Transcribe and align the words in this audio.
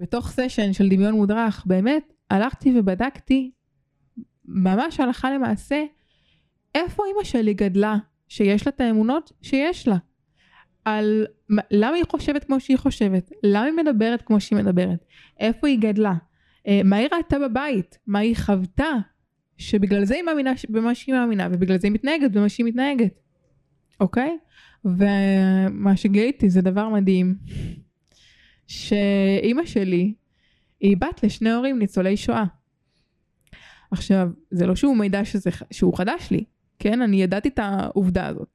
בתוך 0.00 0.30
סשן 0.30 0.72
של 0.72 0.88
דמיון 0.88 1.14
מודרך, 1.14 1.64
באמת 1.66 2.12
הלכתי 2.30 2.78
ובדקתי 2.78 3.50
ממש 4.44 5.00
הלכה 5.00 5.30
למעשה 5.30 5.84
איפה 6.74 7.02
אימא 7.06 7.24
שלי 7.24 7.54
גדלה, 7.54 7.96
שיש 8.28 8.66
לה 8.66 8.72
את 8.76 8.80
האמונות 8.80 9.32
שיש 9.42 9.88
לה. 9.88 9.96
על 10.84 11.26
למה 11.70 11.96
היא 11.96 12.04
חושבת 12.08 12.44
כמו 12.44 12.60
שהיא 12.60 12.78
חושבת, 12.78 13.30
למה 13.42 13.64
היא 13.64 13.72
מדברת 13.72 14.22
כמו 14.22 14.40
שהיא 14.40 14.58
מדברת, 14.58 15.04
איפה 15.40 15.66
היא 15.66 15.78
גדלה, 15.78 16.14
אה, 16.66 16.80
מה 16.84 16.96
היא 16.96 17.08
ראתה 17.12 17.38
בבית, 17.38 17.98
מה 18.06 18.18
היא 18.18 18.36
חוותה, 18.36 18.92
שבגלל 19.56 20.04
זה 20.04 20.14
היא 20.14 20.22
מאמינה 20.22 20.52
במה 20.68 20.94
שהיא 20.94 21.14
מאמינה, 21.14 21.48
ובגלל 21.52 21.78
זה 21.78 21.86
היא 21.86 21.94
מתנהגת 21.94 22.30
במה 22.30 22.48
שהיא 22.48 22.66
מתנהגת, 22.66 23.20
אוקיי? 24.00 24.38
ומה 24.84 25.96
שגיליתי 25.96 26.50
זה 26.50 26.60
דבר 26.60 26.88
מדהים, 26.88 27.34
שאימא 28.68 29.66
שלי 29.66 30.14
היא 30.80 30.96
בת 30.96 31.22
לשני 31.22 31.50
הורים 31.50 31.78
ניצולי 31.78 32.16
שואה. 32.16 32.44
עכשיו, 33.90 34.28
זה 34.50 34.66
לא 34.66 34.76
שהוא 34.76 34.96
מידע 34.96 35.24
שזה, 35.24 35.50
שהוא 35.70 35.98
חדש 35.98 36.30
לי, 36.30 36.44
כן? 36.78 37.02
אני 37.02 37.22
ידעתי 37.22 37.48
את 37.48 37.58
העובדה 37.58 38.26
הזאת. 38.26 38.48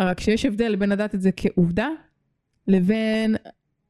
רק 0.00 0.20
שיש 0.20 0.44
הבדל 0.46 0.76
בין 0.76 0.90
לדעת 0.90 1.14
את 1.14 1.22
זה 1.22 1.30
כעובדה, 1.36 1.88
לבין 2.68 3.36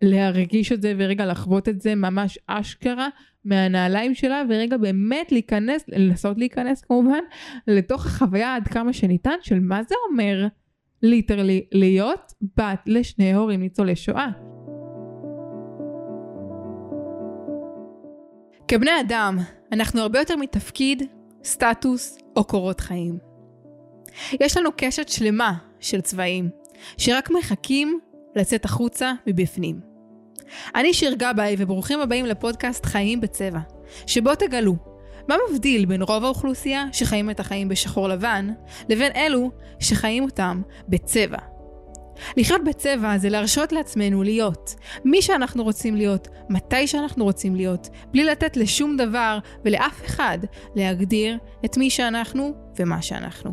להרגיש 0.02 0.72
את 0.72 0.82
זה 0.82 0.94
ורגע 0.98 1.26
לחוות 1.26 1.68
את 1.68 1.80
זה 1.80 1.94
ממש 1.94 2.38
אשכרה 2.46 3.08
מהנעליים 3.44 4.14
שלה 4.14 4.42
ורגע 4.48 4.76
באמת 4.76 5.32
להיכנס, 5.32 5.84
לנסות 5.88 6.38
להיכנס 6.38 6.80
כמובן 6.80 7.20
לתוך 7.66 8.06
החוויה 8.06 8.54
עד 8.54 8.68
כמה 8.68 8.92
שניתן 8.92 9.36
של 9.42 9.60
מה 9.60 9.82
זה 9.82 9.94
אומר 10.10 10.46
ליטרלי 11.02 11.66
להיות 11.72 12.32
בת 12.56 12.80
לשני 12.86 13.34
הורים 13.34 13.60
ניצולי 13.60 13.96
שואה. 13.96 14.49
כבני 18.70 19.00
אדם, 19.00 19.38
אנחנו 19.72 20.00
הרבה 20.00 20.18
יותר 20.18 20.36
מתפקיד, 20.36 21.02
סטטוס 21.44 22.18
או 22.36 22.44
קורות 22.44 22.80
חיים. 22.80 23.18
יש 24.40 24.56
לנו 24.56 24.70
קשת 24.76 25.08
שלמה 25.08 25.54
של 25.80 26.00
צבעים, 26.00 26.48
שרק 26.98 27.30
מחכים 27.30 28.00
לצאת 28.36 28.64
החוצה 28.64 29.12
מבפנים. 29.26 29.80
אני 30.74 30.94
שיר 30.94 31.14
גבאי 31.14 31.56
וברוכים 31.58 32.00
הבאים 32.00 32.26
לפודקאסט 32.26 32.86
חיים 32.86 33.20
בצבע, 33.20 33.60
שבו 34.06 34.34
תגלו 34.34 34.76
מה 35.28 35.36
מבדיל 35.50 35.84
בין 35.84 36.02
רוב 36.02 36.24
האוכלוסייה 36.24 36.84
שחיים 36.92 37.30
את 37.30 37.40
החיים 37.40 37.68
בשחור 37.68 38.08
לבן, 38.08 38.48
לבין 38.88 39.12
אלו 39.16 39.50
שחיים 39.80 40.24
אותם 40.24 40.62
בצבע. 40.88 41.59
לחיות 42.36 42.64
בצבע 42.64 43.18
זה 43.18 43.28
להרשות 43.28 43.72
לעצמנו 43.72 44.22
להיות 44.22 44.74
מי 45.04 45.22
שאנחנו 45.22 45.64
רוצים 45.64 45.96
להיות, 45.96 46.28
מתי 46.48 46.86
שאנחנו 46.86 47.24
רוצים 47.24 47.56
להיות, 47.56 47.88
בלי 48.12 48.24
לתת 48.24 48.56
לשום 48.56 48.96
דבר 48.96 49.38
ולאף 49.64 50.04
אחד 50.04 50.38
להגדיר 50.74 51.38
את 51.64 51.76
מי 51.76 51.90
שאנחנו 51.90 52.54
ומה 52.78 53.02
שאנחנו. 53.02 53.52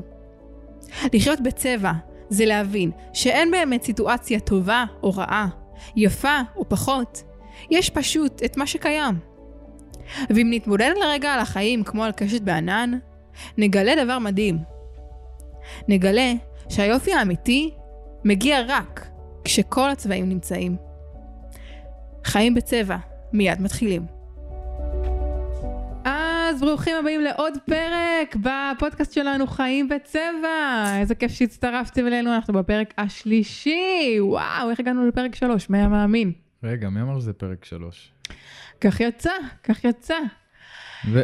לחיות 1.13 1.41
בצבע 1.41 1.91
זה 2.29 2.45
להבין 2.45 2.91
שאין 3.13 3.51
באמת 3.51 3.83
סיטואציה 3.83 4.39
טובה 4.39 4.85
או 5.03 5.11
רעה, 5.11 5.47
יפה 5.95 6.39
או 6.55 6.69
פחות, 6.69 7.23
יש 7.71 7.89
פשוט 7.89 8.43
את 8.45 8.57
מה 8.57 8.67
שקיים. 8.67 9.15
ואם 10.29 10.47
נתמודד 10.53 10.91
לרגע 10.99 11.33
על 11.33 11.39
החיים 11.39 11.83
כמו 11.83 12.03
על 12.03 12.11
קשת 12.11 12.41
בענן, 12.41 12.99
נגלה 13.57 14.03
דבר 14.03 14.19
מדהים. 14.19 14.57
נגלה 15.87 16.33
שהיופי 16.69 17.13
האמיתי 17.13 17.71
מגיע 18.23 18.59
רק 18.67 19.07
כשכל 19.43 19.89
הצבעים 19.89 20.29
נמצאים. 20.29 20.75
חיים 22.25 22.53
בצבע, 22.53 22.97
מיד 23.33 23.61
מתחילים. 23.61 24.05
אז 26.05 26.61
ברוכים 26.61 26.95
הבאים 26.99 27.21
לעוד 27.21 27.53
פרק 27.65 28.35
בפודקאסט 28.35 29.13
שלנו 29.13 29.47
חיים 29.47 29.89
בצבע. 29.89 30.85
איזה 30.99 31.15
כיף 31.15 31.31
שהצטרפתם 31.31 32.07
אלינו, 32.07 32.35
אנחנו 32.35 32.53
בפרק 32.53 32.93
השלישי. 32.97 34.17
וואו, 34.19 34.69
איך 34.69 34.79
הגענו 34.79 35.07
לפרק 35.07 35.35
שלוש? 35.35 35.69
מי 35.69 35.77
המאמין? 35.77 36.31
רגע, 36.63 36.89
מי 36.89 37.01
אמר 37.01 37.19
שזה 37.19 37.33
פרק 37.33 37.65
שלוש? 37.65 38.11
כך 38.81 38.99
יצא, 38.99 39.31
כך 39.63 39.83
יצא. 39.83 40.17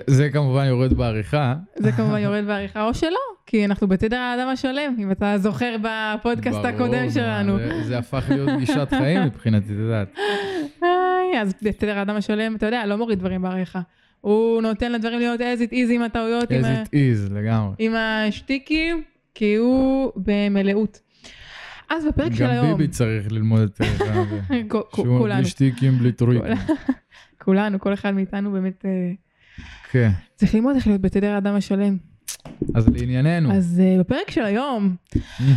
זה 0.08 0.30
כמובן 0.30 0.66
יורד 0.66 0.94
בעריכה. 0.94 1.56
זה 1.76 1.92
כמובן 1.92 2.20
יורד 2.20 2.46
בעריכה, 2.46 2.84
או 2.84 2.94
שלא, 2.94 3.20
כי 3.46 3.66
אנחנו 3.66 3.88
בתדר 3.88 4.18
האדם 4.18 4.48
השלם, 4.48 4.96
אם 5.00 5.12
אתה 5.12 5.38
זוכר 5.38 5.76
בפודקאסט 5.82 6.66
הקודם 6.66 7.10
שלנו. 7.10 7.58
זה, 7.58 7.84
זה 7.84 7.98
הפך 7.98 8.26
להיות 8.30 8.50
גישת 8.60 8.88
חיים 8.90 9.22
מבחינתי, 9.24 9.74
את 9.74 9.80
יודעת. 9.80 10.18
אז 11.42 11.54
בתדר 11.62 12.00
האדם 12.00 12.16
השלם, 12.16 12.56
אתה 12.56 12.66
יודע, 12.66 12.86
לא 12.86 12.98
מוריד 12.98 13.20
דברים 13.20 13.42
בעריכה. 13.42 13.82
הוא 14.22 14.62
נותן 14.62 14.92
לדברים 14.92 15.20
להיות 15.20 15.40
as 15.40 15.70
it 15.70 15.72
is 15.72 15.92
עם 15.92 16.02
הטעויות. 16.02 16.52
as 16.52 16.54
it 16.54 16.90
is, 16.90 17.34
לגמרי. 17.34 17.76
עם 17.80 17.94
השטיקים, 17.96 19.04
כי 19.36 19.56
הוא 19.56 20.12
במלאות. 20.16 21.00
אז 21.90 22.06
בפרק 22.06 22.34
של 22.34 22.46
היום... 22.46 22.68
גם 22.68 22.78
ביבי 22.78 22.88
צריך 22.88 23.32
ללמוד 23.32 23.62
את 23.62 23.76
זה. 23.76 23.86
שהוא 24.96 25.28
בלי 25.30 25.46
שטיקים, 25.46 25.98
בלי 25.98 26.12
טוריקים. 26.12 26.56
כולנו, 27.44 27.80
כל 27.80 27.94
אחד 27.94 28.12
מאיתנו 28.12 28.52
באמת... 28.52 28.86
כן. 29.94 30.10
צריך 30.36 30.56
ללמוד 30.56 30.76
איך 30.76 30.88
להיות 30.88 31.02
בתדר 31.02 31.32
האדם 31.32 31.56
השלם. 31.56 31.98
אז 32.76 32.88
לענייננו. 32.88 33.54
אז 33.54 33.82
uh, 33.82 34.00
בפרק 34.00 34.32
של 34.32 34.46
היום 34.46 34.96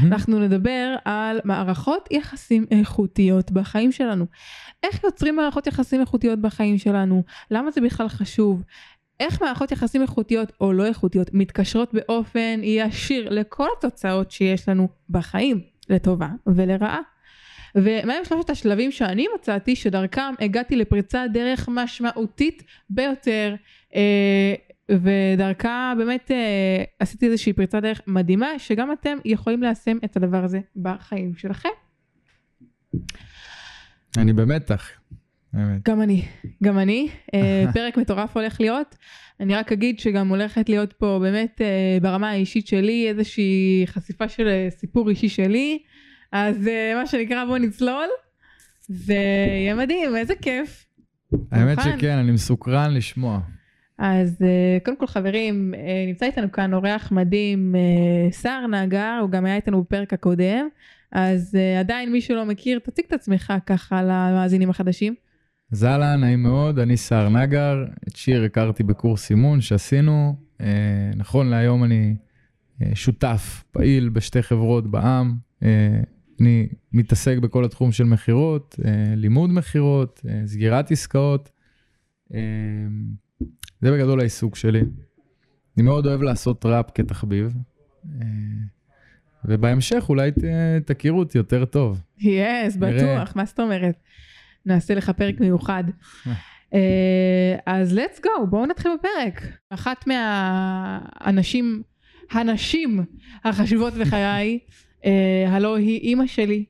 אנחנו 0.06 0.38
נדבר 0.38 0.96
על 1.04 1.40
מערכות 1.44 2.08
יחסים 2.10 2.66
איכותיות 2.70 3.50
בחיים 3.50 3.92
שלנו. 3.92 4.26
איך 4.82 5.04
יוצרים 5.04 5.36
מערכות 5.36 5.66
יחסים 5.66 6.00
איכותיות 6.00 6.38
בחיים 6.38 6.78
שלנו? 6.78 7.22
למה 7.50 7.70
זה 7.70 7.80
בכלל 7.80 8.08
חשוב? 8.08 8.62
איך 9.20 9.42
מערכות 9.42 9.72
יחסים 9.72 10.02
איכותיות 10.02 10.52
או 10.60 10.72
לא 10.72 10.86
איכותיות 10.86 11.30
מתקשרות 11.32 11.94
באופן 11.94 12.60
ישיר 12.62 13.28
לכל 13.30 13.68
התוצאות 13.78 14.30
שיש 14.30 14.68
לנו 14.68 14.88
בחיים, 15.10 15.60
לטובה 15.88 16.28
ולרעה. 16.46 17.00
ומהם 17.76 18.24
שלושת 18.24 18.50
השלבים 18.50 18.92
שאני 18.92 19.26
מצאתי 19.34 19.76
שדרכם 19.76 20.34
הגעתי 20.40 20.76
לפריצת 20.76 21.26
דרך 21.32 21.68
משמעותית 21.72 22.62
ביותר 22.90 23.54
אה, 23.94 24.54
ודרכה 24.90 25.92
באמת 25.98 26.30
אה, 26.30 26.84
עשיתי 26.98 27.26
איזושהי 27.26 27.52
פריצת 27.52 27.82
דרך 27.82 28.00
מדהימה 28.06 28.58
שגם 28.58 28.92
אתם 28.92 29.18
יכולים 29.24 29.62
ליישם 29.62 29.98
את 30.04 30.16
הדבר 30.16 30.44
הזה 30.44 30.60
בחיים 30.76 31.36
שלכם. 31.36 31.68
אני 34.18 34.32
במתח. 34.32 34.90
גם 35.84 36.02
אני, 36.02 36.22
גם 36.62 36.78
אני. 36.78 37.08
אה, 37.34 37.64
פרק 37.74 37.96
מטורף 37.96 38.36
הולך 38.36 38.60
להיות. 38.60 38.96
אני 39.40 39.54
רק 39.54 39.72
אגיד 39.72 39.98
שגם 39.98 40.28
הולכת 40.28 40.68
להיות 40.68 40.92
פה 40.92 41.18
באמת 41.22 41.60
ברמה 42.02 42.30
האישית 42.30 42.66
שלי 42.66 43.08
איזושהי 43.08 43.82
חשיפה 43.86 44.28
של 44.28 44.66
סיפור 44.70 45.10
אישי 45.10 45.28
שלי. 45.28 45.78
אז 46.32 46.68
אה, 46.68 46.92
מה 46.94 47.06
שנקרא 47.06 47.44
בוא 47.44 47.58
נצלול. 47.58 48.08
זה 48.88 49.14
יהיה 49.48 49.74
מדהים, 49.74 50.16
איזה 50.16 50.34
כיף. 50.42 50.86
האמת 51.52 51.78
שכן, 51.84 52.18
אני 52.18 52.32
מסוקרן 52.32 52.94
לשמוע. 52.94 53.40
אז 53.98 54.36
uh, 54.42 54.84
קודם 54.84 54.96
כל 54.96 55.06
חברים, 55.06 55.74
uh, 55.74 55.78
נמצא 56.08 56.26
איתנו 56.26 56.52
כאן 56.52 56.74
אורח 56.74 57.12
מדהים, 57.12 57.74
סער 58.30 58.66
נגר, 58.66 59.18
הוא 59.20 59.30
גם 59.30 59.44
היה 59.44 59.56
איתנו 59.56 59.82
בפרק 59.82 60.12
הקודם, 60.12 60.68
אז 61.12 61.58
עדיין 61.80 62.12
מי 62.12 62.20
שלא 62.20 62.44
מכיר, 62.44 62.78
תציג 62.78 63.04
את 63.08 63.12
עצמך 63.12 63.52
ככה 63.66 64.02
למאזינים 64.02 64.70
החדשים. 64.70 65.14
אז 65.72 65.84
אהלן, 65.84 66.20
נעים 66.20 66.42
מאוד, 66.42 66.78
אני 66.78 66.96
סער 66.96 67.28
נגר, 67.28 67.84
את 68.08 68.16
שיר 68.16 68.44
הכרתי 68.44 68.82
בקורס 68.82 69.30
אימון 69.30 69.60
שעשינו, 69.60 70.36
נכון 71.16 71.46
להיום 71.50 71.84
אני 71.84 72.14
שותף 72.94 73.64
פעיל 73.70 74.08
בשתי 74.08 74.42
חברות 74.42 74.84
uh, 74.84 75.66
אני 76.40 76.68
מתעסק 76.92 77.38
בכל 77.38 77.64
התחום 77.64 77.92
של 77.92 78.04
מכירות, 78.04 78.76
uh, 78.78 78.86
לימוד 79.16 79.50
מכירות, 79.50 80.20
uh, 80.24 80.46
סגירת 80.46 80.90
עסקאות. 80.90 81.50
Uh, 82.32 82.34
זה 83.80 83.92
בגדול 83.92 84.20
העיסוק 84.20 84.56
שלי. 84.56 84.82
אני 85.76 85.84
מאוד 85.84 86.06
אוהב 86.06 86.22
לעשות 86.22 86.66
ראפ 86.66 86.86
כתחביב, 86.94 87.54
אה, 88.04 88.26
ובהמשך 89.44 90.04
אולי 90.08 90.30
ת, 90.30 90.44
תכירו 90.86 91.18
אותי 91.18 91.38
יותר 91.38 91.64
טוב. 91.64 92.00
יס, 92.18 92.76
yes, 92.76 92.78
בטוח, 92.78 93.36
מה 93.36 93.44
זאת 93.44 93.60
אומרת? 93.60 93.96
נעשה 94.66 94.94
לך 94.94 95.10
פרק 95.10 95.40
מיוחד. 95.40 95.84
אה, 96.74 97.56
אז 97.66 97.98
let's 97.98 98.20
go, 98.20 98.44
בואו 98.50 98.66
נתחיל 98.66 98.90
בפרק. 98.98 99.42
אחת 99.70 100.06
מהאנשים, 100.06 101.82
הנשים 102.30 103.04
החשובות 103.44 103.94
בחיי, 103.94 104.58
אה, 104.62 104.74
הלו 105.48 105.76
היא 105.76 106.00
אימא 106.00 106.26
שלי, 106.26 106.64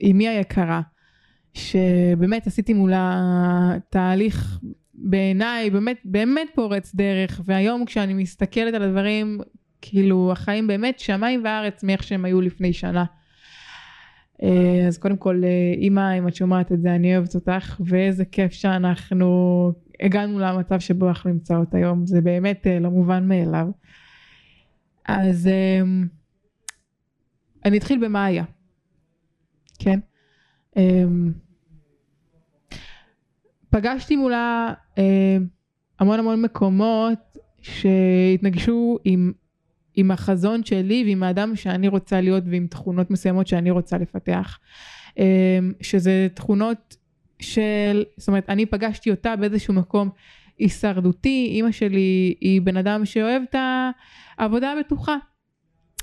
אימי 0.00 0.28
היקרה, 0.28 0.80
שבאמת 1.54 2.46
עשיתי 2.46 2.72
מולה 2.72 3.22
תהליך 3.90 4.58
בעיניי 4.94 5.70
באמת 5.70 5.98
באמת 6.04 6.48
פורץ 6.54 6.94
דרך 6.94 7.40
והיום 7.44 7.84
כשאני 7.84 8.14
מסתכלת 8.14 8.74
על 8.74 8.82
הדברים 8.82 9.40
כאילו 9.80 10.32
החיים 10.32 10.66
באמת 10.66 10.98
שמיים 10.98 11.40
וארץ 11.44 11.84
מאיך 11.84 12.02
שהם 12.02 12.24
היו 12.24 12.40
לפני 12.40 12.72
שנה. 12.72 13.04
אה, 14.42 14.84
אז 14.86 14.98
קודם 14.98 15.16
כל, 15.16 15.42
אה, 15.44 15.74
אמא, 15.78 16.18
אם 16.18 16.28
את 16.28 16.34
שומעת 16.34 16.72
את 16.72 16.82
זה, 16.82 16.94
אני 16.94 17.16
אוהבת 17.16 17.34
אותך, 17.34 17.80
ואיזה 17.84 18.24
כיף 18.24 18.52
שאנחנו 18.52 19.72
הגענו 20.00 20.38
למצב 20.38 20.80
שבו 20.80 21.08
אנחנו 21.08 21.30
נמצאות 21.30 21.74
היום, 21.74 22.06
זה 22.06 22.20
באמת 22.20 22.66
אה, 22.66 22.78
לא 22.78 22.90
מובן 22.90 23.28
מאליו. 23.28 23.68
אז 25.08 25.46
אה, 25.46 25.82
אני 27.64 27.78
אתחיל 27.78 28.04
במה 28.04 28.24
היה, 28.24 28.44
כן? 29.78 30.00
אה, 30.76 31.04
פגשתי 33.70 34.16
מולה 34.16 34.74
אה, 34.98 35.36
המון 35.98 36.18
המון 36.18 36.42
מקומות 36.42 37.38
שהתנגשו 37.62 38.98
עם, 39.04 39.32
עם 39.94 40.10
החזון 40.10 40.64
שלי 40.64 41.04
ועם 41.06 41.22
האדם 41.22 41.56
שאני 41.56 41.88
רוצה 41.88 42.20
להיות 42.20 42.44
ועם 42.46 42.66
תכונות 42.66 43.10
מסוימות 43.10 43.46
שאני 43.46 43.70
רוצה 43.70 43.98
לפתח. 43.98 44.58
אה, 45.18 45.58
שזה 45.80 46.28
תכונות 46.34 46.96
של, 47.38 48.04
זאת 48.16 48.28
אומרת, 48.28 48.50
אני 48.50 48.66
פגשתי 48.66 49.10
אותה 49.10 49.36
באיזשהו 49.36 49.74
מקום 49.74 50.10
הישרדותי, 50.58 51.48
אימא 51.50 51.72
שלי 51.72 52.34
היא 52.40 52.62
בן 52.62 52.76
אדם 52.76 53.04
שאוהב 53.04 53.42
את 53.50 53.54
העבודה 54.38 54.72
הבטוחה. 54.72 55.16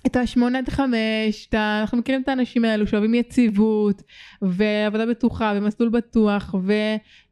את 0.07 0.15
השמונה 0.15 0.57
עד 0.57 0.69
חמש, 0.69 1.50
אנחנו 1.54 1.98
מכירים 1.98 2.21
את 2.21 2.27
האנשים 2.27 2.65
האלו 2.65 2.88
שאוהבים 2.88 3.13
יציבות 3.13 4.04
ועבודה 4.42 5.06
בטוחה 5.06 5.54
ומסלול 5.56 5.89
בטוח 5.89 6.56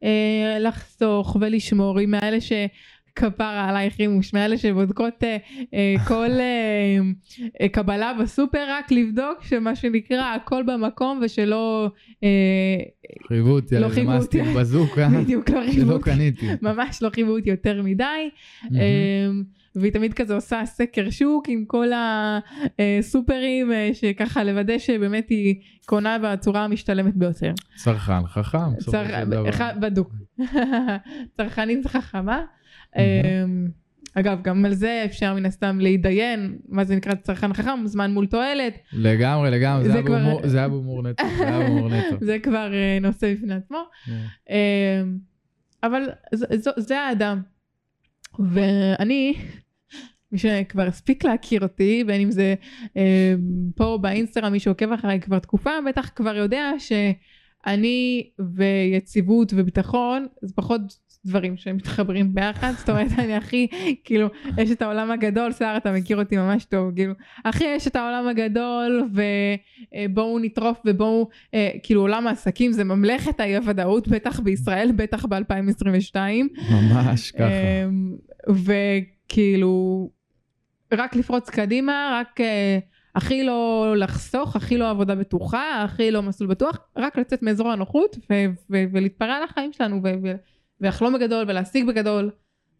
ולחסוך 0.02 1.36
ולשמור, 1.40 1.98
היא 1.98 2.08
מאלה 2.08 2.38
שכפרה 2.40 3.68
עלייך 3.68 4.00
רימוש, 4.00 4.34
מאלה 4.34 4.58
שבודקות 4.58 5.24
אה, 5.24 5.36
אה, 5.74 5.94
כל 6.08 6.30
אה, 6.30 6.98
אה, 7.60 7.68
קבלה 7.68 8.12
בסופר 8.22 8.64
רק 8.68 8.92
לבדוק 8.92 9.42
שמה 9.42 9.76
שנקרא 9.76 10.34
הכל 10.34 10.62
במקום 10.62 11.20
ושלא... 11.22 11.90
אה, 12.24 12.28
חייבו 13.28 13.50
אותי 13.50 13.78
לא 13.78 13.88
חייבו 13.88 14.12
אותי. 14.12 14.42
בזוקה, 14.42 15.08
בדיוק 15.22 15.50
לא 15.50 15.60
חייבו 15.72 15.92
אותי. 15.92 16.10
ממש 16.62 17.02
לא 17.02 17.10
חייבו 17.10 17.30
אותי 17.36 17.50
יותר 17.50 17.82
מדי. 17.82 18.04
מהמם. 18.70 19.56
והיא 19.76 19.92
תמיד 19.92 20.14
כזה 20.14 20.34
עושה 20.34 20.60
סקר 20.66 21.10
שוק 21.10 21.48
עם 21.48 21.64
כל 21.66 21.88
הסופרים 22.78 23.72
אה, 23.72 23.90
שככה 23.92 24.44
לוודא 24.44 24.78
שבאמת 24.78 25.28
היא 25.28 25.54
קונה 25.86 26.16
בצורה 26.22 26.64
המשתלמת 26.64 27.16
ביותר. 27.16 27.52
צרכן 27.76 28.26
חכם, 28.26 28.58
צר- 28.78 29.04
בדוק. 29.80 30.12
צרכנית 31.36 31.86
חכמה. 31.86 32.42
אמ, 32.96 33.02
אגב 34.14 34.42
גם 34.42 34.64
על 34.64 34.74
זה 34.74 35.02
אפשר 35.04 35.34
מן 35.34 35.46
הסתם 35.46 35.78
להתדיין 35.80 36.58
מה 36.68 36.84
זה 36.84 36.96
נקרא 36.96 37.14
צרכן 37.14 37.52
חכם 37.54 37.78
זמן 37.86 38.10
מול 38.14 38.26
תועלת 38.26 38.74
לגמרי, 38.92 39.50
לגמרי, 39.50 39.84
זה 39.84 39.88
זה 39.90 39.94
היה 39.98 40.06
כבר- 40.06 40.18
בהומור- 40.18 40.46
זה 40.48 40.58
היה 40.58 40.68
בהומור 40.68 41.02
נטו, 41.02 41.24
זה 41.38 41.48
היה 41.48 41.58
בהומור 41.58 41.88
נטו. 41.88 42.16
זה 42.26 42.38
כבר 42.38 42.72
אה, 42.74 42.98
נושא 43.00 43.34
בפני 43.34 43.54
עצמו. 43.54 43.78
כן. 44.06 44.12
אמ, 44.50 45.18
אבל 45.82 46.02
זה, 46.34 46.46
זה, 46.58 46.70
זה 46.76 47.00
האדם. 47.00 47.40
ואני, 48.38 49.34
מי 50.32 50.38
שכבר 50.38 50.82
הספיק 50.82 51.24
להכיר 51.24 51.62
אותי, 51.62 52.04
בין 52.06 52.20
אם 52.20 52.30
זה 52.30 52.54
אמ, 52.96 53.02
פה 53.76 53.98
באינסטגרם, 54.00 54.52
מי 54.52 54.60
שעוקב 54.60 54.92
אחריי 54.92 55.20
כבר 55.20 55.38
תקופה, 55.38 55.70
בטח 55.88 56.10
כבר 56.16 56.36
יודע 56.36 56.72
שאני 56.78 58.30
ויציבות 58.38 59.52
וביטחון 59.56 60.26
זה 60.42 60.54
פחות 60.54 60.80
דברים 61.26 61.56
שמתחברים 61.56 62.34
ביחד, 62.34 62.72
זאת 62.78 62.90
אומרת 62.90 63.08
אני 63.18 63.34
הכי, 63.34 63.66
כאילו, 64.04 64.28
יש 64.58 64.70
את 64.70 64.82
העולם 64.82 65.10
הגדול, 65.10 65.52
סער 65.52 65.76
אתה 65.76 65.92
מכיר 65.92 66.18
אותי 66.18 66.36
ממש 66.36 66.64
טוב, 66.64 66.94
כאילו, 66.94 67.12
הכי 67.44 67.64
יש 67.64 67.86
את 67.86 67.96
העולם 67.96 68.28
הגדול 68.28 69.08
ובואו 70.08 70.38
נטרוף 70.38 70.78
ובואו 70.86 71.28
אה, 71.54 71.70
כאילו 71.82 72.00
עולם 72.00 72.26
העסקים 72.26 72.72
זה 72.72 72.84
ממלכת 72.84 73.40
האי 73.40 73.56
הוודאות 73.56 74.08
בטח 74.08 74.40
בישראל 74.40 74.92
בטח 74.96 75.24
ב-2022 75.24 76.16
ממש 76.70 77.30
ככה. 77.30 77.44
וכאילו 78.48 80.10
רק 80.92 81.16
לפרוץ 81.16 81.50
קדימה 81.50 82.20
רק 82.20 82.40
אה, 82.40 82.78
הכי 83.14 83.44
לא 83.44 83.94
לחסוך 83.96 84.56
הכי 84.56 84.78
לא 84.78 84.90
עבודה 84.90 85.14
בטוחה 85.14 85.82
הכי 85.82 86.10
לא 86.10 86.22
מסלול 86.22 86.50
בטוח 86.50 86.78
רק 86.96 87.18
לצאת 87.18 87.42
מאזור 87.42 87.72
הנוחות 87.72 88.16
ו- 88.16 88.46
ו- 88.70 88.84
ולהתפרע 88.92 89.34
על 89.34 89.42
החיים 89.42 89.72
שלנו 89.72 90.00
ולחלום 90.80 91.14
בגדול 91.14 91.44
ולהשיג 91.48 91.86
בגדול 91.86 92.30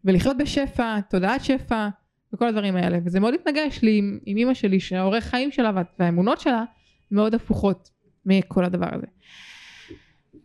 ולחיות 0.05 0.37
בשפע 0.37 0.99
תודעת 1.01 1.43
שפע 1.43 1.87
וכל 2.33 2.47
הדברים 2.47 2.75
האלה 2.75 2.97
וזה 3.05 3.19
מאוד 3.19 3.33
התנגש 3.33 3.81
לי 3.81 3.97
עם, 3.97 4.19
עם 4.25 4.37
אמא 4.37 4.53
שלי 4.53 4.79
שהאורך 4.79 5.23
חיים 5.23 5.51
שלה 5.51 5.71
וה- 5.75 5.81
והאמונות 5.99 6.39
שלה 6.39 6.63
מאוד 7.11 7.35
הפוכות 7.35 7.89
מכל 8.25 8.65
הדבר 8.65 8.87
הזה. 8.91 9.07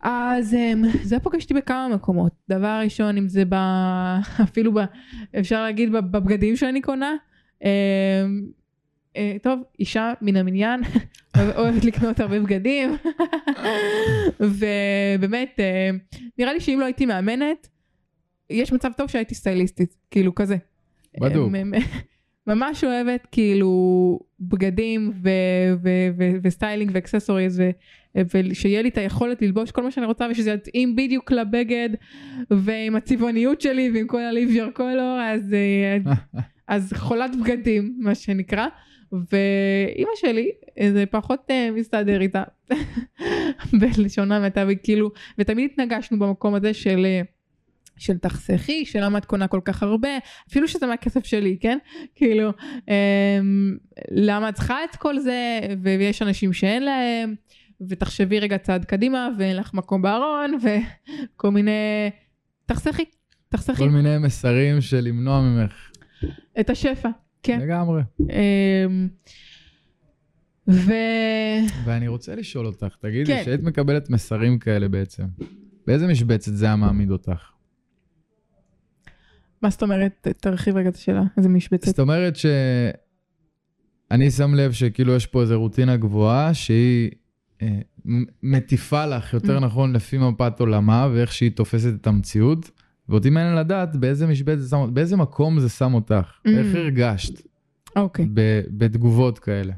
אז 0.03 0.53
um, 0.53 0.97
זה 1.03 1.19
פגשתי 1.19 1.53
בכמה 1.53 1.87
מקומות. 1.95 2.31
דבר 2.49 2.79
ראשון, 2.83 3.17
אם 3.17 3.29
זה 3.29 3.43
ב... 3.49 3.55
אפילו 4.43 4.73
ב... 4.73 4.77
אפשר 5.39 5.63
להגיד 5.63 5.91
בבגדים 5.91 6.55
שאני 6.55 6.81
קונה. 6.81 7.15
Um, 7.63 7.65
uh, 9.13 9.17
טוב, 9.41 9.59
אישה 9.79 10.13
מן 10.21 10.35
המניין, 10.35 10.81
אוהבת 11.57 11.83
לקנות 11.85 12.19
הרבה 12.19 12.39
בגדים. 12.39 12.89
ובאמת, 15.19 15.59
אה, 15.59 16.17
נראה 16.37 16.53
לי 16.53 16.59
שאם 16.59 16.77
לא 16.79 16.85
הייתי 16.85 17.05
מאמנת, 17.05 17.67
יש 18.49 18.73
מצב 18.73 18.91
טוב 18.97 19.09
שהייתי 19.09 19.35
סטייליסטית, 19.35 19.95
כאילו 20.11 20.35
כזה. 20.35 20.55
בדוק. 21.21 21.51
מ- 21.51 21.71
מ- 21.71 21.79
ממש 22.47 22.83
אוהבת 22.83 23.27
כאילו 23.31 24.19
בגדים 24.39 25.13
וסטיילינג 26.43 26.91
ואקססוריז 26.93 27.61
ושיהיה 28.33 28.81
לי 28.81 28.89
את 28.89 28.97
היכולת 28.97 29.41
ללבוש 29.41 29.71
כל 29.71 29.83
מה 29.83 29.91
שאני 29.91 30.05
רוצה 30.05 30.27
ושזה 30.31 30.51
יתאים 30.51 30.95
בדיוק 30.95 31.31
לבגד 31.31 31.89
ועם 32.49 32.95
הצבעוניות 32.95 33.61
שלי 33.61 33.91
ועם 33.93 34.07
כל 34.07 34.19
your 34.55 34.77
color 34.77 35.21
אז, 35.23 35.53
אה, 35.53 35.97
אז 36.67 36.93
חולת 36.95 37.31
בגדים 37.43 37.95
מה 37.99 38.15
שנקרא 38.15 38.67
ואימא 39.11 40.11
שלי 40.15 40.51
זה 40.91 41.05
פחות 41.05 41.39
אה, 41.49 41.69
מסתדר 41.75 42.21
איתה 42.21 42.43
בלשון 43.79 44.31
המעטה 44.31 44.65
וכאילו 44.69 45.11
ותמיד 45.37 45.69
התנגשנו 45.71 46.19
במקום 46.19 46.55
הזה 46.55 46.73
של 46.73 47.05
אה, 47.05 47.21
של 47.97 48.17
תחסכי, 48.17 48.85
של 48.85 49.03
למה 49.03 49.17
את 49.17 49.25
קונה 49.25 49.47
כל 49.47 49.59
כך 49.65 49.83
הרבה, 49.83 50.09
אפילו 50.49 50.67
שזה 50.67 50.87
מהכסף 50.87 51.25
שלי, 51.25 51.57
כן? 51.59 51.77
כאילו, 52.15 52.49
אמ, 52.87 53.77
למה 54.11 54.49
את 54.49 54.55
צריכה 54.55 54.83
את 54.83 54.95
כל 54.95 55.19
זה, 55.19 55.59
ויש 55.81 56.21
אנשים 56.21 56.53
שאין 56.53 56.83
להם, 56.83 57.35
ותחשבי 57.89 58.39
רגע 58.39 58.57
צעד 58.57 58.85
קדימה, 58.85 59.29
ואין 59.37 59.57
לך 59.57 59.73
מקום 59.73 60.01
בארון, 60.01 60.57
וכל 60.63 61.51
מיני... 61.51 61.71
תחסכי, 62.65 63.05
תחסכי 63.49 63.77
כל 63.77 63.89
מיני 63.89 64.17
מסרים 64.17 64.81
של 64.81 64.99
למנוע 64.99 65.41
ממך. 65.41 65.91
את 66.59 66.69
השפע, 66.69 67.09
כן. 67.43 67.59
לגמרי. 67.59 68.01
אמ, 68.19 69.07
ו... 70.67 70.91
ואני 71.85 72.07
רוצה 72.07 72.35
לשאול 72.35 72.65
אותך, 72.65 72.95
תגידי, 72.99 73.33
כן. 73.33 73.41
כשהיית 73.41 73.63
מקבלת 73.63 74.09
מסרים 74.09 74.59
כאלה 74.59 74.87
בעצם, 74.87 75.23
באיזה 75.87 76.07
משבצת 76.07 76.51
זה 76.53 76.65
היה 76.65 76.75
מעמיד 76.75 77.11
אותך? 77.11 77.51
מה 79.61 79.69
זאת 79.69 79.83
אומרת? 79.83 80.27
תרחיב 80.41 80.75
רגע 80.75 80.89
את 80.89 80.95
השאלה, 80.95 81.23
איזה 81.37 81.49
משבצת. 81.49 81.87
זאת 81.87 81.99
אומרת 81.99 82.35
ש... 82.35 82.45
אני 84.11 84.31
שם 84.31 84.55
לב 84.55 84.71
שכאילו 84.71 85.15
יש 85.15 85.25
פה 85.25 85.41
איזו 85.41 85.59
רוטינה 85.59 85.97
גבוהה 85.97 86.53
שהיא 86.53 87.11
אה, 87.61 87.79
מטיפה 88.43 89.05
לך, 89.05 89.33
יותר 89.33 89.57
Mm. 89.57 89.61
נכון, 89.61 89.93
לפי 89.93 90.17
מפת 90.17 90.59
עולמה 90.59 91.09
ואיך 91.13 91.33
שהיא 91.33 91.51
תופסת 91.51 91.93
את 92.01 92.07
המציאות. 92.07 92.71
ואותי 93.09 93.29
מעניין 93.29 93.55
לדעת 93.55 93.95
באיזה 93.95 94.27
משבצת 94.27 94.59
זה 94.59 94.69
שם, 94.69 94.89
באיזה 94.93 95.17
מקום 95.17 95.59
זה 95.59 95.69
שם 95.69 95.93
אותך. 95.93 96.31
אממ. 96.47 96.49
איך 96.49 96.75
הרגשת 96.75 97.41
אוקיי. 97.95 98.25
ב- 98.33 98.61
בתגובות 98.69 99.39
כאלה? 99.39 99.73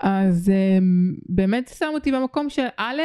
אז 0.00 0.48
um, 0.48 1.20
באמת 1.28 1.70
שם 1.78 1.90
אותי 1.94 2.12
במקום 2.12 2.50
של 2.50 2.66
א', 2.76 3.00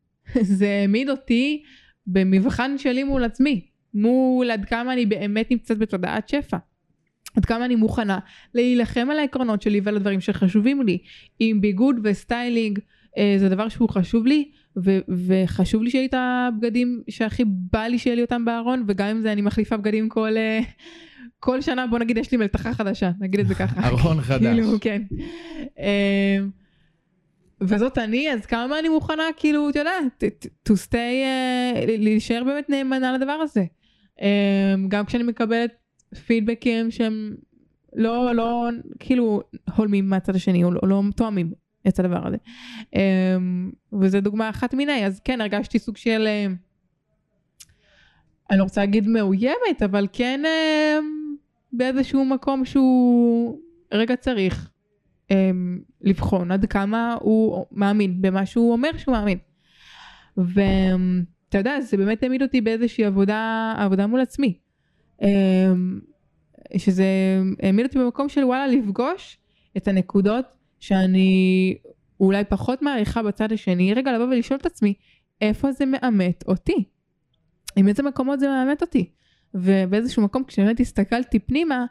זה 0.56 0.68
העמיד 0.68 1.10
אותי 1.10 1.62
במבחן 2.06 2.78
שלי 2.78 3.04
מול 3.04 3.24
עצמי, 3.24 3.66
מול 3.94 4.50
עד 4.50 4.64
כמה 4.64 4.92
אני 4.92 5.06
באמת 5.06 5.50
נמצאת 5.50 5.78
בתודעת 5.78 6.28
שפע. 6.28 6.56
עד 7.36 7.44
כמה 7.44 7.64
אני 7.64 7.76
מוכנה 7.76 8.18
להילחם 8.54 9.08
על 9.10 9.18
העקרונות 9.18 9.62
שלי 9.62 9.80
ועל 9.80 9.96
הדברים 9.96 10.20
שחשובים 10.20 10.82
לי. 10.82 10.98
אם 11.40 11.58
ביגוד 11.60 11.96
וסטיילינג 12.04 12.78
אה, 13.18 13.34
זה 13.38 13.48
דבר 13.48 13.68
שהוא 13.68 13.88
חשוב 13.88 14.26
לי, 14.26 14.50
ו- 14.84 15.00
וחשוב 15.26 15.82
לי 15.82 15.90
שיהיה 15.90 16.02
לי 16.02 16.08
את 16.08 16.14
הבגדים 16.16 17.02
שהכי 17.10 17.42
בא 17.46 17.82
לי 17.82 17.98
שיהיה 17.98 18.16
לי 18.16 18.22
אותם 18.22 18.44
בארון, 18.44 18.84
וגם 18.88 19.08
אם 19.08 19.20
זה 19.20 19.32
אני 19.32 19.42
מחליפה 19.42 19.76
בגדים 19.76 20.08
כל, 20.08 20.36
אה, 20.36 20.60
כל 21.40 21.60
שנה, 21.60 21.86
בוא 21.86 21.98
נגיד 21.98 22.16
יש 22.18 22.32
לי 22.32 22.38
מלתחה 22.38 22.74
חדשה, 22.74 23.10
נגיד 23.20 23.40
את 23.40 23.46
זה 23.48 23.54
ככה. 23.54 23.80
ארון 23.88 24.20
חדש. 24.20 24.42
כאילו, 24.46 24.72
כן. 24.80 25.02
אמ, 25.78 26.50
וזאת 27.60 27.98
אני, 27.98 28.32
אז 28.32 28.46
כמה 28.46 28.78
אני 28.78 28.88
מוכנה, 28.88 29.22
כאילו, 29.36 29.70
אתה 29.70 29.78
יודע, 29.78 29.92
to- 30.68 30.72
stay, 30.72 30.94
אה, 30.94 31.84
להישאר 31.86 32.44
באמת 32.44 32.70
נאמנה 32.70 33.12
לדבר 33.12 33.32
הזה. 33.42 33.64
אמ, 34.22 34.88
גם 34.88 35.04
כשאני 35.04 35.22
מקבלת 35.24 35.70
פידבקים 36.26 36.90
שהם 36.90 37.34
לא, 37.96 38.34
לא, 38.34 38.68
כאילו, 38.98 39.40
הולמים 39.76 40.08
מהצד 40.10 40.34
השני, 40.36 40.64
או 40.64 40.70
לא, 40.70 40.80
לא 40.84 41.02
תואמים 41.16 41.52
את 41.88 41.98
הדבר 41.98 42.26
הזה. 42.26 42.36
אמ, 42.94 43.70
וזו 44.00 44.20
דוגמה 44.20 44.50
אחת 44.50 44.74
מיני, 44.74 45.06
אז 45.06 45.20
כן, 45.20 45.40
הרגשתי 45.40 45.78
סוג 45.78 45.96
של, 45.96 46.24
אה, 46.26 46.46
אני 48.50 48.58
לא 48.58 48.62
רוצה 48.62 48.80
להגיד 48.80 49.08
מאוימת, 49.08 49.82
אבל 49.84 50.06
כן 50.12 50.40
אה, 50.44 50.98
באיזשהו 51.72 52.24
מקום 52.24 52.64
שהוא 52.64 53.58
רגע 53.92 54.16
צריך 54.16 54.70
אמ, 55.30 55.80
לבחון 56.00 56.50
עד 56.50 56.66
כמה 56.66 57.16
הוא 57.20 57.66
מאמין 57.72 58.22
במה 58.22 58.46
שהוא 58.46 58.72
אומר 58.72 58.90
שהוא 58.96 59.12
מאמין. 59.14 59.38
ואתה 60.36 61.58
יודע, 61.58 61.80
זה 61.80 61.96
באמת 61.96 62.22
העמיד 62.22 62.42
אותי 62.42 62.60
באיזושהי 62.60 63.04
עבודה, 63.04 63.74
עבודה 63.78 64.06
מול 64.06 64.20
עצמי. 64.20 64.58
אמ, 65.22 66.00
שזה 66.76 67.06
העמיד 67.62 67.86
אותי 67.86 67.98
במקום 67.98 68.28
של 68.28 68.44
וואלה 68.44 68.66
לפגוש 68.66 69.38
את 69.76 69.88
הנקודות 69.88 70.44
שאני 70.80 71.74
אולי 72.20 72.44
פחות 72.44 72.82
מעריכה 72.82 73.22
בצד 73.22 73.52
השני, 73.52 73.94
רגע 73.94 74.12
לבוא 74.12 74.24
ולשאול 74.24 74.58
את 74.60 74.66
עצמי, 74.66 74.94
איפה 75.40 75.72
זה 75.72 75.86
מאמת 75.86 76.44
אותי? 76.48 76.84
עם 77.76 77.88
איזה 77.88 78.02
מקומות 78.02 78.40
זה 78.40 78.48
מאמת 78.48 78.82
אותי? 78.82 79.10
ובאיזשהו 79.54 80.22
מקום 80.22 80.44
כשבאמת 80.44 80.80
הסתכלתי 80.80 81.38
פנימה, 81.38 81.86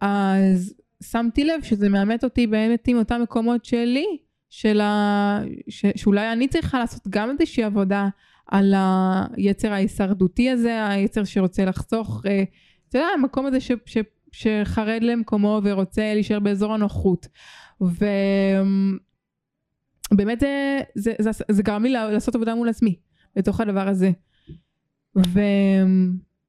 אז 0.00 0.74
שמתי 1.02 1.44
לב 1.44 1.62
שזה 1.62 1.88
מאמת 1.88 2.24
אותי 2.24 2.46
באמת 2.46 2.88
עם 2.88 2.98
אותם 2.98 3.20
מקומות 3.22 3.64
שלי, 3.64 4.06
של 4.52 4.80
ה... 4.80 5.40
ש... 5.68 5.86
שאולי 5.96 6.32
אני 6.32 6.48
צריכה 6.48 6.78
לעשות 6.78 7.02
גם 7.08 7.30
איזושהי 7.30 7.62
עבודה 7.62 8.08
על 8.46 8.74
היצר 8.76 9.72
ההישרדותי 9.72 10.50
הזה, 10.50 10.88
היצר 10.88 11.24
שרוצה 11.24 11.64
לחסוך, 11.64 12.22
אה, 12.26 12.42
אתה 12.88 12.98
יודע, 12.98 13.08
המקום 13.14 13.46
הזה 13.46 13.60
ש... 13.60 13.72
ש... 13.86 13.98
שחרד 14.32 15.02
למקומו 15.02 15.60
ורוצה 15.64 16.14
להישאר 16.14 16.40
באזור 16.40 16.74
הנוחות. 16.74 17.28
ובאמת 20.10 20.40
זה, 20.40 20.80
זה, 20.94 21.12
זה, 21.18 21.30
זה 21.50 21.62
גרם 21.62 21.82
לי 21.82 21.90
לעשות 21.90 22.34
עבודה 22.34 22.54
מול 22.54 22.68
עצמי, 22.68 22.96
לתוך 23.36 23.60
הדבר 23.60 23.88
הזה. 23.88 24.10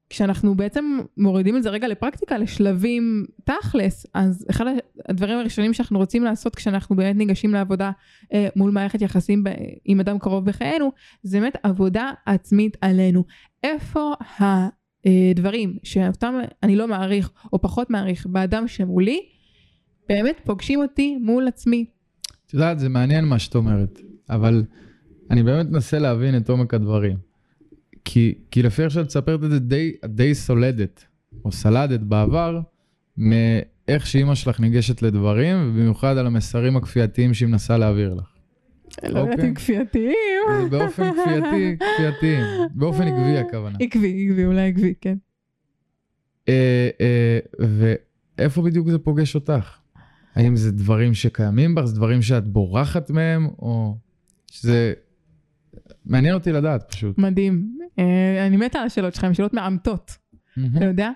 וכשאנחנו 0.10 0.56
בעצם 0.56 1.00
מורידים 1.18 1.58
את 1.58 1.64
זה 1.64 1.70
רגע 1.70 1.88
לפרקטיקה, 1.88 2.38
לשלבים 2.38 3.26
תכלס, 3.44 4.06
אז 4.14 4.46
אחד 4.50 4.66
הדברים 5.10 5.38
הראשונים 5.38 5.74
שאנחנו 5.74 6.00
רוצים 6.00 6.24
לעשות 6.24 6.56
כשאנחנו 6.56 6.96
באמת 6.96 7.16
ניגשים 7.16 7.54
לעבודה 7.54 7.92
אה, 8.34 8.48
מול 8.56 8.72
מערכת 8.72 9.02
יחסים 9.02 9.44
ב, 9.44 9.50
עם 9.86 10.00
אדם 10.00 10.20
קרוב 10.20 10.46
בחיינו, 10.46 10.92
זה 11.24 11.40
באמת 11.40 11.56
עבודה 11.64 12.12
עצמית 12.26 12.78
עלינו. 12.82 13.24
איפה 13.64 14.14
ה... 14.40 14.44
אה, 15.06 15.32
דברים 15.36 15.78
שאותם 15.84 16.36
אני 16.64 16.76
לא 16.76 16.88
מעריך 16.88 17.32
או 17.54 17.62
פחות 17.62 17.90
מעריך 17.90 18.26
באדם 18.26 18.68
שמולי, 18.68 19.20
באמת 20.10 20.42
פוגשים 20.44 20.82
אותי 20.82 21.18
מול 21.22 21.48
עצמי. 21.48 21.86
את 22.46 22.54
יודעת, 22.54 22.80
זה 22.80 22.90
מעניין 22.90 23.26
מה 23.26 23.40
שאת 23.40 23.56
אומרת, 23.56 24.00
אבל 24.30 24.64
אני 25.32 25.44
באמת 25.44 25.70
מנסה 25.70 26.00
להבין 26.00 26.38
את 26.38 26.50
עומק 26.50 26.74
הדברים. 26.74 27.18
כי, 28.06 28.34
כי 28.52 28.64
לפי 28.64 28.84
איך 28.84 28.92
שאת 28.92 29.06
מספרת 29.06 29.44
את 29.44 29.50
זה, 29.50 29.60
די, 29.60 29.94
די 30.06 30.36
סולדת, 30.36 31.06
או 31.46 31.52
סלדת 31.52 32.00
בעבר, 32.00 32.60
מאיך 33.18 34.06
שאימא 34.08 34.36
שלך 34.36 34.60
ניגשת 34.60 35.02
לדברים, 35.02 35.58
ובמיוחד 35.70 36.18
על 36.18 36.28
המסרים 36.28 36.78
הכפייתיים 36.78 37.34
שהיא 37.34 37.48
מנסה 37.50 37.78
להעביר 37.78 38.14
לך. 38.14 38.34
לא 39.04 39.20
יודעת 39.20 39.40
אם 39.40 39.54
כפייתיים. 39.54 40.16
באופן 40.70 41.12
כפייתי, 41.12 41.78
כפייתיים. 41.78 42.46
באופן 42.76 43.04
עקבי 43.04 43.38
הכוונה. 43.38 43.78
עקבי, 43.82 44.28
עקבי, 44.28 44.46
אולי 44.46 44.70
עקבי, 44.70 44.94
כן. 45.02 45.16
אה, 46.50 46.90
אה, 47.02 47.40
ואיפה 47.60 48.62
בדיוק 48.62 48.90
זה 48.90 49.00
פוגש 49.00 49.36
אותך? 49.36 49.83
האם 50.36 50.56
זה 50.56 50.72
דברים 50.72 51.14
שקיימים 51.14 51.76
בך? 51.76 51.86
זה 51.86 51.96
דברים 51.96 52.22
שאת 52.22 52.48
בורחת 52.48 53.10
מהם? 53.10 53.48
או 53.60 53.98
שזה... 54.52 54.94
מעניין 56.06 56.34
אותי 56.34 56.52
לדעת 56.52 56.94
פשוט. 56.94 57.18
מדהים. 57.18 57.78
אה, 58.00 58.48
אני 58.48 58.58
מתה 58.58 58.80
על 58.80 58.86
השאלות 58.86 59.14
שלך, 59.14 59.24
הן 59.24 59.34
שאלות 59.34 59.54
מעמתות, 59.54 60.18
אתה 60.78 60.86
יודע? 60.86 61.10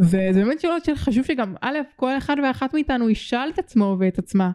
וזה 0.00 0.44
באמת 0.44 0.60
שאלות 0.60 0.84
שחשוב 0.84 1.24
שגם, 1.24 1.54
א', 1.60 1.76
כל 1.96 2.18
אחד 2.18 2.36
ואחת 2.44 2.74
מאיתנו 2.74 3.10
ישאל 3.10 3.48
את 3.54 3.58
עצמו 3.58 3.96
ואת 4.00 4.18
עצמה. 4.18 4.50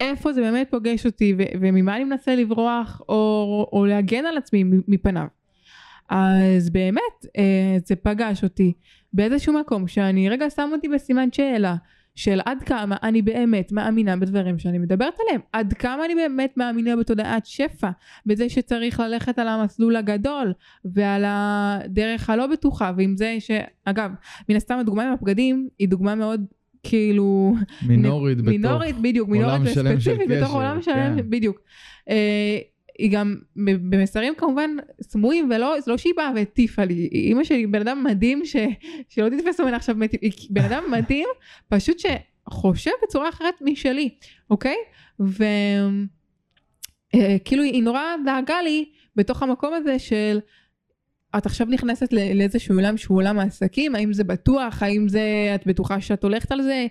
איפה 0.00 0.32
זה 0.32 0.40
באמת 0.40 0.70
פוגש 0.70 1.06
אותי 1.06 1.34
וממה 1.60 1.96
אני 1.96 2.04
מנסה 2.04 2.36
לברוח 2.36 3.02
או, 3.08 3.68
או 3.72 3.86
להגן 3.86 4.26
על 4.26 4.36
עצמי 4.36 4.64
מפניו. 4.88 5.26
אז 6.08 6.70
באמת 6.70 7.26
אה, 7.38 7.76
זה 7.84 7.96
פגש 7.96 8.44
אותי 8.44 8.72
באיזשהו 9.12 9.60
מקום 9.60 9.88
שאני 9.88 10.28
רגע 10.28 10.50
שם 10.50 10.70
אותי 10.72 10.88
בסימן 10.88 11.28
שאלה 11.32 11.76
של 12.18 12.40
עד 12.44 12.62
כמה 12.62 12.96
אני 13.02 13.22
באמת 13.22 13.72
מאמינה 13.72 14.16
בדברים 14.16 14.58
שאני 14.58 14.78
מדברת 14.78 15.14
עליהם, 15.20 15.40
עד 15.52 15.72
כמה 15.72 16.04
אני 16.04 16.14
באמת 16.14 16.56
מאמינה 16.56 16.96
בתודעת 16.96 17.46
שפע, 17.46 17.90
בזה 18.26 18.48
שצריך 18.48 19.00
ללכת 19.00 19.38
על 19.38 19.48
המסלול 19.48 19.96
הגדול 19.96 20.52
ועל 20.84 21.24
הדרך 21.26 22.30
הלא 22.30 22.46
בטוחה, 22.46 22.92
ועם 22.96 23.16
זה 23.16 23.36
שאגב, 23.38 24.10
מן 24.48 24.56
הסתם 24.56 24.78
הדוגמה 24.78 25.04
עם 25.04 25.12
הבגדים 25.12 25.68
היא 25.78 25.88
דוגמה 25.88 26.14
מאוד 26.14 26.44
כאילו... 26.82 27.54
מינורית 27.86 28.38
בתוך 28.38 28.48
מינורית, 28.48 28.96
בדיוק, 28.98 29.28
מינורית 29.28 29.62
וספציפית 29.64 30.28
בתוך 30.28 30.54
עולם 30.54 30.82
שלם, 30.82 31.16
כן. 31.16 31.30
בדיוק. 31.30 31.60
אה, 32.08 32.58
היא 32.98 33.10
גם 33.10 33.36
במסרים 33.62 34.34
כמובן 34.34 34.70
סמויים 35.02 35.50
ולא, 35.50 35.80
זה 35.80 35.90
לא 35.90 35.96
שהיא 35.96 36.12
באה 36.16 36.30
והטיפה 36.34 36.84
לי, 36.84 37.08
אימא 37.12 37.44
שלי 37.44 37.66
בן 37.66 37.80
אדם 37.80 38.04
מדהים 38.04 38.44
ש, 38.44 38.56
שלא 39.08 39.28
תתפסו 39.28 39.62
ממנה 39.62 39.76
עכשיו, 39.76 39.96
בן 40.50 40.64
אדם 40.64 40.84
מדהים, 40.96 41.28
פשוט 41.68 41.98
שחושב 41.98 42.90
בצורה 43.02 43.28
אחרת 43.28 43.54
משלי, 43.60 44.08
אוקיי? 44.50 44.76
וכאילו 45.20 45.62
אה, 47.62 47.68
היא 47.68 47.82
נורא 47.82 48.02
דאגה 48.24 48.62
לי 48.62 48.84
בתוך 49.16 49.42
המקום 49.42 49.74
הזה 49.74 49.98
של 49.98 50.38
את 51.38 51.46
עכשיו 51.46 51.66
נכנסת 51.66 52.12
לאיזשהו 52.12 52.74
עולם 52.74 52.96
שהוא 52.96 53.16
עולם 53.16 53.38
העסקים, 53.38 53.94
האם 53.94 54.12
זה 54.12 54.24
בטוח, 54.24 54.82
האם 54.82 55.08
זה, 55.08 55.52
את 55.54 55.66
בטוחה 55.66 56.00
שאת 56.00 56.24
הולכת 56.24 56.52
על 56.52 56.62
זה? 56.62 56.86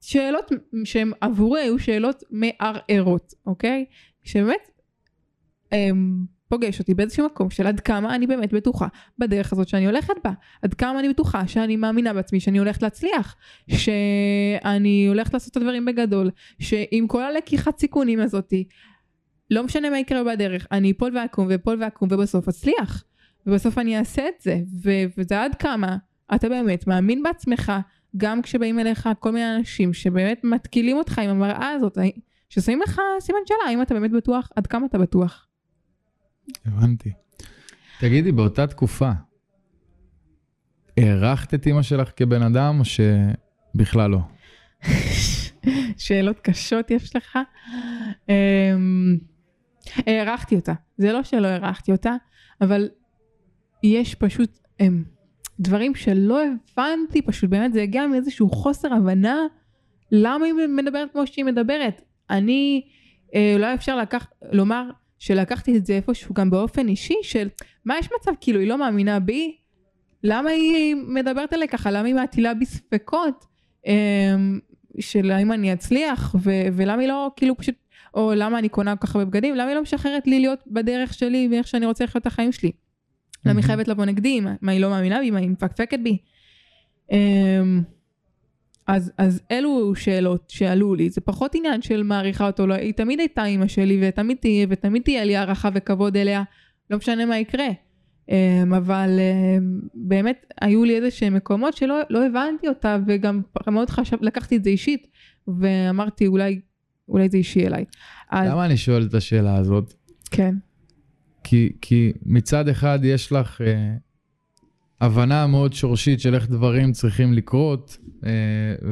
שאלות 0.00 0.52
שהן 0.84 1.12
עבורי 1.20 1.60
היו 1.60 1.78
שאלות 1.78 2.22
מערערות, 2.30 3.34
אוקיי? 3.46 3.84
שבאמת 4.22 4.69
פוגש 6.48 6.78
אותי 6.78 6.94
באיזשהו 6.94 7.26
מקום 7.26 7.50
של 7.50 7.66
עד 7.66 7.80
כמה 7.80 8.14
אני 8.14 8.26
באמת 8.26 8.52
בטוחה 8.52 8.86
בדרך 9.18 9.52
הזאת 9.52 9.68
שאני 9.68 9.86
הולכת 9.86 10.14
בה, 10.24 10.32
עד 10.62 10.74
כמה 10.74 11.00
אני 11.00 11.08
בטוחה 11.08 11.46
שאני 11.46 11.76
מאמינה 11.76 12.12
בעצמי 12.12 12.40
שאני 12.40 12.58
הולכת 12.58 12.82
להצליח, 12.82 13.36
שאני 13.68 15.06
הולכת 15.08 15.34
לעשות 15.34 15.52
את 15.52 15.56
הדברים 15.56 15.84
בגדול, 15.84 16.30
שעם 16.58 17.06
כל 17.06 17.22
הלקיחת 17.22 17.78
סיכונים 17.78 18.20
הזאתי, 18.20 18.64
לא 19.50 19.62
משנה 19.62 19.90
מה 19.90 19.98
יקרה 19.98 20.24
בדרך, 20.24 20.66
אני 20.72 20.90
אפול 20.90 21.16
ואקום 21.16 21.46
ואפול 21.50 21.82
ואקום 21.82 22.08
ובסוף 22.12 22.48
אצליח. 22.48 23.04
ובסוף 23.46 23.78
אני 23.78 23.98
אעשה 23.98 24.28
את 24.28 24.42
זה, 24.42 24.60
ו- 24.84 25.04
וזה 25.18 25.42
עד 25.42 25.54
כמה 25.54 25.96
אתה 26.34 26.48
באמת 26.48 26.86
מאמין 26.86 27.22
בעצמך, 27.22 27.72
גם 28.16 28.42
כשבאים 28.42 28.78
אליך 28.78 29.08
כל 29.18 29.30
מיני 29.32 29.56
אנשים 29.56 29.92
שבאמת 29.92 30.44
מתקילים 30.44 30.96
אותך 30.96 31.18
עם 31.18 31.30
המראה 31.30 31.70
הזאת, 31.70 31.98
ששמים 32.48 32.80
לך 32.82 33.00
סימן 33.20 33.38
שאלה, 33.46 33.58
האם 33.68 33.82
אתה 33.82 33.94
באמת 33.94 34.10
בטוח, 34.10 34.48
עד 34.56 34.66
כמה 34.66 34.86
אתה 34.86 34.98
בטוח. 34.98 35.49
הבנתי. 36.66 37.12
תגידי, 38.00 38.32
באותה 38.32 38.66
תקופה, 38.66 39.10
הערכת 40.96 41.54
את 41.54 41.66
אימא 41.66 41.82
שלך 41.82 42.10
כבן 42.16 42.42
אדם, 42.42 42.80
או 42.80 42.84
שבכלל 42.84 44.10
לא? 44.10 44.18
שאלות 45.96 46.40
קשות 46.40 46.90
יש 46.90 47.16
לך. 47.16 47.38
אמ, 48.28 49.18
הערכתי 49.96 50.56
אותה, 50.56 50.72
זה 50.98 51.12
לא 51.12 51.22
שלא 51.22 51.46
הערכתי 51.46 51.92
אותה, 51.92 52.14
אבל 52.60 52.88
יש 53.82 54.14
פשוט 54.14 54.58
הם, 54.80 55.04
דברים 55.60 55.94
שלא 55.94 56.40
הבנתי, 56.42 57.22
פשוט 57.22 57.50
באמת 57.50 57.72
זה 57.72 57.82
הגיע 57.82 58.06
מאיזשהו 58.06 58.50
חוסר 58.50 58.94
הבנה 58.94 59.36
למה 60.12 60.46
היא 60.46 60.54
מדברת 60.68 61.12
כמו 61.12 61.26
שהיא 61.26 61.44
מדברת. 61.44 62.02
אני, 62.30 62.82
אה, 63.34 63.52
אולי 63.54 63.74
אפשר 63.74 63.96
לקח, 63.96 64.26
לומר 64.52 64.90
שלקחתי 65.20 65.76
את 65.76 65.86
זה 65.86 65.92
איפשהו 65.92 66.34
גם 66.34 66.50
באופן 66.50 66.88
אישי 66.88 67.14
של 67.22 67.48
מה 67.84 67.98
יש 67.98 68.08
מצב 68.20 68.32
כאילו 68.40 68.60
היא 68.60 68.68
לא 68.68 68.78
מאמינה 68.78 69.20
בי? 69.20 69.56
למה 70.24 70.50
היא 70.50 70.94
מדברת 70.94 71.52
עליי 71.52 71.68
ככה? 71.68 71.90
למה 71.90 72.06
היא 72.06 72.14
מטילה 72.14 72.54
בי 72.54 72.64
ספקות? 72.64 73.44
אה, 73.86 74.34
של 75.00 75.30
האם 75.30 75.52
אני 75.52 75.72
אצליח? 75.72 76.34
ו- 76.42 76.68
ולמה 76.72 77.02
היא 77.02 77.08
לא 77.08 77.30
כאילו 77.36 77.56
פשוט 77.56 77.74
או 78.14 78.32
למה 78.36 78.58
אני 78.58 78.68
קונה 78.68 78.96
כל 78.96 79.06
כך 79.06 79.16
הרבה 79.16 79.24
בגדים? 79.24 79.54
למה 79.54 79.68
היא 79.68 79.74
לא 79.74 79.82
משחררת 79.82 80.26
לי 80.26 80.40
להיות 80.40 80.60
בדרך 80.66 81.14
שלי 81.14 81.48
ואיך 81.50 81.66
שאני 81.66 81.86
רוצה 81.86 82.04
לחיות 82.04 82.22
את 82.22 82.26
החיים 82.26 82.52
שלי. 82.52 82.72
למה 83.46 83.58
היא 83.60 83.66
חייבת 83.66 83.88
לבוא 83.88 84.04
נגדי, 84.04 84.40
מה 84.40 84.72
היא 84.72 84.80
לא 84.80 84.90
מאמינה 84.90 85.20
בי, 85.20 85.30
מה 85.30 85.38
היא 85.38 85.50
מפקפקת 85.50 85.98
בי. 85.98 86.18
אז, 88.90 89.12
אז 89.18 89.42
אלו 89.50 89.94
שאלות 89.94 90.50
שעלו 90.50 90.94
לי, 90.94 91.10
זה 91.10 91.20
פחות 91.20 91.54
עניין 91.54 91.82
של 91.82 92.02
מעריכה 92.02 92.46
אותו, 92.46 92.66
לא, 92.66 92.74
היא 92.74 92.92
תמיד 92.92 93.20
הייתה 93.20 93.44
אימא 93.44 93.68
שלי 93.68 94.08
ותמיד 94.08 94.36
תהיה, 94.40 94.66
ותמיד 94.70 95.02
תהיה 95.02 95.24
לי 95.24 95.36
הערכה 95.36 95.68
וכבוד 95.74 96.16
אליה, 96.16 96.42
לא 96.90 96.96
משנה 96.96 97.26
מה 97.26 97.38
יקרה. 97.38 97.68
אמ, 98.28 98.74
אבל 98.74 99.18
אמ, 99.20 99.80
באמת 99.94 100.46
היו 100.60 100.84
לי 100.84 100.96
איזה 100.96 101.10
שהם 101.10 101.34
מקומות 101.34 101.76
שלא 101.76 102.00
לא 102.10 102.26
הבנתי 102.26 102.68
אותה 102.68 102.98
וגם 103.06 103.42
מאוד 103.66 103.90
חשב, 103.90 104.16
לקחתי 104.20 104.56
את 104.56 104.64
זה 104.64 104.70
אישית 104.70 105.06
ואמרתי 105.48 106.26
אולי, 106.26 106.60
אולי 107.08 107.28
זה 107.28 107.36
אישי 107.36 107.66
אליי. 107.66 107.84
אז 108.30 108.48
למה 108.48 108.66
אני 108.66 108.76
שואל 108.76 109.06
את 109.06 109.14
השאלה 109.14 109.56
הזאת? 109.56 109.94
כן, 110.30 110.54
כי, 111.44 111.72
כי 111.80 112.12
מצד 112.26 112.68
אחד 112.68 112.98
יש 113.02 113.32
לך 113.32 113.60
אה, 113.60 113.94
הבנה 115.00 115.46
מאוד 115.46 115.72
שורשית 115.72 116.20
של 116.20 116.34
איך 116.34 116.50
דברים 116.50 116.92
צריכים 116.92 117.32
לקרות, 117.32 117.98
אה, 118.24 118.30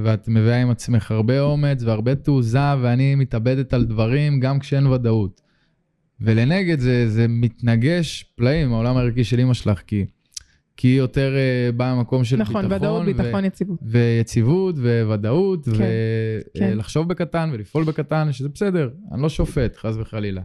ואת 0.04 0.28
מביאה 0.28 0.62
עם 0.62 0.70
עצמך 0.70 1.10
הרבה 1.10 1.40
אומץ 1.40 1.82
והרבה 1.82 2.14
תעוזה, 2.14 2.80
ואני 2.82 3.14
מתאבדת 3.14 3.72
על 3.72 3.84
דברים 3.84 4.40
גם 4.40 4.58
כשאין 4.58 4.86
ודאות. 4.86 5.40
ולנגד 6.20 6.78
זה, 6.78 7.10
זה 7.10 7.26
מתנגש 7.28 8.24
פלאים, 8.36 8.72
העולם 8.72 8.96
הערכי 8.96 9.24
של 9.24 9.38
אימא 9.38 9.54
שלך, 9.54 9.80
כי, 9.86 10.06
כי 10.76 10.88
היא 10.88 10.98
יותר 10.98 11.34
אה, 11.36 11.72
באה 11.72 11.94
ממקום 11.94 12.24
של 12.24 12.36
נכון, 12.36 12.62
ביטחון. 12.62 12.76
ודאות, 12.76 13.02
ו- 13.02 13.04
ביטחון, 13.04 13.44
יציבות. 13.44 13.78
ויציבות 13.82 14.74
וודאות, 14.78 15.64
כן, 15.64 15.84
כן. 16.58 16.70
ולחשוב 16.72 17.08
בקטן 17.08 17.50
ולפעול 17.52 17.84
בקטן, 17.84 18.32
שזה 18.32 18.48
בסדר, 18.48 18.90
אני 19.12 19.22
לא 19.22 19.28
שופט, 19.28 19.76
חס 19.76 19.94
וחלילה. 19.98 20.42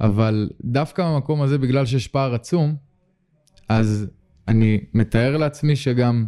אבל 0.00 0.50
דווקא 0.64 1.04
במקום 1.14 1.42
הזה, 1.42 1.58
בגלל 1.58 1.86
שיש 1.86 2.08
פער 2.08 2.34
עצום, 2.34 2.74
אז 3.68 4.06
אני 4.48 4.80
מתאר 4.94 5.36
לעצמי 5.36 5.76
שגם 5.76 6.26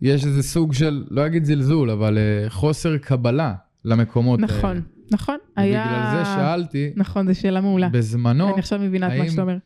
יש 0.00 0.26
איזה 0.26 0.42
סוג 0.42 0.74
של, 0.74 1.04
לא 1.10 1.26
אגיד 1.26 1.44
זלזול, 1.44 1.90
אבל 1.90 2.18
אה, 2.18 2.50
חוסר 2.50 2.98
קבלה 2.98 3.54
למקומות 3.84 4.40
האלה. 4.40 4.58
נכון, 4.58 4.82
נכון. 5.10 5.36
היה... 5.56 5.84
ובגלל 5.84 6.24
זה 6.24 6.30
שאלתי, 6.34 6.92
נכון, 6.96 7.26
זו 7.26 7.40
שאלה 7.40 7.60
מעולה. 7.60 7.88
בזמנו, 7.88 8.48
אני 8.48 8.58
עכשיו 8.58 8.78
מבינה 8.78 9.14
את 9.14 9.20
מה 9.20 9.30
שאתה 9.30 9.42
אומר. 9.42 9.56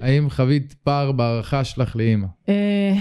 האם 0.00 0.30
חווית 0.30 0.72
פער 0.72 1.12
בהערכה 1.12 1.64
שלך 1.64 1.96
לאימא? 1.96 2.26
אה, 2.48 2.94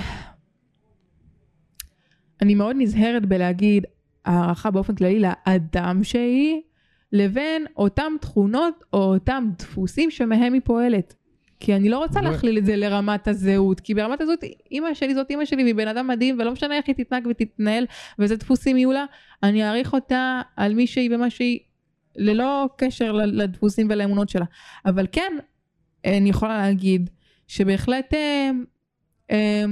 אני 2.41 2.55
מאוד 2.55 2.75
נזהרת 2.79 3.25
בלהגיד 3.25 3.85
הערכה 4.25 4.71
באופן 4.71 4.95
כללי 4.95 5.19
לאדם 5.19 6.03
שהיא, 6.03 6.61
לבין 7.11 7.65
אותם 7.77 8.13
תכונות 8.21 8.83
או 8.93 9.13
אותם 9.13 9.49
דפוסים 9.59 10.11
שמהם 10.11 10.53
היא 10.53 10.61
פועלת. 10.65 11.15
כי 11.59 11.75
אני 11.75 11.89
לא 11.89 11.97
רוצה 11.97 12.21
להכליל 12.21 12.57
את 12.57 12.65
זה 12.65 12.75
לרמת 12.75 13.27
הזהות, 13.27 13.79
כי 13.79 13.93
ברמת 13.93 14.21
הזהות 14.21 14.43
אימא 14.71 14.93
שלי 14.93 15.15
זאת 15.15 15.29
אימא 15.29 15.45
שלי 15.45 15.63
והיא 15.63 15.75
בן 15.75 15.87
אדם 15.87 16.07
מדהים 16.07 16.37
ולא 16.39 16.51
משנה 16.51 16.77
איך 16.77 16.87
היא 16.87 16.95
תתנהג 16.95 17.27
ותתנהל 17.27 17.85
ואיזה 18.19 18.35
דפוסים 18.35 18.77
יהיו 18.77 18.91
לה, 18.91 19.05
אני 19.43 19.63
אעריך 19.63 19.93
אותה 19.93 20.41
על 20.55 20.73
מי 20.73 20.87
שהיא 20.87 21.15
ומה 21.15 21.29
שהיא, 21.29 21.59
ללא 22.15 22.69
קשר 22.77 23.11
לדפוסים 23.11 23.87
ולאמונות 23.89 24.29
שלה. 24.29 24.45
אבל 24.85 25.07
כן, 25.11 25.33
אני 26.05 26.29
יכולה 26.29 26.57
להגיד 26.57 27.09
שבהחלט 27.47 28.13
אה, 28.13 28.51
אה, 29.31 29.63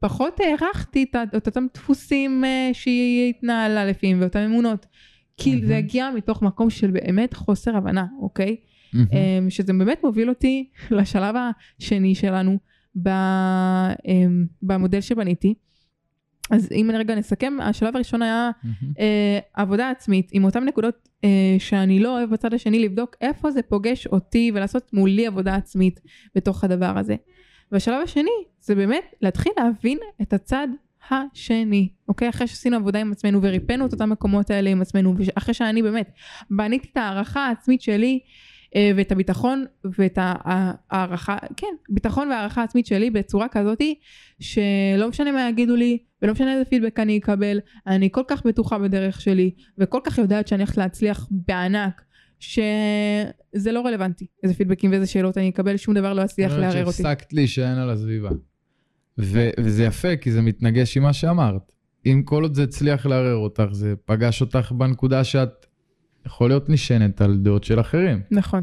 פחות 0.00 0.40
הערכתי 0.40 1.06
את, 1.34 1.46
אותם 1.46 1.66
דפוסים 1.74 2.44
אה, 2.44 2.70
שהיא 2.72 3.30
התנהלה 3.30 3.86
לפיהם 3.86 4.20
ואותן 4.20 4.44
אמונות. 4.44 4.86
כי. 5.36 5.66
זה 5.66 5.76
הגיע 5.76 6.10
מתוך 6.10 6.42
מקום 6.42 6.70
של 6.70 6.90
באמת 6.90 7.34
חוסר 7.34 7.76
הבנה, 7.76 8.06
אוקיי? 8.20 8.56
אמ, 8.94 9.50
שזה 9.50 9.72
באמת 9.72 10.04
מוביל 10.04 10.28
אותי 10.28 10.68
לשלב 10.90 11.34
השני 11.78 12.14
שלנו 12.14 12.58
אמ, 13.06 14.46
במודל 14.62 15.00
שבניתי. 15.00 15.54
אז 16.50 16.68
אם 16.72 16.90
רגע 16.94 17.14
נסכם, 17.14 17.56
השלב 17.62 17.96
הראשון 17.96 18.22
היה. 18.22 18.50
אה, 18.98 19.38
עבודה 19.54 19.90
עצמית 19.90 20.30
עם 20.32 20.44
אותן 20.44 20.64
נקודות 20.64 21.08
אה, 21.24 21.56
שאני 21.58 22.00
לא 22.00 22.18
אוהב 22.18 22.30
בצד 22.30 22.54
השני, 22.54 22.78
לבדוק 22.78 23.16
איפה 23.20 23.50
זה 23.50 23.62
פוגש 23.62 24.06
אותי 24.06 24.52
ולעשות 24.54 24.92
מולי 24.92 25.26
עבודה 25.26 25.54
עצמית 25.54 26.00
בתוך 26.34 26.64
הדבר 26.64 26.98
הזה. 26.98 27.16
והשלב 27.72 28.02
השני 28.04 28.30
זה 28.60 28.74
באמת 28.74 29.04
להתחיל 29.22 29.52
להבין 29.56 29.98
את 30.22 30.32
הצד 30.32 30.68
השני, 31.10 31.88
אוקיי? 32.08 32.28
אחרי 32.28 32.46
שעשינו 32.46 32.76
עבודה 32.76 33.00
עם 33.00 33.12
עצמנו 33.12 33.42
וריפאנו 33.42 33.86
את 33.86 33.92
אותם 33.92 34.10
מקומות 34.10 34.50
האלה 34.50 34.70
עם 34.70 34.82
עצמנו, 34.82 35.14
ואחרי 35.18 35.54
שאני 35.54 35.82
באמת 35.82 36.10
בניתי 36.50 36.88
את 36.92 36.96
ההערכה 36.96 37.46
העצמית 37.46 37.82
שלי 37.82 38.20
ואת 38.76 39.12
הביטחון 39.12 39.64
ואת 39.98 40.18
ההערכה, 40.20 41.36
כן, 41.56 41.74
ביטחון 41.88 42.28
והערכה 42.28 42.62
עצמית 42.62 42.86
שלי 42.86 43.10
בצורה 43.10 43.48
כזאתי 43.48 43.94
שלא 44.40 45.08
משנה 45.08 45.32
מה 45.32 45.48
יגידו 45.48 45.76
לי 45.76 45.98
ולא 46.22 46.32
משנה 46.32 46.54
איזה 46.54 46.64
פידבק 46.64 47.00
אני 47.00 47.18
אקבל, 47.18 47.60
אני 47.86 48.08
כל 48.12 48.22
כך 48.28 48.46
בטוחה 48.46 48.78
בדרך 48.78 49.20
שלי 49.20 49.50
וכל 49.78 50.00
כך 50.04 50.18
יודעת 50.18 50.48
שאני 50.48 50.62
הולכת 50.62 50.76
להצליח 50.76 51.28
בענק 51.30 52.02
שזה 52.40 53.72
לא 53.72 53.80
רלוונטי 53.80 54.26
איזה 54.42 54.54
פידבקים 54.54 54.90
ואיזה 54.90 55.06
שאלות 55.06 55.38
אני 55.38 55.48
אקבל, 55.48 55.76
שום 55.76 55.94
דבר 55.94 56.12
לא 56.12 56.22
יצליח 56.22 56.52
אומרת 56.52 56.62
לערער 56.64 56.86
אותי. 56.86 56.96
שהפסקת 56.96 57.32
להישען 57.32 57.78
על 57.78 57.90
הסביבה. 57.90 58.30
ו- 59.18 59.50
וזה 59.60 59.84
יפה, 59.84 60.16
כי 60.16 60.32
זה 60.32 60.42
מתנגש 60.42 60.96
עם 60.96 61.02
מה 61.02 61.12
שאמרת. 61.12 61.72
אם 62.06 62.22
כל 62.24 62.42
עוד 62.42 62.54
זה 62.54 62.62
הצליח 62.62 63.06
לערער 63.06 63.34
אותך, 63.34 63.66
זה 63.72 63.94
פגש 64.04 64.40
אותך 64.40 64.72
בנקודה 64.72 65.24
שאת 65.24 65.66
יכול 66.28 66.50
להיות 66.50 66.68
נשענת 66.68 67.20
על 67.20 67.38
דעות 67.38 67.64
של 67.64 67.80
אחרים. 67.80 68.20
נכון, 68.30 68.62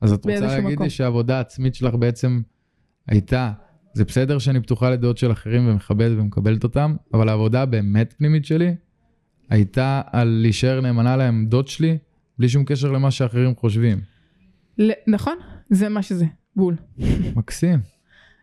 אז 0.00 0.12
את 0.12 0.24
רוצה 0.24 0.40
להגיד 0.40 0.72
מקום. 0.72 0.84
לי 0.84 0.90
שהעבודה 0.90 1.36
העצמית 1.36 1.74
שלך 1.74 1.94
בעצם 1.94 2.40
הייתה, 3.06 3.52
זה 3.94 4.04
בסדר 4.04 4.38
שאני 4.38 4.60
פתוחה 4.60 4.90
לדעות 4.90 5.18
של 5.18 5.32
אחרים 5.32 5.68
ומכבדת 5.68 6.18
ומקבלת 6.18 6.64
אותם, 6.64 6.96
אבל 7.14 7.28
העבודה 7.28 7.62
הבאמת 7.62 8.14
פנימית 8.18 8.44
שלי 8.44 8.74
הייתה 9.50 10.02
על 10.06 10.28
להישאר 10.28 10.80
נאמנה 10.80 11.16
לעמדות 11.16 11.68
שלי, 11.68 11.98
בלי 12.38 12.48
שום 12.48 12.64
קשר 12.64 12.92
למה 12.92 13.10
שאחרים 13.10 13.56
חושבים. 13.56 14.00
נכון, 15.06 15.36
זה 15.70 15.88
מה 15.88 16.02
שזה, 16.02 16.26
בול. 16.56 16.76
מקסים. 17.36 17.80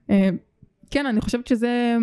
אה, 0.10 0.30
כן, 0.91 1.06
אני 1.06 1.21
חושבת 1.21 1.47
שזה... 1.47 1.97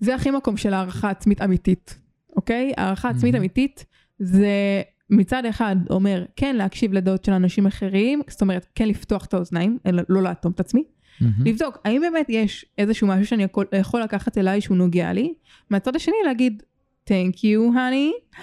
זה 0.00 0.14
הכי 0.14 0.30
מקום 0.30 0.56
של 0.56 0.74
הערכה 0.74 1.10
עצמית 1.10 1.42
אמיתית, 1.42 1.98
אוקיי? 2.36 2.72
הערכה 2.76 3.08
עצמית. 3.08 3.34
אמיתית 3.34 3.84
זה 4.22 4.82
מצד 5.10 5.44
אחד 5.44 5.76
אומר 5.90 6.24
כן 6.36 6.56
להקשיב 6.56 6.92
לדעות 6.92 7.24
של 7.24 7.32
אנשים 7.32 7.66
אחרים, 7.66 8.22
זאת 8.28 8.40
אומרת 8.40 8.66
כן 8.74 8.88
לפתוח 8.88 9.24
את 9.24 9.34
האוזניים, 9.34 9.78
אלא 9.86 10.02
לא 10.08 10.22
לאטום 10.22 10.52
את 10.52 10.60
עצמי, 10.60 10.84
מהמם. 11.20 11.46
לבדוק 11.46 11.78
האם 11.84 12.00
באמת 12.00 12.26
יש 12.28 12.64
איזשהו 12.78 13.06
משהו 13.06 13.26
שאני 13.26 13.42
יכול, 13.42 13.66
יכול 13.78 14.02
לקחת 14.02 14.38
אליי 14.38 14.60
שהוא 14.60 14.76
נוגע 14.76 15.12
לי, 15.12 15.34
מהצד 15.70 15.96
השני 15.96 16.14
להגיד 16.24 16.62
thank 17.10 17.36
you 17.36 17.74
honey, 17.74 18.38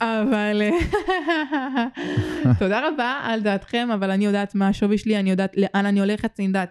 אבל 0.00 0.62
תודה 2.58 2.88
רבה 2.88 3.20
על 3.22 3.40
דעתכם, 3.40 3.88
אבל 3.94 4.10
אני 4.10 4.24
יודעת 4.24 4.54
מה 4.54 4.68
השווי 4.68 4.98
שלי, 4.98 5.18
אני 5.18 5.30
יודעת 5.30 5.56
לאן 5.56 5.86
אני 5.86 6.00
הולכת, 6.00 6.30
אני 6.38 6.46
יודעת 6.46 6.70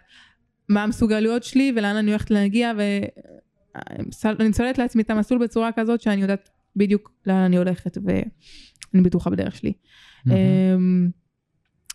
מה 0.69 0.83
המסוגלויות 0.83 1.43
שלי 1.43 1.73
ולאן 1.75 1.95
אני 1.95 2.11
הולכת 2.11 2.31
להגיע, 2.31 2.71
ואני 4.15 4.51
צוללת 4.51 4.77
לעצמי 4.77 5.01
את 5.01 5.09
המסלול 5.09 5.43
בצורה 5.43 5.71
כזאת 5.71 6.01
שאני 6.01 6.21
יודעת 6.21 6.49
בדיוק 6.75 7.11
לאן 7.25 7.35
אני 7.35 7.57
הולכת 7.57 7.97
ואני 8.03 9.03
בטוחה 9.03 9.29
בדרך 9.29 9.55
שלי. 9.55 9.73
אמ, 10.27 11.09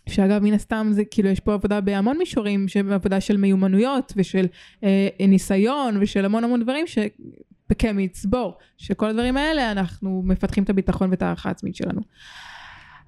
שאגב 0.09 0.43
מן 0.43 0.53
הסתם 0.53 0.87
זה 0.91 1.05
כאילו 1.05 1.29
יש 1.29 1.39
פה 1.39 1.53
עבודה 1.53 1.81
בהמון 1.81 2.17
מישורים, 2.17 2.65
עבודה 2.91 3.21
של 3.21 3.37
מיומנויות 3.37 4.13
ושל 4.15 4.47
אה, 4.83 5.07
ניסיון 5.27 5.97
ושל 6.01 6.25
המון 6.25 6.43
המון 6.43 6.63
דברים 6.63 6.87
ש... 6.87 6.97
כמצבור, 7.79 8.57
שכל 8.77 9.09
הדברים 9.09 9.37
האלה 9.37 9.71
אנחנו 9.71 10.23
מפתחים 10.25 10.63
את 10.63 10.69
הביטחון 10.69 11.09
ואת 11.09 11.21
הערכה 11.21 11.49
העצמית 11.49 11.75
שלנו. 11.75 12.01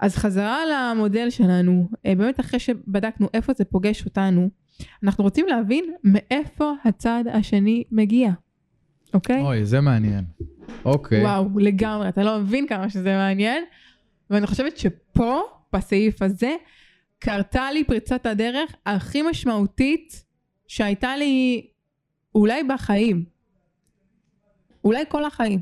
אז 0.00 0.16
חזרה 0.16 0.58
למודל 0.72 1.30
שלנו, 1.30 1.88
אה, 2.06 2.14
באמת 2.14 2.40
אחרי 2.40 2.58
שבדקנו 2.58 3.28
איפה 3.34 3.52
זה 3.56 3.64
פוגש 3.64 4.04
אותנו, 4.04 4.50
אנחנו 5.02 5.24
רוצים 5.24 5.46
להבין 5.46 5.84
מאיפה 6.04 6.72
הצד 6.84 7.24
השני 7.32 7.84
מגיע, 7.92 8.30
אוקיי? 9.14 9.40
אוי, 9.40 9.64
זה 9.64 9.80
מעניין. 9.80 10.24
אוקיי. 10.84 11.22
וואו, 11.22 11.58
לגמרי, 11.58 12.08
אתה 12.08 12.22
לא 12.22 12.38
מבין 12.40 12.66
כמה 12.66 12.90
שזה 12.90 13.16
מעניין. 13.16 13.64
ואני 14.30 14.46
חושבת 14.46 14.78
שפה, 14.78 15.40
בסעיף 15.72 16.22
הזה, 16.22 16.54
קרתה 17.18 17.72
לי 17.72 17.84
פריצת 17.84 18.26
הדרך 18.26 18.74
הכי 18.86 19.22
משמעותית 19.22 20.24
שהייתה 20.68 21.16
לי 21.16 21.66
אולי 22.34 22.62
בחיים. 22.64 23.24
אולי 24.84 25.04
כל 25.08 25.24
החיים. 25.24 25.60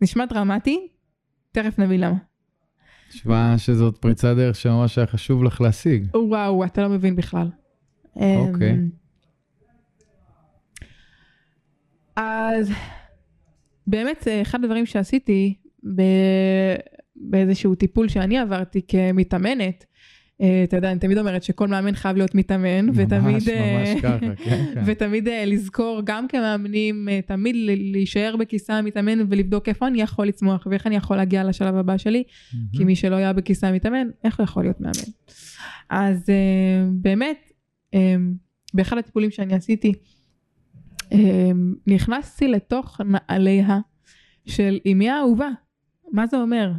נשמע 0.00 0.24
דרמטי? 0.26 0.88
תכף 1.52 1.78
נבין 1.78 2.00
למה. 2.00 2.16
נשמע 3.14 3.54
שזאת 3.58 3.98
פריצת 3.98 4.36
דרך 4.36 4.56
שממש 4.56 4.98
היה 4.98 5.06
חשוב 5.06 5.44
לך 5.44 5.60
להשיג. 5.60 6.06
וואו, 6.14 6.64
אתה 6.64 6.82
לא 6.82 6.88
מבין 6.88 7.16
בכלל. 7.16 7.50
אוקיי. 8.16 8.70
אמ, 8.72 8.99
אז 12.16 12.72
באמת 13.86 14.28
אה, 14.28 14.42
אחד 14.42 14.64
הדברים 14.64 14.86
שעשיתי 14.86 15.54
ב... 15.96 16.02
באיזשהו 17.16 17.74
טיפול 17.74 18.08
שאני 18.08 18.38
עברתי 18.38 18.80
כמתאמנת, 18.88 19.84
אה, 20.40 20.64
אתה 20.64 20.76
יודע, 20.76 20.90
אני 20.90 21.00
תמיד 21.00 21.18
אומרת 21.18 21.42
שכל 21.42 21.68
מאמן 21.68 21.94
חייב 21.94 22.16
להיות 22.16 22.34
מתאמן, 22.34 22.88
ותמיד... 22.94 23.34
ממש, 23.34 23.48
אה, 23.48 23.78
ממש 23.78 24.02
ככה, 24.02 24.34
כן, 24.36 24.64
כן. 24.74 24.82
ותמיד 24.86 25.28
לזכור 25.46 26.00
גם 26.04 26.28
כמאמנים, 26.28 27.08
תמיד 27.26 27.56
להישאר 27.92 28.36
בכיסא 28.36 28.72
המתאמן 28.72 29.18
ולבדוק 29.28 29.68
איפה 29.68 29.86
אני 29.86 30.02
יכול 30.02 30.26
לצמוח 30.26 30.66
ואיך 30.70 30.86
אני 30.86 30.96
יכול 30.96 31.16
להגיע 31.16 31.44
לשלב 31.44 31.74
הבא 31.74 31.96
שלי, 31.96 32.22
כי 32.72 32.84
מי 32.84 32.96
שלא 32.96 33.16
היה 33.16 33.32
בכיסא 33.32 33.66
המתאמן, 33.66 34.08
איך 34.24 34.38
הוא 34.38 34.44
יכול 34.44 34.62
להיות 34.62 34.80
מאמן? 34.80 35.10
אז 35.90 36.26
באמת, 36.92 37.52
באחד 38.74 38.98
הטיפולים 38.98 39.30
שאני 39.30 39.54
עשיתי, 39.54 39.92
נכנסתי 41.86 42.48
לתוך 42.48 43.00
נעליה 43.00 43.78
של 44.46 44.78
אמי 44.92 45.10
האהובה. 45.10 45.48
מה 46.12 46.26
זה 46.26 46.36
אומר? 46.36 46.70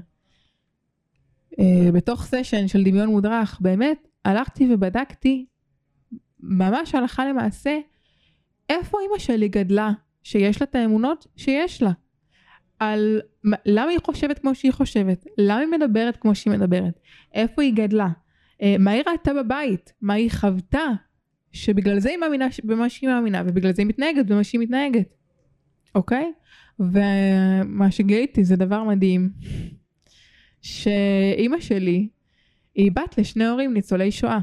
אה, 1.59 1.91
בתוך 1.93 2.25
סשן 2.25 2.67
של 2.67 2.83
דמיון 2.83 3.09
מודרך, 3.09 3.57
באמת 3.61 4.07
הלכתי 4.25 4.73
ובדקתי 4.73 5.45
ממש 6.39 6.95
הלכה 6.95 7.25
למעשה 7.25 7.79
איפה 8.69 8.97
אימא 9.01 9.19
שלי 9.19 9.47
גדלה, 9.47 9.91
שיש 10.23 10.61
לה 10.61 10.67
את 10.69 10.75
האמונות 10.75 11.27
שיש 11.35 11.81
לה. 11.81 11.91
על 12.79 13.21
למה 13.65 13.91
היא 13.91 13.99
חושבת 14.05 14.39
כמו 14.39 14.55
שהיא 14.55 14.71
חושבת, 14.71 15.25
למה 15.37 15.59
היא 15.59 15.67
מדברת 15.67 16.17
כמו 16.17 16.35
שהיא 16.35 16.53
מדברת, 16.53 16.99
איפה 17.33 17.61
היא 17.61 17.73
גדלה, 17.73 18.09
אה, 18.61 18.75
מה 18.79 18.91
היא 18.91 19.03
ראתה 19.07 19.33
בבית, 19.33 19.93
מה 20.01 20.13
היא 20.13 20.31
חוותה, 20.31 20.87
שבגלל 21.53 21.99
זה 21.99 22.09
היא 22.09 22.17
מאמינה 22.17 22.47
במה 22.63 22.89
שהיא 22.89 23.09
מאמינה 23.09 23.43
ובגלל 23.45 23.73
זה 23.73 23.81
היא 23.81 23.87
מתנהגת 23.87 24.25
במה 24.25 24.43
שהיא 24.43 24.61
מתנהגת, 24.61 25.15
אוקיי? 25.95 26.31
ומה 26.79 27.91
שגיליתי 27.91 28.43
זה 28.43 28.55
דבר 28.55 28.83
מדהים, 28.83 29.29
שאימא 30.61 31.59
שלי 31.59 32.07
היא 32.75 32.91
בת 32.91 33.17
לשני 33.17 33.45
הורים 33.45 33.73
ניצולי 33.73 34.11
שואה. 34.11 34.39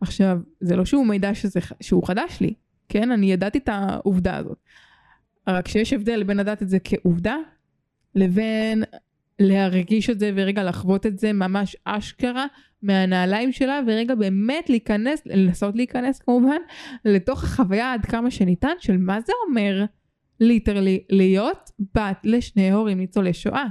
עכשיו, 0.00 0.38
זה 0.60 0.76
לא 0.76 0.84
שהוא 0.84 1.06
מידע 1.06 1.34
שזה, 1.34 1.60
שהוא 1.80 2.06
חדש 2.06 2.40
לי, 2.40 2.54
כן? 2.88 3.10
אני 3.10 3.32
ידעתי 3.32 3.58
את 3.58 3.68
העובדה 3.68 4.36
הזאת. 4.36 4.58
רק 5.48 5.68
שיש 5.68 5.92
הבדל 5.92 6.22
בין 6.22 6.36
לדעת 6.36 6.62
את 6.62 6.68
זה 6.68 6.78
כעובדה, 6.84 7.36
לבין 8.14 8.84
להרגיש 9.38 10.10
את 10.10 10.18
זה 10.18 10.32
ורגע 10.34 10.64
לחוות 10.64 11.06
את 11.06 11.18
זה 11.18 11.32
ממש 11.32 11.76
אשכרה 11.84 12.46
מהנעליים 12.82 13.52
שלה 13.52 13.80
ורגע 13.86 14.14
באמת 14.14 14.70
להיכנס, 14.70 15.22
לנסות 15.26 15.76
להיכנס 15.76 16.18
כמובן 16.18 16.56
לתוך 17.04 17.44
החוויה 17.44 17.92
עד 17.92 18.06
כמה 18.06 18.30
שניתן 18.30 18.74
של 18.78 18.96
מה 18.96 19.20
זה 19.20 19.32
אומר 19.48 19.84
ליטרלי 20.40 21.04
להיות 21.10 21.70
בת 21.94 22.20
לשני 22.24 22.70
הורים 22.70 22.98
ניצולי 22.98 23.32
שואה. 23.32 23.66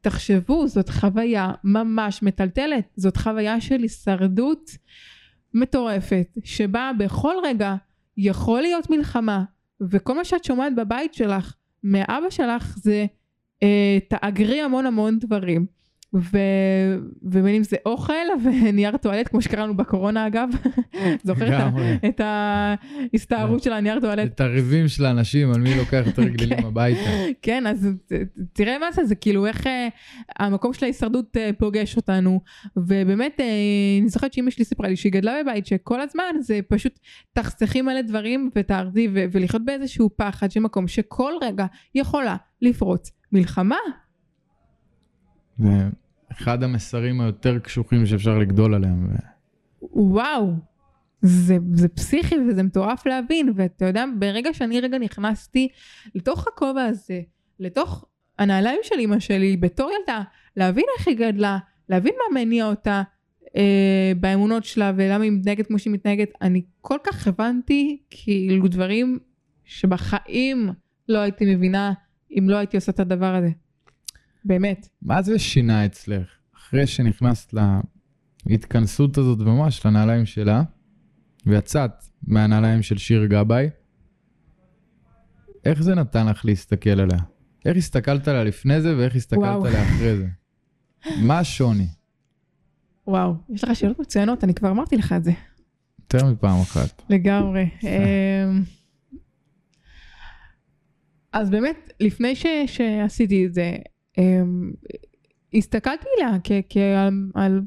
תחשבו 0.00 0.68
זאת 0.68 0.88
חוויה 0.88 1.52
ממש 1.64 2.22
מטלטלת 2.22 2.84
זאת 2.96 3.16
חוויה 3.16 3.60
של 3.60 3.82
הישרדות 3.82 4.70
מטורפת 5.54 6.38
שבה 6.44 6.90
בכל 6.98 7.34
רגע 7.44 7.74
יכול 8.16 8.60
להיות 8.60 8.90
מלחמה 8.90 9.44
וכל 9.80 10.16
מה 10.16 10.24
שאת 10.24 10.44
שומעת 10.44 10.74
בבית 10.74 11.14
שלך 11.14 11.54
מאבא 11.84 12.30
שלך 12.30 12.76
זה 12.78 13.06
תאגרי 14.08 14.60
המון 14.60 14.86
המון 14.86 15.18
דברים 15.18 15.66
ו... 16.14 16.38
ובין 17.22 17.54
אם 17.54 17.64
זה 17.64 17.76
אוכל 17.86 18.12
ונייר 18.44 18.96
טואלט 18.96 19.28
כמו 19.28 19.42
שקראנו 19.42 19.76
בקורונה 19.76 20.26
אגב, 20.26 20.48
זוכר 21.24 21.68
את 22.08 22.20
ההסתערות 22.20 23.62
של 23.62 23.72
הנייר 23.72 24.00
טואלט? 24.00 24.32
את 24.32 24.40
הריבים 24.40 24.88
של 24.88 25.04
האנשים 25.04 25.52
על 25.52 25.60
מי 25.60 25.74
לוקח 25.76 26.02
יותר 26.06 26.24
גלילים 26.24 26.58
כן. 26.58 26.66
הביתה. 26.66 27.10
כן 27.42 27.66
אז 27.66 27.88
תראה 28.52 28.78
מה 28.78 28.92
זה 28.92 29.04
זה 29.04 29.14
כאילו 29.14 29.46
איך 29.46 29.66
אה, 29.66 29.88
המקום 30.38 30.72
של 30.72 30.84
ההישרדות 30.84 31.36
אה, 31.36 31.50
פוגש 31.58 31.96
אותנו 31.96 32.40
ובאמת 32.76 33.40
אה, 33.40 33.46
אני 34.00 34.08
זוכרת 34.08 34.32
שאמא 34.32 34.50
שלי 34.50 34.64
סיפרה 34.64 34.88
לי 34.88 34.96
שהיא 34.96 35.12
גדלה 35.12 35.42
בבית 35.42 35.66
שכל 35.66 36.00
הזמן 36.00 36.34
זה 36.40 36.60
פשוט 36.68 36.98
תחסכי 37.32 37.82
מלא 37.82 38.02
דברים 38.02 38.50
ותארזי 38.56 39.08
ולחיות 39.12 39.64
באיזשהו 39.64 40.10
פחד 40.16 40.50
של 40.50 40.60
מקום 40.60 40.88
שכל 40.88 41.32
רגע 41.42 41.66
יכולה 41.94 42.36
לפרוץ 42.62 43.10
מלחמה. 43.34 43.76
אחד 46.32 46.62
המסרים 46.62 47.20
היותר 47.20 47.58
קשוחים 47.58 48.06
שאפשר 48.06 48.38
לגדול 48.38 48.74
עליהם. 48.74 49.08
וואו, 49.82 50.52
זה, 51.22 51.56
זה 51.72 51.88
פסיכי 51.88 52.34
וזה 52.48 52.62
מטורף 52.62 53.06
להבין, 53.06 53.52
ואתה 53.56 53.84
יודע, 53.86 54.04
ברגע 54.18 54.54
שאני 54.54 54.80
רגע 54.80 54.98
נכנסתי 54.98 55.68
לתוך 56.14 56.46
הכובע 56.48 56.84
הזה, 56.84 57.20
לתוך 57.60 58.04
הנעליים 58.38 58.80
של 58.82 58.94
אמא 59.00 59.18
שלי 59.18 59.56
בתור 59.56 59.90
ילדה, 60.00 60.22
להבין 60.56 60.84
איך 60.98 61.08
היא 61.08 61.16
גדלה, 61.16 61.58
להבין 61.88 62.14
מה 62.18 62.40
מניע 62.40 62.66
אותה 62.66 63.02
אה, 63.56 64.12
באמונות 64.20 64.64
שלה 64.64 64.92
ולמה 64.96 65.24
היא 65.24 65.32
מתנהגת 65.32 65.66
כמו 65.66 65.78
שהיא 65.78 65.92
מתנהגת, 65.92 66.28
אני 66.42 66.62
כל 66.80 66.98
כך 67.04 67.28
הבנתי 67.28 68.02
כאילו 68.10 68.68
דברים 68.68 69.18
שבחיים 69.64 70.70
לא 71.08 71.18
הייתי 71.18 71.54
מבינה 71.54 71.92
אם 72.38 72.48
לא 72.50 72.56
הייתי 72.56 72.76
עושה 72.76 72.92
את 72.92 73.00
הדבר 73.00 73.34
הזה. 73.34 73.50
באמת. 74.44 74.88
מה 75.02 75.22
זה 75.22 75.38
שינה 75.38 75.86
אצלך? 75.86 76.26
אחרי 76.56 76.86
שנכנסת 76.86 77.54
להתכנסות 78.46 79.18
הזאת 79.18 79.38
ממש 79.38 79.86
לנעליים 79.86 80.26
שלה, 80.26 80.62
ויצאת 81.46 81.90
מהנעליים 82.22 82.82
של 82.82 82.98
שיר 82.98 83.26
גבאי, 83.26 83.70
איך 85.64 85.82
זה 85.82 85.94
נתן 85.94 86.26
לך 86.26 86.44
להסתכל 86.44 87.00
עליה? 87.00 87.18
איך 87.64 87.76
הסתכלת 87.76 88.28
עליה 88.28 88.44
לפני 88.44 88.80
זה 88.80 88.98
ואיך 88.98 89.16
הסתכלת 89.16 89.42
וואו. 89.42 89.66
עליה 89.66 89.82
אחרי 89.82 90.16
זה? 90.16 90.26
מה 91.22 91.38
השוני? 91.38 91.86
וואו, 93.06 93.34
יש 93.48 93.64
לך 93.64 93.76
שאלות 93.76 93.98
מצוינות, 94.00 94.44
אני 94.44 94.54
כבר 94.54 94.70
אמרתי 94.70 94.96
לך 94.96 95.12
את 95.12 95.24
זה. 95.24 95.32
יותר 95.98 96.26
מפעם 96.26 96.60
אחת. 96.60 97.02
לגמרי. 97.10 97.68
אז 101.34 101.50
באמת, 101.50 101.92
לפני 102.00 102.36
ש, 102.36 102.46
שעשיתי 102.66 103.46
את 103.46 103.54
זה, 103.54 103.72
אמ, 104.18 104.70
הסתכלתי 105.54 106.06
עליה 106.16 106.38
כעל, 106.68 107.60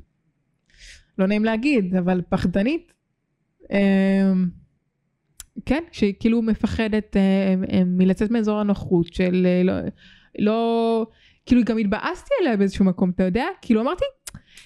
לא 1.18 1.28
נעים 1.28 1.46
להגיד, 1.46 1.96
אבל 1.96 2.22
פחדנית. 2.30 2.94
אמ, 3.72 4.48
כן, 5.66 5.84
שהיא 5.92 6.14
כאילו 6.20 6.42
מפחדת 6.42 7.16
אמ, 7.18 7.98
מלצאת 7.98 8.32
מאזור 8.32 8.60
הנוחות 8.60 9.14
של 9.14 9.48
אה, 9.48 9.64
לא, 9.64 9.74
לא, 10.40 11.06
כאילו 11.46 11.62
גם 11.66 11.78
התבאסתי 11.78 12.34
עליה 12.42 12.58
באיזשהו 12.58 12.86
מקום, 12.86 13.10
אתה 13.10 13.24
יודע? 13.24 13.46
כאילו 13.62 13.82
אמרתי, 13.82 14.06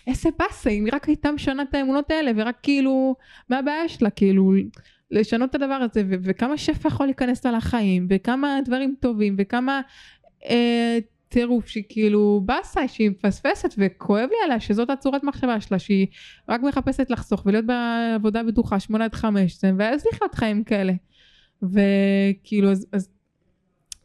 איזה 0.08 0.30
באסה, 0.40 0.70
אם 0.70 0.86
היא 0.86 0.94
רק 0.96 1.06
הייתה 1.06 1.32
משנה 1.32 1.64
את 1.64 1.76
האמונות 1.76 2.12
האלה, 2.12 2.32
ורק 2.36 2.58
כאילו, 2.64 3.16
מה 3.50 3.60
הבעיה 3.60 3.90
שלה, 3.90 4.10
כאילו, 4.10 4.54
לשנות 5.12 5.50
את 5.50 5.56
הדבר 5.56 5.74
הזה, 5.74 6.04
ו- 6.10 6.16
וכמה 6.24 6.58
שפע 6.58 6.88
יכול 6.88 7.06
להיכנס 7.06 7.46
לה 7.46 7.52
לחיים, 7.52 8.08
וכמה 8.10 8.60
דברים 8.66 8.96
טובים, 9.00 9.36
וכמה 9.38 9.82
אה, 10.50 10.98
טירוף 11.32 11.68
שהיא 11.68 11.84
כאילו 11.90 12.42
באסה 12.46 12.88
שהיא 12.88 13.10
מפספסת 13.10 13.74
וכואב 13.78 14.30
לי 14.30 14.36
עליה 14.46 14.60
שזאת 14.60 14.90
הצורת 14.90 15.24
מחשבה 15.24 15.62
שלה 15.62 15.80
שהיא 15.80 16.08
רק 16.50 16.62
מחפשת 16.62 17.10
לחסוך 17.10 17.46
ולהיות 17.46 17.66
בעבודה 17.66 18.44
בטוחה 18.44 18.80
שמונה 18.80 19.06
עד 19.06 19.14
חמש 19.14 19.60
זה 19.60 19.72
מבאס 19.72 20.06
לחיות 20.06 20.36
חיים 20.36 20.64
כאלה. 20.64 20.94
וכאילו 21.64 22.72
אז, 22.72 22.88
אז, 22.92 23.10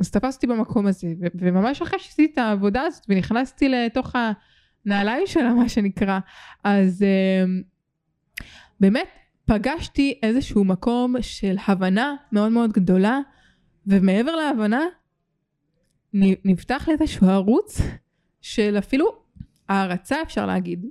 אז 0.01 0.11
תפסתי 0.11 0.47
במקום 0.47 0.87
הזה 0.87 1.09
ו, 1.21 1.27
וממש 1.35 1.83
אחרי 1.83 1.99
שעשיתי 1.99 2.29
את 2.33 2.39
העבודה 2.39 2.83
הזאת 2.83 3.03
ונכנסתי 3.09 3.69
לתוך 3.69 4.13
הנעליים 4.85 5.27
שלה 5.27 5.55
מה 5.55 5.69
שנקרא 5.69 6.19
אז 6.65 7.05
uh, 7.05 8.45
באמת 8.81 9.09
פגשתי 9.47 10.19
איזשהו 10.23 10.65
מקום 10.65 11.15
של 11.21 11.57
הבנה 11.67 12.15
מאוד 12.33 12.53
מאוד 12.53 12.73
גדולה 12.73 13.21
ומעבר 13.87 14.37
להבנה 14.37 14.81
נפתח 16.45 16.85
לי 16.89 16.95
איזשהו 17.01 17.29
ערוץ 17.29 17.81
של 18.41 18.75
אפילו 18.79 19.07
הערצה 19.69 20.23
אפשר 20.23 20.47
להגיד. 20.47 20.87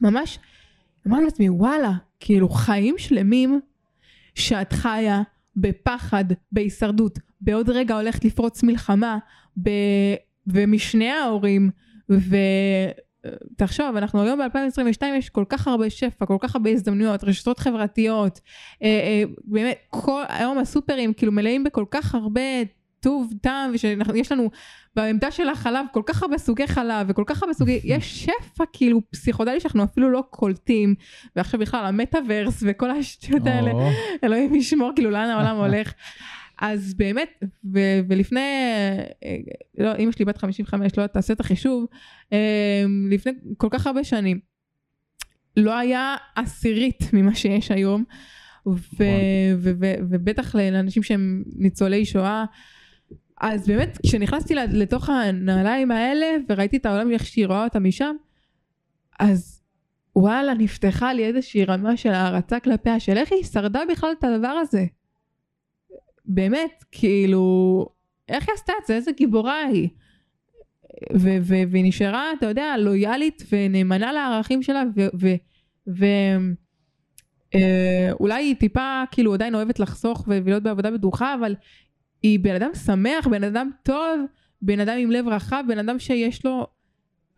ממש 0.00 0.38
אמרתי 1.06 1.24
לעצמי 1.24 1.48
וואלה 1.48 1.92
כאילו 2.20 2.48
חיים 2.48 2.98
שלמים 2.98 3.60
שאת 4.34 4.72
חיה 4.72 5.22
בפחד 5.56 6.24
בהישרדות 6.52 7.18
בעוד 7.40 7.70
רגע 7.70 7.96
הולכת 7.96 8.24
לפרוץ 8.24 8.62
מלחמה 8.62 9.18
ב... 9.62 9.70
ומשני 10.46 11.10
ההורים 11.10 11.70
ותחשוב 13.26 13.96
אנחנו 13.96 14.22
היום 14.22 14.38
ב-2022 14.38 15.04
יש 15.06 15.30
כל 15.30 15.44
כך 15.48 15.68
הרבה 15.68 15.90
שפע 15.90 16.26
כל 16.26 16.36
כך 16.40 16.56
הרבה 16.56 16.70
הזדמנויות 16.70 17.24
רשתות 17.24 17.58
חברתיות 17.58 18.40
אה, 18.82 18.88
אה, 18.88 19.22
באמת 19.44 19.76
כל 19.90 20.22
היום 20.28 20.58
הסופרים 20.58 21.12
כאילו 21.12 21.32
מלאים 21.32 21.64
בכל 21.64 21.84
כך 21.90 22.14
הרבה 22.14 22.40
טוב 23.00 23.32
טעם 23.40 23.70
ושיש 23.74 24.32
לנו 24.32 24.50
בעמדה 24.96 25.30
של 25.30 25.48
החלב 25.48 25.86
כל 25.92 26.02
כך 26.06 26.22
הרבה 26.22 26.38
סוגי 26.38 26.66
חלב 26.66 27.06
וכל 27.08 27.24
כך 27.26 27.42
הרבה 27.42 27.54
סוגי 27.54 27.80
יש 27.84 28.24
שפע 28.24 28.64
כאילו 28.72 29.00
פסיכודלי 29.10 29.60
שאנחנו 29.60 29.84
אפילו 29.84 30.10
לא 30.10 30.22
קולטים. 30.30 30.94
ועכשיו 31.36 31.60
בכלל 31.60 31.86
המטאוורס 31.86 32.62
וכל 32.66 32.90
השטויות 32.90 33.46
האלה 33.46 33.72
אלוהים 34.24 34.54
ישמור 34.54 34.92
כאילו 34.94 35.10
לאן 35.10 35.30
העולם 35.30 35.56
הולך 35.64 35.92
אז 36.60 36.94
באמת 36.94 37.44
ו- 37.72 38.00
ולפני 38.08 38.40
אה, 39.24 39.36
לא 39.78 39.96
אמא 39.98 40.12
שלי 40.12 40.24
בת 40.24 40.38
55 40.38 40.98
לא 40.98 41.06
תעשה 41.06 41.32
את 41.32 41.40
החישוב 41.40 41.86
אה, 42.32 42.84
לפני 43.10 43.32
כל 43.56 43.68
כך 43.70 43.86
הרבה 43.86 44.04
שנים 44.04 44.40
לא 45.56 45.78
היה 45.78 46.16
עשירית 46.36 47.04
ממה 47.12 47.34
שיש 47.34 47.70
היום 47.70 48.04
ו- 48.66 49.04
ו- 49.58 49.72
ו- 49.80 49.94
ובטח 50.10 50.54
לאנשים 50.54 51.02
שהם 51.02 51.44
ניצולי 51.56 52.04
שואה 52.04 52.44
אז 53.40 53.68
באמת 53.68 53.98
כשנכנסתי 54.06 54.54
לתוך 54.54 55.08
הנעליים 55.08 55.90
האלה 55.90 56.26
וראיתי 56.48 56.76
את 56.76 56.86
העולם 56.86 57.10
איך 57.10 57.26
שהיא 57.26 57.46
רואה 57.46 57.64
אותה 57.64 57.78
משם 57.78 58.16
אז 59.20 59.62
וואלה 60.16 60.54
נפתחה 60.54 61.12
לי 61.12 61.24
איזושהי 61.24 61.64
רמה 61.64 61.96
של 61.96 62.10
הערצה 62.10 62.60
כלפיה 62.60 63.00
של 63.00 63.16
איך 63.16 63.32
היא 63.32 63.44
שרדה 63.44 63.80
בכלל 63.90 64.10
את 64.18 64.24
הדבר 64.24 64.48
הזה. 64.48 64.86
באמת 66.28 66.84
כאילו 66.92 67.86
איך 68.28 68.48
היא 68.48 68.54
עשתה 68.54 68.72
את 68.82 68.86
זה 68.86 68.94
איזה 68.94 69.12
גיבורה 69.12 69.62
היא. 69.62 69.88
ו- 71.14 71.38
ו- 71.42 71.62
והיא 71.70 71.84
נשארה, 71.84 72.32
אתה 72.38 72.46
יודע, 72.46 72.76
לויאלית 72.78 73.42
ונאמנה 73.52 74.12
לערכים 74.12 74.62
שלה, 74.62 74.82
ואולי 75.86 76.54
אה, 78.34 78.36
היא 78.36 78.56
טיפה, 78.56 79.02
כאילו, 79.10 79.34
עדיין 79.34 79.54
אוהבת 79.54 79.78
לחסוך 79.78 80.24
ולהיות 80.28 80.62
בעבודה 80.62 80.90
בטוחה, 80.90 81.34
אבל 81.34 81.54
היא 82.22 82.40
בן 82.40 82.54
אדם 82.54 82.74
שמח, 82.74 83.26
בן 83.26 83.44
אדם 83.44 83.70
טוב, 83.82 84.20
בן 84.62 84.80
אדם 84.80 84.98
עם 84.98 85.10
לב 85.10 85.28
רחב, 85.28 85.64
בן 85.68 85.78
אדם 85.78 85.98
שיש 85.98 86.44
לו 86.44 86.66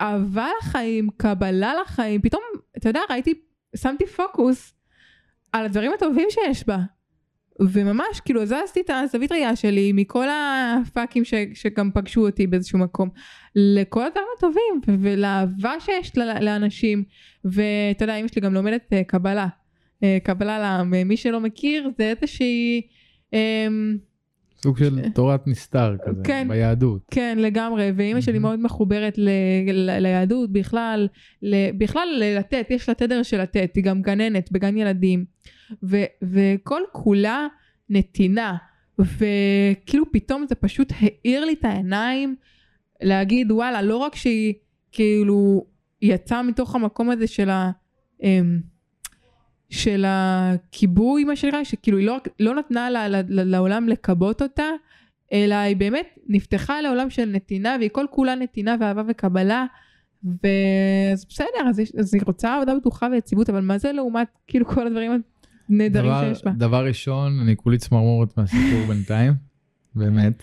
אהבה 0.00 0.48
לחיים, 0.62 1.08
קבלה 1.16 1.72
לחיים. 1.82 2.20
פתאום, 2.20 2.42
אתה 2.76 2.88
יודע, 2.88 3.00
ראיתי, 3.10 3.34
שמתי 3.76 4.06
פוקוס 4.06 4.74
על 5.52 5.64
הדברים 5.64 5.92
הטובים 5.92 6.28
שיש 6.30 6.66
בה. 6.66 6.78
וממש 7.60 8.20
כאילו 8.24 8.46
זזתי 8.46 8.80
את 8.80 8.90
הזווית 8.90 9.32
ראייה 9.32 9.56
שלי 9.56 9.92
מכל 9.92 10.26
הפאקים 10.30 11.24
ש, 11.24 11.34
שגם 11.54 11.90
פגשו 11.94 12.26
אותי 12.26 12.46
באיזשהו 12.46 12.78
מקום 12.78 13.08
לכל 13.54 14.02
הדברים 14.06 14.26
הטובים 14.36 15.00
ולאהבה 15.02 15.72
שיש 15.80 16.12
לאנשים. 16.40 17.04
ואתה 17.44 18.04
יודע 18.04 18.16
אמא 18.16 18.28
שלי 18.28 18.40
גם 18.42 18.54
לומדת 18.54 18.92
uh, 18.92 19.04
קבלה. 19.06 19.46
uh, 19.46 20.04
קבלה 20.22 20.82
למי 20.92 21.16
שלא 21.16 21.40
מכיר 21.40 21.90
זה 21.98 22.12
איזושהי 22.20 22.82
um, 23.34 23.36
סוג 24.62 24.78
של 24.78 25.00
תורת 25.14 25.46
נסתר 25.46 25.96
כזה 26.06 26.22
כן, 26.24 26.48
ביהדות. 26.48 27.02
כן 27.10 27.38
לגמרי 27.40 27.92
ואימא 27.96 28.20
שלי 28.20 28.38
מאוד 28.38 28.60
מחוברת 28.60 29.18
ל, 29.18 29.28
ל, 29.72 29.98
ליהדות 30.00 30.52
בכלל 30.52 31.08
ל, 31.42 31.70
בכלל 31.78 32.22
לתת 32.38 32.66
יש 32.70 32.88
לה 32.88 32.94
תדר 32.94 33.22
של 33.22 33.42
לתת 33.42 33.72
היא 33.74 33.84
גם 33.84 34.02
גננת 34.02 34.52
בגן 34.52 34.76
ילדים 34.76 35.24
ו, 35.82 35.96
וכל 36.22 36.82
כולה 36.92 37.46
נתינה 37.88 38.56
וכאילו 38.98 40.12
פתאום 40.12 40.46
זה 40.48 40.54
פשוט 40.54 40.92
האיר 41.00 41.44
לי 41.44 41.52
את 41.52 41.64
העיניים 41.64 42.36
להגיד 43.02 43.52
וואלה 43.52 43.82
לא 43.82 43.96
רק 43.96 44.14
שהיא 44.16 44.54
כאילו 44.92 45.66
יצאה 46.02 46.42
מתוך 46.42 46.74
המקום 46.74 47.10
הזה 47.10 47.26
של 47.26 47.50
ה... 47.50 47.70
אמ, 48.22 48.60
של 49.70 50.04
הכיבוי 50.06 51.24
מה 51.24 51.36
שנקרא 51.36 51.64
שכאילו 51.64 51.98
היא 51.98 52.06
לא, 52.06 52.18
לא 52.40 52.54
נתנה 52.54 52.90
לה, 52.90 53.08
לה, 53.08 53.22
לעולם 53.28 53.88
לכבות 53.88 54.42
אותה 54.42 54.64
אלא 55.32 55.54
היא 55.54 55.76
באמת 55.76 56.18
נפתחה 56.28 56.80
לעולם 56.80 57.10
של 57.10 57.24
נתינה 57.24 57.76
והיא 57.78 57.90
כל 57.92 58.06
כולה 58.10 58.34
נתינה 58.34 58.76
ואהבה 58.80 59.02
וקבלה 59.08 59.66
ואז 60.24 61.26
בסדר 61.28 61.68
אז, 61.68 61.82
אז 61.98 62.14
היא 62.14 62.22
רוצה 62.26 62.56
עבודה 62.56 62.74
בטוחה 62.74 63.08
ויציבות 63.12 63.50
אבל 63.50 63.60
מה 63.60 63.78
זה 63.78 63.92
לעומת 63.92 64.28
כאילו 64.46 64.66
כל 64.66 64.86
הדברים 64.86 65.22
נהדרים 65.68 66.12
שיש 66.20 66.44
בה. 66.44 66.50
דבר 66.50 66.86
ראשון, 66.86 67.40
אני 67.40 67.56
כולי 67.56 67.78
צמרמורת 67.78 68.38
מהסיפור 68.38 68.86
בינתיים, 68.88 69.32
באמת. 69.94 70.42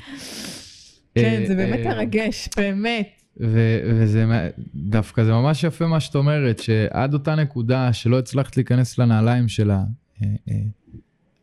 כן, 1.16 1.44
זה 1.48 1.56
באמת 1.56 1.86
אה, 1.86 1.90
מרגש, 1.90 2.50
באמת. 2.58 3.16
וזה 3.39 4.50
דווקא 4.76 5.23
זה 5.23 5.32
ממש 5.32 5.63
יפה 5.63 5.88
מה 5.88 6.00
שאת 6.00 6.15
אומרת, 6.15 6.60
שעד 6.60 7.13
אותה 7.13 7.36
נקודה 7.36 7.93
שלא 7.93 8.19
הצלחת 8.19 8.58
להיכנס 8.58 8.97
לנעליים 8.97 9.47
שלה, 9.47 9.84
אה, 10.23 10.28
אה, 10.50 10.56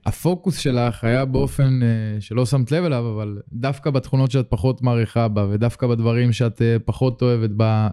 הפוקוס 0.07 0.59
שלך 0.59 1.05
היה 1.05 1.25
באופן 1.25 1.81
שלא 2.21 2.47
שמת 2.47 2.73
לב 2.73 2.85
אליו, 2.85 3.13
אבל 3.15 3.39
דווקא 3.53 3.91
בתכונות 3.91 4.31
שאת 4.31 4.47
פחות 4.49 4.83
מעריכה 4.83 5.29
בה, 5.29 5.47
ודווקא 5.51 5.87
בדברים 5.87 6.33
שאת 6.33 6.63
פחות 6.85 7.23
אוהבת 7.23 7.51
בה, 7.51 7.89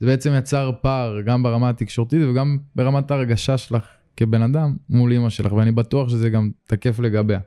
זה 0.00 0.06
בעצם 0.06 0.32
יצר 0.38 0.70
פער 0.82 1.20
גם 1.20 1.42
ברמה 1.42 1.68
התקשורתית 1.68 2.20
וגם 2.30 2.58
ברמת 2.76 3.10
ההרגשה 3.10 3.58
שלך 3.58 3.86
כבן 4.16 4.42
אדם 4.42 4.76
מול 4.90 5.12
אימא 5.12 5.30
שלך, 5.30 5.52
ואני 5.52 5.72
בטוח 5.72 6.08
שזה 6.08 6.30
גם 6.30 6.50
תקף 6.66 6.98
לגביה. 6.98 7.40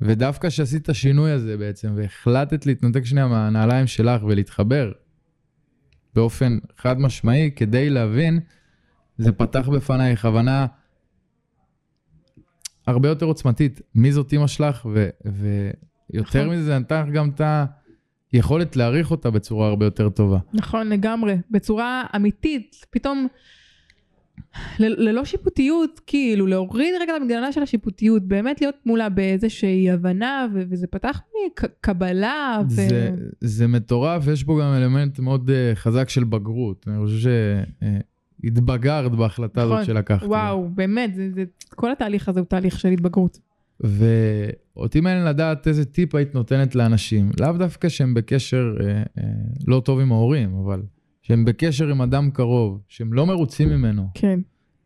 ודווקא 0.00 0.48
כשעשית 0.48 0.82
את 0.82 0.88
השינוי 0.88 1.30
הזה 1.30 1.56
בעצם, 1.56 1.92
והחלטת 1.96 2.66
להתנתק 2.66 3.04
שנייה 3.04 3.26
מהנעליים 3.26 3.86
שלך 3.86 4.22
ולהתחבר 4.22 4.92
באופן 6.14 6.58
חד 6.76 6.98
משמעי, 6.98 7.50
כדי 7.56 7.90
להבין, 7.90 8.40
זה 9.18 9.32
פתח 9.32 9.68
בפנייך 9.68 10.24
הבנה 10.24 10.66
הרבה 12.86 13.08
יותר 13.08 13.26
עוצמתית, 13.26 13.80
מי 13.94 14.12
זאת 14.12 14.32
אימא 14.32 14.46
שלך, 14.46 14.86
ו- 14.94 15.08
ויותר 15.24 16.44
נכון. 16.44 16.54
מזה, 16.54 16.64
זה 16.64 16.78
נתן 16.78 17.02
לך 17.02 17.12
גם 17.14 17.30
את 17.30 17.40
היכולת 18.32 18.76
להעריך 18.76 19.10
אותה 19.10 19.30
בצורה 19.30 19.68
הרבה 19.68 19.84
יותר 19.84 20.08
טובה. 20.08 20.38
נכון, 20.52 20.88
לגמרי, 20.88 21.36
בצורה 21.50 22.02
אמיתית. 22.16 22.76
פתאום... 22.90 23.26
ללא 24.78 25.24
שיפוטיות, 25.24 26.00
כאילו 26.06 26.46
להוריד 26.46 26.94
רגע 27.00 27.16
את 27.16 27.22
המגננה 27.22 27.52
של 27.52 27.62
השיפוטיות, 27.62 28.22
באמת 28.22 28.60
להיות 28.60 28.74
מולה 28.86 29.08
באיזושהי 29.08 29.90
הבנה, 29.90 30.46
ו- 30.54 30.62
וזה 30.68 30.86
פתח 30.86 31.20
לי 31.34 31.66
קבלה. 31.80 32.60
ו... 32.66 32.70
זה, 32.70 33.10
זה 33.40 33.66
מטורף, 33.66 34.26
יש 34.26 34.44
פה 34.44 34.58
גם 34.60 34.72
אלמנט 34.72 35.18
מאוד 35.18 35.50
uh, 35.50 35.76
חזק 35.76 36.08
של 36.08 36.24
בגרות. 36.24 36.86
אני 36.88 37.04
חושב 37.04 37.30
שהתבגרת 38.44 39.12
uh, 39.12 39.16
בהחלטה 39.16 39.64
נכון, 39.64 39.72
הזאת 39.76 39.86
שלקחת. 39.86 40.26
וואו, 40.26 40.68
באמת, 40.74 41.14
זה, 41.14 41.30
זה, 41.34 41.44
כל 41.68 41.92
התהליך 41.92 42.28
הזה 42.28 42.40
הוא 42.40 42.46
תהליך 42.46 42.78
של 42.78 42.88
התבגרות. 42.88 43.38
ואותי 43.80 45.00
מעניין 45.00 45.24
לדעת 45.24 45.68
איזה 45.68 45.84
טיפ 45.84 46.14
היית 46.14 46.34
נותנת 46.34 46.74
לאנשים, 46.74 47.30
לאו 47.40 47.52
דווקא 47.52 47.88
שהם 47.88 48.14
בקשר 48.14 48.74
אה, 48.80 49.02
אה, 49.18 49.24
לא 49.66 49.82
טוב 49.84 50.00
עם 50.00 50.12
ההורים, 50.12 50.54
אבל 50.54 50.82
שהם 51.24 51.44
בקשר 51.44 51.88
עם 51.88 52.02
אדם 52.02 52.30
קרוב, 52.30 52.80
שהם 52.88 53.12
לא 53.12 53.26
מרוצים 53.26 53.68
ממנו. 53.68 54.08
כן. 54.14 54.40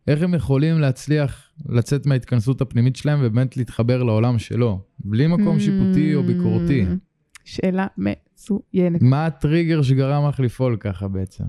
איך 0.09 0.22
הם 0.22 0.35
יכולים 0.35 0.79
להצליח 0.79 1.51
לצאת 1.68 2.07
מההתכנסות 2.07 2.61
הפנימית 2.61 2.96
שלהם 2.96 3.18
ובאמת 3.22 3.57
להתחבר 3.57 4.03
לעולם 4.03 4.38
שלו, 4.38 4.81
בלי 4.98 5.27
מקום 5.27 5.57
mm. 5.57 5.61
שיפוטי 5.61 6.14
או 6.14 6.22
ביקורתי? 6.22 6.85
שאלה 7.44 7.87
מצוינת. 7.96 9.03
מה 9.03 9.27
הטריגר 9.27 9.83
שגרם 9.83 10.29
לך 10.29 10.40
לפעול 10.40 10.77
ככה 10.81 11.09
בעצם? 11.09 11.44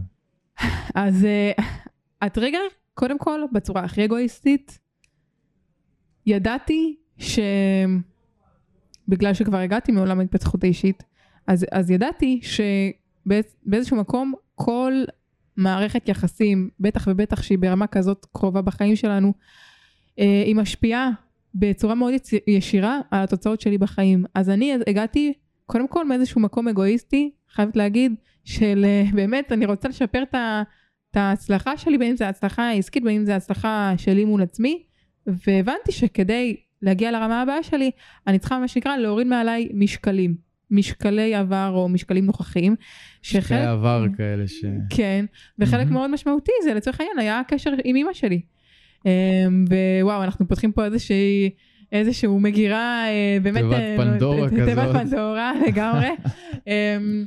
אז 0.95 1.23
uh, 1.23 1.63
הטריגר, 2.21 2.62
קודם 2.93 3.19
כל, 3.19 3.41
בצורה 3.54 3.84
הכי 3.84 4.06
אגואיסטית, 4.06 4.80
ידעתי 6.25 6.95
שבגלל 7.17 8.04
שכבר 9.34 9.58
הגעתי 9.58 9.91
מעולם 9.91 10.19
ההתפתחות 10.19 10.63
האישית, 10.63 11.04
אז, 11.47 11.65
אז 11.71 11.91
ידעתי 11.91 12.39
שבאיזשהו 12.43 13.97
מקום 13.97 14.34
כל 14.62 14.93
מערכת 15.58 16.10
יחסים, 16.10 16.69
בטח 16.80 17.08
ובטח 17.08 17.41
שהיא 17.41 17.58
ברמה 17.58 17.88
כזאת 17.88 18.26
קרובה 18.34 18.62
בחיים 18.62 18.95
שלנו, 18.95 19.34
אה, 20.19 20.43
היא 20.45 20.56
משפיעה 20.56 21.10
בצורה 21.56 21.95
מאוד 21.95 22.13
ישירה 22.48 23.00
על 23.12 23.24
התוצאות 23.24 23.62
שלי 23.62 23.78
בחיים. 23.78 24.26
אז 24.36 24.50
אני 24.50 24.74
הגעתי 24.88 25.34
קודם 25.65 25.88
כל 25.88 26.08
מאיזשהו 26.08 26.41
מקום 26.41 26.67
אגואיסטי, 26.67 27.32
חייבת 27.52 27.76
להגיד, 27.76 28.15
של 28.43 28.86
אה, 28.86 29.04
באמת 29.13 29.52
אני 29.52 29.65
רוצה 29.65 29.88
לשפר 29.88 30.24
את 30.24 31.17
ההצלחה 31.17 31.78
שלי, 31.78 31.98
בין 31.98 32.10
אם 32.10 32.15
זה 32.15 32.28
הצלחה 32.28 32.63
העסקית, 32.63 33.04
בין 33.04 33.15
אם 33.15 33.26
זה 33.26 33.36
הצלחה 33.36 33.93
שלי 33.98 34.26
מול 34.26 34.41
עצמי, 34.41 34.84
והבנתי 35.28 35.91
שכדי 35.91 36.56
להגיע 36.82 37.12
לרמה 37.12 37.41
הבאה 37.41 37.63
שלי, 37.63 37.91
אני 38.28 38.39
צריכה 38.39 38.60
מה 38.60 38.67
שנקרא 38.67 38.98
להוריד 38.98 39.28
מעליי 39.28 39.69
משקלים. 39.74 40.49
משקלי 40.72 41.36
עבר 41.36 41.72
או 41.76 41.90
משקלים 41.90 42.26
נוכחים. 42.26 42.76
שחלק... 43.22 43.44
משקלי 43.44 43.66
עבר 43.66 44.06
כאלה 44.18 44.48
ש... 44.48 44.66
כן, 44.90 45.26
וחלק 45.60 45.88
mm-hmm. 45.88 45.92
מאוד 45.92 46.12
משמעותי 46.12 46.52
זה 46.64 46.74
לצורך 46.74 47.00
העניין 47.00 47.20
היה 47.20 47.40
הקשר 47.40 47.72
עם 47.84 47.96
אמא 47.96 48.14
שלי. 48.14 48.42
אמ, 49.06 49.66
ווואו, 50.02 50.24
אנחנו 50.24 50.48
פותחים 50.48 50.72
פה 50.72 50.86
איזושהי... 50.86 51.50
איזשהו 51.92 52.40
מגירה 52.40 53.06
אה, 53.08 53.38
באמת... 53.44 53.62
תיבת 53.62 53.74
אה, 53.74 53.96
פנדורה 53.98 54.50
כזאת. 54.50 54.66
תיבת 54.66 54.90
פנדורה 54.94 55.52
לגמרי. 55.68 56.08
אמ, 56.68 57.26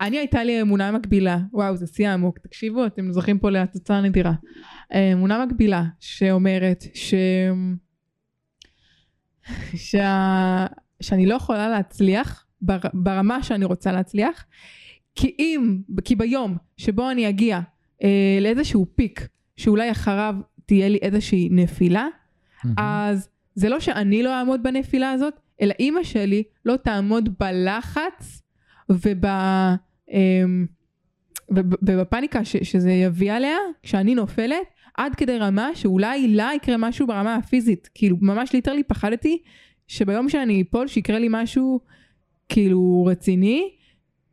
אני 0.00 0.18
הייתה 0.18 0.44
לי 0.44 0.62
אמונה 0.62 0.92
מקבילה, 0.92 1.38
וואו 1.52 1.76
זה 1.76 1.86
שיא 1.86 2.08
עמוק, 2.08 2.38
תקשיבו 2.38 2.86
אתם 2.86 3.12
זוכרים 3.12 3.38
פה 3.38 3.50
לתוצאה 3.50 4.00
נדירה. 4.00 4.32
אמונה 5.12 5.46
מקבילה 5.46 5.84
שאומרת 6.00 6.84
ש... 6.94 7.14
שה... 9.90 10.66
שאני 11.00 11.26
לא 11.26 11.34
יכולה 11.34 11.68
להצליח 11.68 12.43
בר, 12.64 12.78
ברמה 12.94 13.42
שאני 13.42 13.64
רוצה 13.64 13.92
להצליח, 13.92 14.44
כי 15.14 15.34
אם, 15.38 15.78
כי 16.04 16.16
ביום 16.16 16.56
שבו 16.76 17.10
אני 17.10 17.28
אגיע 17.28 17.60
אה, 18.02 18.38
לאיזשהו 18.40 18.86
פיק, 18.94 19.28
שאולי 19.56 19.90
אחריו 19.90 20.36
תהיה 20.66 20.88
לי 20.88 20.98
איזושהי 21.02 21.48
נפילה, 21.52 22.06
mm-hmm. 22.06 22.68
אז 22.76 23.28
זה 23.54 23.68
לא 23.68 23.80
שאני 23.80 24.22
לא 24.22 24.38
אעמוד 24.38 24.62
בנפילה 24.62 25.10
הזאת, 25.10 25.40
אלא 25.60 25.74
אימא 25.78 26.02
שלי 26.02 26.42
לא 26.64 26.76
תעמוד 26.76 27.28
בלחץ 27.38 28.42
וב... 28.88 29.24
אה, 29.24 30.44
ובפאניקה 31.50 32.44
ש, 32.44 32.56
שזה 32.56 32.90
יביא 32.90 33.32
עליה, 33.32 33.56
כשאני 33.82 34.14
נופלת, 34.14 34.56
עד 34.94 35.14
כדי 35.14 35.38
רמה 35.38 35.70
שאולי 35.74 36.28
לה 36.28 36.50
יקרה 36.56 36.76
משהו 36.76 37.06
ברמה 37.06 37.34
הפיזית. 37.34 37.88
כאילו, 37.94 38.16
ממש 38.20 38.52
ליטרלי 38.52 38.82
פחדתי 38.82 39.42
שביום 39.86 40.28
שאני 40.28 40.62
אפול, 40.62 40.86
שיקרה 40.86 41.18
לי 41.18 41.28
משהו 41.30 41.80
כאילו 42.48 43.04
רציני, 43.10 43.70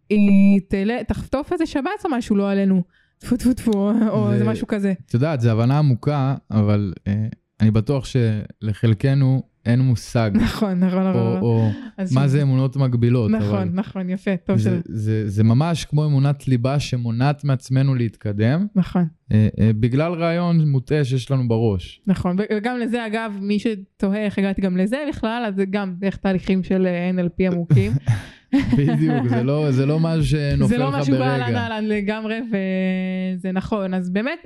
היא 0.10 0.62
תחטוף 1.08 1.54
איזה 1.54 1.66
שבץ 1.66 2.06
או 2.06 2.10
משהו 2.12 2.36
לא 2.36 2.52
עלינו. 2.52 2.84
טפו 3.18 3.38
טפו 3.38 3.54
טפו, 3.54 3.92
או 4.10 4.32
איזה 4.32 4.44
משהו 4.44 4.68
כזה. 4.68 4.94
את 5.06 5.14
יודעת, 5.14 5.42
זו 5.42 5.50
הבנה 5.50 5.78
עמוקה, 5.78 6.36
אבל 6.52 6.94
אה, 7.08 7.28
אני 7.60 7.72
בטוח 7.72 8.06
שלחלקנו 8.06 9.44
אין 9.66 9.80
מושג. 9.80 10.32
נכון, 10.34 10.80
נכון, 10.80 11.06
או, 11.06 11.10
נכון. 11.10 11.42
או 11.42 11.70
אז 11.98 12.14
מה 12.14 12.28
ש- 12.28 12.32
זה 12.32 12.42
אמונות 12.42 12.76
מגבילות. 12.76 13.32
אבל 13.32 13.40
נכון, 13.46 13.70
נכון, 13.74 14.10
יפה, 14.10 14.38
טוב 14.38 14.58
זה, 14.58 14.70
שזה, 14.70 14.82
זה, 14.86 15.30
זה 15.30 15.44
ממש 15.44 15.86
כמו 15.86 16.06
אמונת 16.06 16.48
ליבה 16.48 16.80
שמונעת 16.80 17.44
מעצמנו 17.44 17.96
להתקדם, 17.96 18.68
נכון. 18.76 19.06
אה, 19.32 19.48
אה, 19.60 19.72
בגלל 19.80 20.14
רעיון 20.14 20.70
מוטעה 20.70 21.04
שיש 21.04 21.32
לנו 21.32 21.48
בראש. 21.48 22.02
נכון, 22.08 22.38
וגם 22.52 22.78
לזה 22.80 23.06
אגב, 23.08 23.34
מי 23.42 23.58
שתוהה 23.60 24.26
איך 24.26 24.38
הגעתי 24.38 24.62
גם 24.62 24.78
לזה 24.78 24.98
בכלל, 25.10 25.44
אז 25.48 25.56
זה 25.56 25.66
גם 25.66 25.96
דרך 26.00 26.16
תהליכים 26.18 26.64
של 26.64 26.86
אה, 26.88 27.12
NLP 27.12 27.52
עמוקים. 27.54 27.92
בדיוק, 28.78 29.28
זה 29.30 29.44
לא, 29.44 29.72
זה 29.72 29.86
לא 29.86 30.00
משהו 30.00 30.26
שנופל 30.26 30.68
זה 30.68 30.78
לא 30.78 30.90
לך 30.90 30.96
משהו 30.96 31.14
ברגע. 31.14 31.26
באהלן 31.38 31.56
אהלן 31.56 31.86
לגמרי, 31.86 32.40
וזה 32.48 33.52
נכון. 33.52 33.94
אז 33.94 34.10
באמת, 34.10 34.40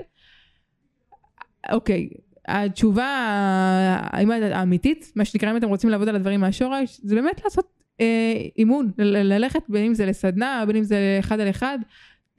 אוקיי, 1.71 2.09
התשובה 2.47 3.07
האמיתית, 4.51 5.11
מה 5.15 5.25
שנקרא, 5.25 5.51
אם 5.51 5.57
אתם 5.57 5.67
רוצים 5.67 5.89
לעבוד 5.89 6.09
על 6.09 6.15
הדברים 6.15 6.39
מהשורש, 6.39 6.99
זה 7.03 7.15
באמת 7.15 7.41
לעשות 7.43 7.67
אה, 8.01 8.33
אימון, 8.57 8.91
ללכת 8.97 9.63
בין 9.69 9.85
אם 9.85 9.93
זה 9.93 10.05
לסדנה, 10.05 10.63
בין 10.67 10.75
אם 10.75 10.83
זה 10.83 11.17
אחד 11.19 11.39
על 11.39 11.49
אחד, 11.49 11.79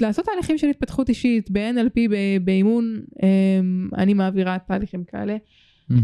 לעשות 0.00 0.24
תהליכים 0.24 0.58
של 0.58 0.68
התפתחות 0.68 1.08
אישית, 1.08 1.50
ב-NLP, 1.50 2.00
באימון, 2.44 3.00
אה, 3.22 3.28
אני 3.98 4.14
מעבירה 4.14 4.58
תהליכים 4.58 5.04
כאלה. 5.04 5.36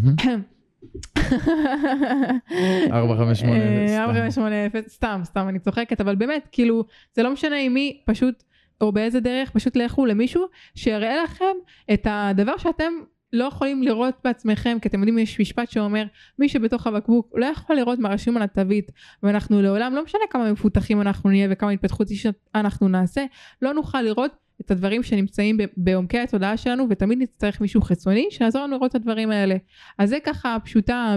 ארבע, 2.92 3.14
אה. 3.44 4.04
ארבע, 4.04 4.14
חמש, 4.14 4.34
שמונה, 4.34 4.66
אפס, 4.66 4.94
סתם, 4.94 5.20
סתם, 5.24 5.48
אני 5.48 5.58
צוחקת, 5.58 6.00
אבל 6.00 6.14
באמת, 6.14 6.48
כאילו, 6.52 6.84
זה 7.14 7.22
לא 7.22 7.32
משנה 7.32 7.56
עם 7.56 7.74
מי, 7.74 8.00
פשוט, 8.06 8.42
או 8.80 8.92
באיזה 8.92 9.20
דרך, 9.20 9.50
פשוט 9.50 9.76
לכו 9.76 10.06
למישהו 10.06 10.44
שיראה 10.74 11.22
לכם 11.22 11.56
את 11.92 12.06
הדבר 12.10 12.56
שאתם 12.58 12.92
לא 13.32 13.44
יכולים 13.44 13.82
לראות 13.82 14.14
בעצמכם, 14.24 14.78
כי 14.82 14.88
אתם 14.88 14.98
יודעים, 14.98 15.18
יש 15.18 15.40
משפט 15.40 15.70
שאומר, 15.70 16.04
מי 16.38 16.48
שבתוך 16.48 16.86
הבקבוק 16.86 17.32
לא 17.34 17.46
יכול 17.46 17.76
לראות 17.76 17.98
מה 17.98 18.08
רשום 18.08 18.36
על 18.36 18.42
התווית, 18.42 18.92
ואנחנו 19.22 19.62
לעולם, 19.62 19.94
לא 19.94 20.04
משנה 20.04 20.20
כמה 20.30 20.52
מפותחים 20.52 21.00
אנחנו 21.00 21.30
נהיה 21.30 21.48
וכמה 21.50 21.70
התפתחות 21.70 22.10
אישית 22.10 22.34
אנחנו 22.54 22.88
נעשה, 22.88 23.24
לא 23.62 23.74
נוכל 23.74 24.02
לראות 24.02 24.32
את 24.60 24.70
הדברים 24.70 25.02
שנמצאים 25.02 25.58
בעומקי 25.76 26.18
התודעה 26.18 26.56
שלנו, 26.56 26.86
ותמיד 26.90 27.18
נצטרך 27.18 27.60
מישהו 27.60 27.82
חיצוני 27.82 28.26
שיעזור 28.30 28.62
לנו 28.62 28.76
לראות 28.76 28.90
את 28.90 28.94
הדברים 28.94 29.30
האלה. 29.30 29.56
אז 29.98 30.08
זה 30.08 30.18
ככה 30.24 30.54
הפשוטה, 30.54 31.16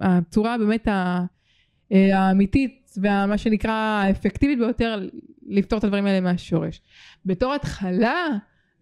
הצורה 0.00 0.58
באמת 0.58 0.88
אה, 0.88 1.24
האמיתית 1.92 2.90
ומה 2.96 3.38
שנקרא 3.38 3.72
האפקטיבית 3.72 4.58
ביותר 4.58 5.08
לפתור 5.46 5.78
את 5.78 5.84
הדברים 5.84 6.06
האלה 6.06 6.20
מהשורש. 6.20 6.80
בתור 7.24 7.54
התחלה, 7.54 8.26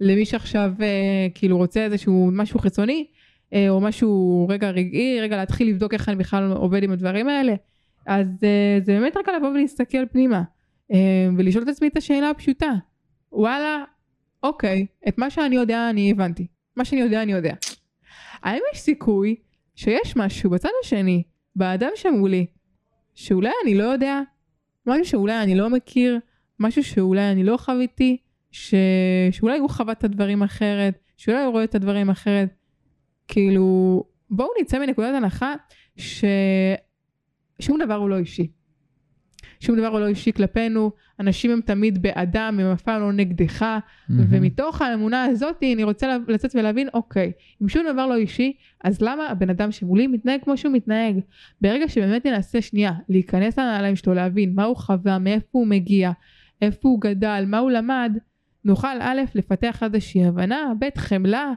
למי 0.00 0.24
שעכשיו 0.24 0.72
אה, 0.82 1.26
כאילו 1.34 1.56
רוצה 1.56 1.84
איזשהו 1.84 2.30
משהו 2.32 2.58
חיצוני, 2.58 3.06
אה, 3.52 3.68
או 3.68 3.80
משהו 3.80 4.46
רגע 4.50 4.70
רגעי, 4.70 5.20
רגע 5.20 5.36
להתחיל 5.36 5.68
לבדוק 5.68 5.94
איך 5.94 6.08
אני 6.08 6.16
בכלל 6.16 6.52
עובד 6.52 6.82
עם 6.82 6.92
הדברים 6.92 7.28
האלה, 7.28 7.54
אז 8.06 8.26
אה, 8.44 8.78
זה 8.84 8.92
באמת 8.92 9.16
רגע 9.16 9.36
לבוא 9.36 9.48
ולהסתכל 9.48 10.06
פנימה, 10.12 10.42
אה, 10.92 11.28
ולשאול 11.36 11.64
את 11.64 11.68
עצמי 11.68 11.88
את 11.88 11.96
השאלה 11.96 12.30
הפשוטה, 12.30 12.72
וואלה, 13.32 13.84
אוקיי, 14.42 14.86
את 15.08 15.18
מה 15.18 15.30
שאני 15.30 15.56
יודע 15.56 15.90
אני 15.90 16.10
הבנתי, 16.10 16.46
מה 16.76 16.84
שאני 16.84 17.00
יודע 17.00 17.22
אני 17.22 17.32
יודע. 17.32 17.54
האם 18.42 18.60
יש 18.72 18.80
סיכוי 18.80 19.36
שיש 19.74 20.16
משהו 20.16 20.50
בצד 20.50 20.68
השני, 20.84 21.22
באדם 21.56 21.90
שמולי, 21.94 22.46
שאולי 23.14 23.52
אני 23.64 23.74
לא 23.74 23.84
יודע, 23.84 24.20
משהו 24.86 25.04
שאולי 25.04 25.42
אני 25.42 25.54
לא 25.54 25.70
מכיר, 25.70 26.18
משהו 26.60 26.84
שאולי 26.84 27.30
אני 27.32 27.44
לא 27.44 27.56
חוויתי, 27.56 28.16
ש... 28.54 28.74
שאולי 29.30 29.58
הוא 29.58 29.70
חווה 29.70 29.92
את 29.92 30.04
הדברים 30.04 30.42
אחרת, 30.42 30.98
שאולי 31.16 31.42
הוא 31.42 31.52
רואה 31.52 31.64
את 31.64 31.74
הדברים 31.74 32.10
אחרת. 32.10 32.48
כאילו, 33.28 34.04
בואו 34.30 34.48
נצא 34.60 34.78
מנקודת 34.78 35.14
הנחה 35.14 35.54
ששום 35.96 37.78
דבר 37.84 37.94
הוא 37.94 38.08
לא 38.08 38.18
אישי. 38.18 38.50
שום 39.60 39.76
דבר 39.76 39.86
הוא 39.86 40.00
לא 40.00 40.06
אישי 40.06 40.32
כלפינו, 40.32 40.90
אנשים 41.20 41.50
הם 41.50 41.60
תמיד 41.60 42.02
באדם, 42.02 42.58
הם 42.60 42.72
אף 42.72 42.82
פעם 42.82 43.00
לא 43.00 43.12
נגדך, 43.12 43.62
מהמם. 43.62 44.26
ומתוך 44.30 44.82
האמונה 44.82 45.24
הזאת 45.24 45.62
אני 45.74 45.84
רוצה 45.84 46.16
לצאת 46.28 46.54
ולהבין, 46.54 46.88
אוקיי, 46.94 47.32
אם 47.62 47.68
שום 47.68 47.82
דבר 47.92 48.06
לא 48.06 48.16
אישי, 48.16 48.52
אז 48.84 49.02
למה 49.02 49.28
הבן 49.28 49.50
אדם 49.50 49.72
שמולי 49.72 50.06
מתנהג 50.06 50.40
כמו 50.42 50.56
שהוא 50.56 50.72
מתנהג? 50.72 51.20
ברגע 51.60 51.88
שבאמת 51.88 52.26
ננסה 52.26 52.60
שנייה 52.60 52.92
להיכנס 53.08 53.58
לנעליים 53.58 53.96
שלו, 53.96 54.14
להבין 54.14 54.54
מה 54.54 54.64
הוא 54.64 54.76
חווה, 54.76 55.18
מאיפה 55.18 55.58
הוא 55.58 55.66
מגיע, 55.66 56.10
איפה 56.62 56.88
הוא 56.88 57.00
גדל, 57.00 57.44
מה 57.46 57.58
הוא 57.58 57.70
למד, 57.70 58.18
נוכל 58.64 59.00
א', 59.00 59.20
לפתח 59.34 59.82
איזושהי 59.82 60.24
הבנה, 60.24 60.72
ב', 60.80 60.98
חמלה 60.98 61.52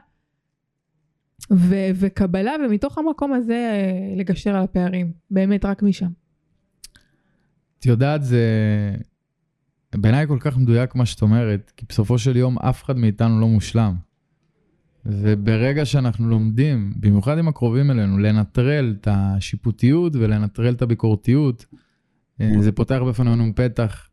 ו- 1.52 1.90
וקבלה, 1.94 2.52
ומתוך 2.64 2.98
המקום 2.98 3.32
הזה 3.32 3.54
אה, 3.54 4.14
לגשר 4.16 4.56
על 4.56 4.64
הפערים, 4.64 5.12
באמת 5.30 5.64
רק 5.64 5.82
משם. 5.82 6.10
את 7.78 7.86
יודעת, 7.86 8.22
זה 8.22 8.44
בעיניי 9.94 10.26
כל 10.26 10.38
כך 10.40 10.56
מדויק 10.56 10.94
מה 10.94 11.06
שאת 11.06 11.22
אומרת, 11.22 11.72
כי 11.76 11.86
בסופו 11.88 12.18
של 12.18 12.36
יום 12.36 12.58
אף 12.58 12.84
אחד 12.84 12.96
מאיתנו 12.96 13.40
לא 13.40 13.48
מושלם. 13.48 13.94
וברגע 15.06 15.84
שאנחנו 15.84 16.28
לומדים, 16.28 16.92
במיוחד 16.96 17.38
עם 17.38 17.48
הקרובים 17.48 17.90
אלינו, 17.90 18.18
לנטרל 18.18 18.96
את 19.00 19.08
השיפוטיות 19.10 20.12
ולנטרל 20.16 20.74
את 20.74 20.82
הביקורתיות, 20.82 21.66
אה, 22.40 22.50
זה 22.60 22.72
פותח 22.72 22.98
בפנינו 23.08 23.44
פתח 23.54 24.07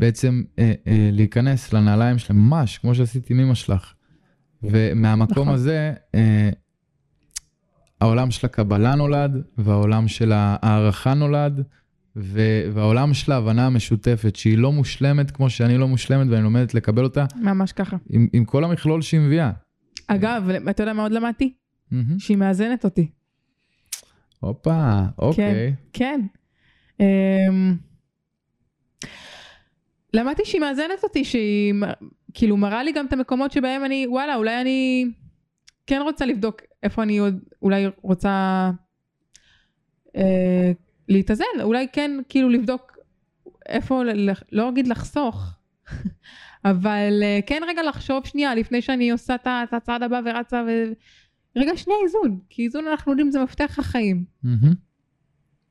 בעצם 0.00 0.42
אה, 0.58 0.72
אה, 0.86 1.08
להיכנס 1.12 1.72
לנעליים 1.72 2.18
שלהם, 2.18 2.38
ממש 2.38 2.78
כמו 2.78 2.94
שעשיתי 2.94 3.32
עם 3.34 3.40
אמא 3.40 3.54
שלך. 3.54 3.94
ומהמקום 4.62 5.42
נכון. 5.42 5.54
הזה, 5.54 5.92
אה, 6.14 6.50
העולם 8.00 8.30
של 8.30 8.46
הקבלה 8.46 8.94
נולד, 8.94 9.42
והעולם 9.58 10.08
של 10.08 10.32
הערכה 10.34 11.14
נולד, 11.14 11.62
ו- 12.16 12.62
והעולם 12.72 13.14
של 13.14 13.32
ההבנה 13.32 13.66
המשותפת, 13.66 14.36
שהיא 14.36 14.58
לא 14.58 14.72
מושלמת 14.72 15.30
כמו 15.30 15.50
שאני 15.50 15.78
לא 15.78 15.88
מושלמת 15.88 16.26
ואני 16.30 16.42
לומדת 16.42 16.74
לקבל 16.74 17.04
אותה, 17.04 17.24
ממש 17.36 17.72
ככה. 17.72 17.96
עם, 18.10 18.28
עם 18.32 18.44
כל 18.44 18.64
המכלול 18.64 19.02
שהיא 19.02 19.20
מביאה. 19.20 19.50
אגב, 20.06 20.48
אתה 20.70 20.82
יודע 20.82 20.92
מה 20.92 21.02
עוד 21.02 21.12
למדתי? 21.12 21.52
מהמם. 21.90 22.18
שהיא 22.18 22.36
מאזנת 22.36 22.84
אותי. 22.84 23.10
הופה, 24.40 25.02
אוקיי. 25.18 25.74
כן. 25.92 26.20
אמ, 27.00 27.76
למדתי 30.14 30.44
שהיא 30.44 30.60
מאזנת 30.60 31.02
אותי, 31.02 31.24
שהיא 31.24 31.74
כאילו 32.34 32.56
מראה 32.56 32.82
לי 32.82 32.92
גם 32.92 33.06
את 33.06 33.12
המקומות 33.12 33.52
שבהם 33.52 33.84
אני, 33.84 34.06
וואלה, 34.08 34.36
אולי 34.36 34.60
אני 34.60 35.06
כן 35.86 36.00
רוצה 36.02 36.26
לבדוק 36.26 36.60
איפה 36.82 37.02
אני 37.02 37.18
עוד, 37.18 37.38
אולי 37.62 37.86
רוצה 38.02 38.70
אה, 40.16 40.72
להתאזן, 41.08 41.44
אולי 41.62 41.86
כן 41.92 42.10
כאילו 42.28 42.48
לבדוק 42.48 42.98
איפה, 43.68 44.02
לא 44.52 44.68
אגיד 44.68 44.86
לחסוך, 44.86 45.44
אבל 46.64 47.20
אה, 47.22 47.38
כן 47.46 47.62
רגע 47.68 47.82
לחשוב 47.82 48.26
שנייה 48.26 48.54
לפני 48.54 48.82
שאני 48.82 49.10
עושה 49.10 49.34
את 49.34 49.74
הצעד 49.74 50.02
הבא 50.02 50.20
ורצה, 50.24 50.62
ו... 50.66 50.92
רגע 51.56 51.76
שנייה 51.76 51.98
איזון, 52.04 52.38
כי 52.48 52.64
איזון 52.64 52.86
אנחנו 52.86 53.12
יודעים 53.12 53.30
זה 53.30 53.42
מפתח 53.42 53.78
החיים. 53.78 54.24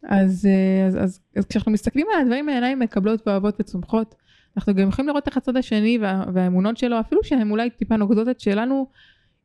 אז, 0.04 0.46
אה, 0.46 0.88
אז, 0.88 0.98
אז, 1.04 1.20
אז 1.36 1.46
כשאנחנו 1.46 1.72
מסתכלים 1.72 2.08
על 2.14 2.22
הדברים 2.22 2.46
מהעיניים 2.46 2.80
מקבלות 2.80 3.28
ואוהבות 3.28 3.56
וצומחות, 3.60 4.16
אנחנו 4.60 4.74
גם 4.74 4.90
יכולים 4.90 5.10
לראות 5.10 5.28
איך 5.28 5.38
הצד 5.38 5.58
השני 5.58 5.98
וה, 6.02 6.24
והאמונות 6.34 6.78
שלו, 6.78 7.00
אפילו 7.00 7.24
שהן 7.24 7.52
אולי 7.52 7.70
טיפה 7.70 7.98
נוגדות 7.98 8.30
את 8.30 8.40
שלנו, 8.40 8.88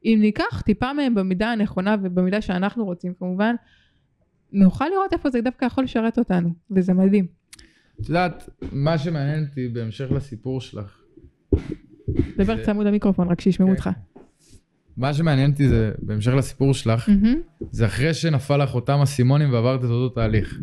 אם 0.05 0.19
ניקח 0.21 0.63
טיפה 0.65 0.93
מהם 0.93 1.15
במידה 1.15 1.53
הנכונה 1.53 1.97
ובמידה 2.03 2.41
שאנחנו 2.41 2.85
רוצים 2.85 3.13
כמובן, 3.19 3.55
נוכל 4.53 4.85
לראות 4.89 5.13
איפה 5.13 5.31
זה 5.31 5.41
דווקא 5.41 5.65
יכול 5.65 5.85
לשרת 5.85 6.19
אותנו, 6.19 6.51
וזה 6.71 6.93
מדהים. 6.93 7.27
את 8.01 8.09
יודעת, 8.09 8.49
מה 8.73 8.99
שמעניין 8.99 9.45
אותי 9.49 9.69
בהמשך 9.69 10.13
לסיפור 10.13 10.61
שלך, 10.61 11.01
דבר 12.37 12.57
זה- 12.57 12.63
צמוד 12.65 12.87
למיקרופון, 12.87 13.29
רק 13.29 13.41
שישמעו 13.41 13.69
כן. 13.69 13.75
אותך. 13.75 13.91
מה 14.97 15.15
שמעניין 15.15 15.51
אותי 15.51 15.69
זה, 15.69 15.93
בהמשך 15.99 16.33
לסיפור 16.35 16.75
שלך, 16.75 17.09
מהמם. 17.09 17.41
זה 17.71 17.87
אחרי 17.87 18.15
שנפל 18.15 18.57
לך 18.57 18.75
אותם 18.75 18.99
אסימונים 19.03 19.53
ועברת 19.53 19.81
את 19.81 19.89
אותו 19.91 20.09
תהליך. 20.15 20.61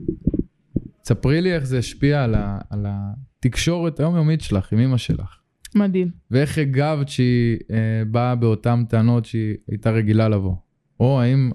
ספרי 1.12 1.41
לי 1.41 1.56
איך 1.56 1.63
זה 1.63 1.78
השפיע 1.78 2.24
על, 2.24 2.36
ה, 2.36 2.60
על 2.69 2.86
התקשורת 2.89 4.00
היומיומית 4.00 4.41
שלך 4.41 4.74
עם 4.74 4.80
אמא 4.80 4.97
שלך. 4.97 5.38
מדהים. 5.76 6.12
ואיך 6.32 6.57
הגבת 6.57 7.09
שהיא 7.09 7.57
אה, 7.72 8.05
באה 8.12 8.36
באותן 8.36 8.84
טענות 8.89 9.26
שהיא 9.26 9.55
הייתה 9.68 9.91
רגילה 9.91 10.30
לבוא. 10.30 10.55
או 10.99 11.22
האם 11.22 11.51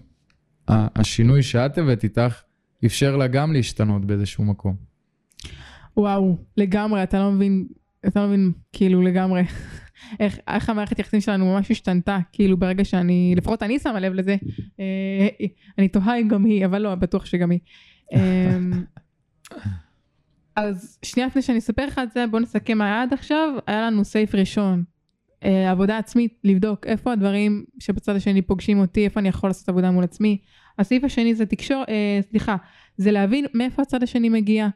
ה- 0.68 1.00
השינוי 1.00 1.42
שאת 1.42 1.78
הבאת 1.78 2.04
איתך 2.04 2.40
אפשר 2.86 3.16
לה 3.16 3.26
גם 3.26 3.52
להשתנות 3.52 4.04
באיזשהו 4.04 4.44
מקום. 4.44 4.76
וואו, 5.96 6.36
לגמרי, 6.56 7.02
אתה 7.02 7.18
לא 7.18 7.32
מבין, 7.32 7.66
אתה 8.06 8.20
לא 8.20 8.26
מבין, 8.26 8.52
כאילו 8.72 9.02
לגמרי, 9.02 9.42
איך, 10.20 10.38
איך 10.48 10.70
המערכת 10.70 10.98
יחסים 10.98 11.20
שלנו 11.20 11.44
ממש 11.54 11.70
השתנתה, 11.70 12.18
כאילו 12.32 12.56
ברגע 12.56 12.84
שאני, 12.84 13.34
לפחות 13.36 13.62
אני 13.62 13.78
שמה 13.78 14.00
לב 14.00 14.12
לזה, 14.12 14.36
אה, 14.80 15.28
אני 15.78 15.88
תוהה 15.88 16.20
אם 16.20 16.28
גם 16.28 16.44
היא, 16.44 16.66
אבל 16.66 16.82
לא, 16.82 16.94
בטוח 16.94 17.26
שגם 17.26 17.50
היא. 17.50 17.58
אה, 19.52 19.58
אז 20.56 20.98
שנייה 21.02 21.26
לפני 21.26 21.42
שאני 21.42 21.58
אספר 21.58 21.86
לך 21.86 22.00
את 22.02 22.12
זה, 22.12 22.26
בוא 22.26 22.40
נסכם 22.40 22.78
מה 22.78 22.84
היה 22.84 23.02
עד 23.02 23.12
עכשיו, 23.12 23.54
היה 23.66 23.86
לנו 23.86 24.04
סייף 24.04 24.34
ראשון, 24.34 24.84
אה, 25.44 25.70
עבודה 25.70 25.98
עצמית, 25.98 26.40
לבדוק 26.44 26.86
איפה 26.86 27.12
הדברים 27.12 27.64
שבצד 27.78 28.16
השני 28.16 28.42
פוגשים 28.42 28.78
אותי, 28.78 29.04
איפה 29.04 29.20
אני 29.20 29.28
יכול 29.28 29.50
לעשות 29.50 29.68
עבודה 29.68 29.90
מול 29.90 30.04
עצמי, 30.04 30.38
הסעיף 30.78 31.04
השני 31.04 31.34
זה 31.34 31.46
תקשור, 31.46 31.84
אה, 31.88 32.20
סליחה, 32.30 32.56
זה 32.96 33.10
להבין 33.10 33.46
מאיפה 33.54 33.82
הצד 33.82 34.02
השני 34.02 34.28
מגיע. 34.28 34.68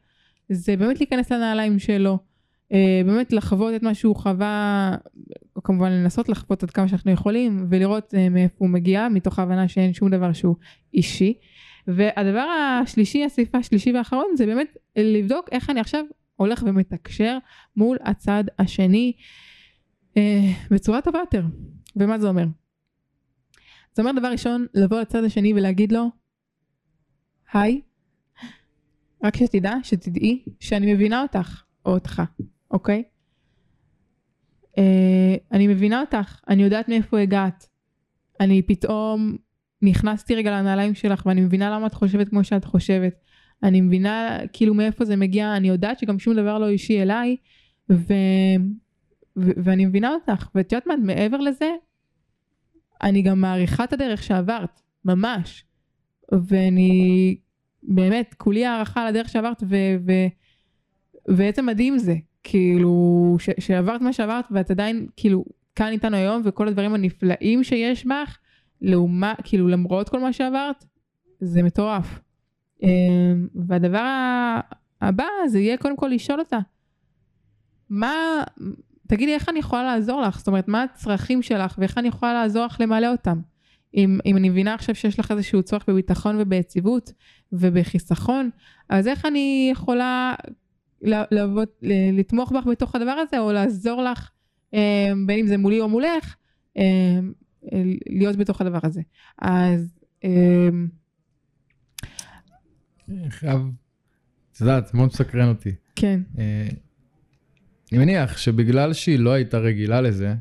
זה 0.49 0.77
באמת 0.77 1.01
להיכנס 1.01 1.33
לנעליים 1.33 1.79
שלו. 1.79 2.18
אה, 2.73 3.03
באמת 3.07 3.33
לחוות 3.33 3.75
את 3.75 3.83
מה 3.83 3.95
שהוא 3.95 4.16
חווה, 4.16 4.97
או 5.57 5.62
כמובן 5.62 5.93
לנסות 5.93 6.29
לחוות 6.29 6.62
עד 6.62 6.71
כמה 6.71 6.89
שאנחנו 6.89 7.11
יכולים, 7.11 7.66
ולראות 7.68 8.14
אה, 8.14 8.29
מאיפה 8.29 8.55
הוא 8.59 8.68
מגיע, 8.68 9.09
מתוך 9.09 9.39
ההבנה 9.39 9.68
שאין 9.68 9.93
שום 9.93 10.11
דבר 10.11 10.33
שהוא 10.33 10.57
אישי. 10.95 11.35
והדבר 11.87 12.47
השלישי, 12.83 13.24
הסעיף 13.24 13.55
השלישי 13.55 13.93
והאחרון, 13.93 14.26
זה 14.37 14.47
באמת 14.47 14.76
לבדוק 14.97 15.49
איך 15.53 15.70
אני 15.70 15.81
עכשיו 15.81 16.05
הולך 16.37 16.62
ומתקשר 16.66 17.39
מול 17.76 17.99
הצד 18.03 18.45
השני 18.59 19.12
אה, 20.16 20.53
בצורה 20.70 21.01
טובה 21.01 21.18
יותר. 21.18 21.43
ומה 21.97 22.18
זה 22.18 22.28
אומר? 22.28 22.45
זה 23.95 24.03
אומר 24.03 24.12
דבר 24.12 24.28
ראשון, 24.28 24.66
לבוא 24.74 25.01
לצד 25.01 25.24
השני 25.24 25.55
ולהגיד 25.55 25.93
לו, 25.93 26.11
היי, 27.53 27.81
רק 29.24 29.37
שתדע, 29.37 29.74
שתדעי, 29.83 30.45
שאני 30.61 30.95
מבינה 30.95 31.22
אותך, 31.22 31.62
או 31.87 31.95
אותך, 31.95 32.22
אוקיי? 32.70 33.03
אה, 34.78 35.37
אני 35.53 35.66
מבינה 35.66 36.01
אותך, 36.01 36.41
אני 36.49 36.62
יודעת 36.62 36.89
מאיפה 36.89 37.20
הגעת. 37.20 37.66
אני 38.41 38.62
פתאום 38.62 39.37
נכנסתי 39.83 40.35
רגע 40.35 40.51
לנעליים 40.51 40.95
שלך 40.95 41.26
ואני 41.26 41.41
מבינה 41.41 41.70
למה 41.70 41.87
את 41.87 41.95
חושבת 41.95 42.28
כמו 42.28 42.45
שאת 42.45 42.64
חושבת. 42.64 43.14
אני 43.62 43.81
מבינה 43.81 44.39
כאילו 44.53 44.74
מאיפה 44.74 45.05
זה 45.05 45.16
מגיע, 45.16 45.57
אני 45.57 45.68
יודעת 45.68 45.99
שגם 45.99 46.18
שום 46.18 46.35
דבר 46.35 46.59
לא 46.59 46.68
אישי 46.68 47.03
אליי, 47.03 47.37
ו... 47.91 48.05
ו... 49.37 49.51
ואני 49.64 49.87
מבינה 49.87 50.14
אותך, 50.14 50.49
ואת 50.55 50.72
יודעת 50.72 50.87
מה, 50.87 50.97
מעבר 50.97 51.37
לזה, 51.37 51.70
אני 53.03 53.22
גם 53.22 53.41
מעריכה 53.41 53.85
את 53.85 53.93
הדרך 53.93 54.22
שעברת, 54.22 54.81
ממש. 55.05 55.64
ואני 56.33 57.37
באמת, 57.83 58.35
כולי 58.39 58.66
הערכה 58.66 59.03
על 59.03 59.07
הדרך 59.07 59.28
שעברת, 59.28 59.62
ו... 59.62 59.76
ו... 60.07 60.12
ועצם 61.28 61.66
מדהים 61.66 61.99
זה, 61.99 62.14
כאילו, 62.43 63.37
ש... 63.39 63.51
שעברת 63.59 64.01
מה 64.01 64.12
שעברת, 64.12 64.45
ואת 64.51 64.70
עדיין, 64.70 65.07
כאילו, 65.16 65.45
כאן 65.74 65.93
איתנו 65.93 66.16
היום, 66.16 66.43
וכל 66.45 66.68
הדברים 66.68 66.95
הנפלאים 66.95 67.64
שיש 67.64 68.07
בך, 68.07 68.39
לעומת, 68.83 69.37
כאילו, 69.45 69.68
למרות 69.68 70.09
כל 70.09 70.20
מה 70.20 70.33
שעברת, 70.33 70.85
זה 71.41 71.62
מטורף. 71.62 72.20
אמ, 72.83 73.49
והדבר 73.55 74.61
הבא 75.01 75.24
זה 75.47 75.59
יהיה 75.59 75.76
קודם 75.76 75.97
כל 75.97 76.09
לשאול 76.09 76.41
אותה, 76.41 76.59
מה, 77.91 78.14
תגידי 79.07 79.35
איך 79.35 79.49
אני 79.49 79.59
יכולה 79.59 79.83
לעזור 79.83 80.20
לך, 80.20 80.39
זאת 80.39 80.47
אומרת 80.47 80.68
מה 80.68 80.83
הצרכים 80.83 81.43
שלך 81.43 81.74
ואיך 81.78 81.99
אני 81.99 82.09
יכולה 82.09 82.33
לעזור 82.33 82.64
לך 82.64 82.81
למלא 82.81 83.12
אותם. 83.12 83.41
אם, 83.95 84.18
אם 84.26 84.37
אני 84.37 84.49
מבינה 84.49 84.74
עכשיו 84.74 84.95
שיש 84.95 85.18
לך 85.18 85.31
איזשהו 85.31 85.62
צורך 85.62 85.89
בביטחון 85.89 86.37
וביציבות 86.39 87.12
ובחיסכון, 87.53 88.51
אז 88.89 89.09
איך 89.09 89.26
אני 89.26 89.68
יכולה 89.72 90.35
לעבוד, 91.03 91.68
לתמוך 92.12 92.53
בך 92.53 92.66
בתוך 92.66 92.95
הדבר 92.95 93.11
הזה 93.11 93.39
או 93.39 93.53
לעזור 93.53 94.03
לך, 94.03 94.31
אמ, 94.72 95.26
בין 95.26 95.39
אם 95.39 95.47
זה 95.47 95.57
מולי 95.57 95.81
או 95.81 95.89
מולך, 95.89 96.37
אמ, 96.76 97.33
להיות 98.11 98.36
בתוך 98.36 98.61
הדבר 98.61 98.78
הזה. 98.82 99.00
אז 99.38 99.98
חייב, 103.28 103.61
את 104.52 104.61
יודעת, 104.61 104.94
מאוד 104.94 105.08
מסקרן 105.08 105.48
אותי. 105.48 105.74
כן. 105.96 106.20
אה, 106.38 106.68
אני 107.92 107.98
מניח 107.98 108.38
שבגלל 108.38 108.92
שהיא 108.92 109.18
לא 109.18 109.32
הייתה 109.32 109.58
רגילה 109.58 110.00
לזה, 110.00 110.34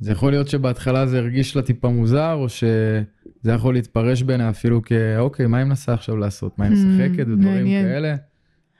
זה 0.00 0.12
יכול 0.12 0.30
להיות 0.32 0.48
שבהתחלה 0.48 1.06
זה 1.06 1.18
הרגיש 1.18 1.56
לה 1.56 1.62
טיפה 1.62 1.88
מוזר, 1.88 2.32
או 2.32 2.48
שזה 2.48 3.52
יכול 3.54 3.74
להתפרש 3.74 4.22
בעיניי 4.22 4.50
אפילו 4.50 4.82
כאוקיי, 4.82 5.46
מה 5.46 5.58
היא 5.58 5.64
מנסה 5.64 5.94
עכשיו 5.94 6.16
לעשות? 6.16 6.58
מה 6.58 6.64
היא 6.64 6.72
משחקת 6.72 7.26
mm, 7.26 7.30
ודברים 7.30 7.66
כאלה? 7.66 8.16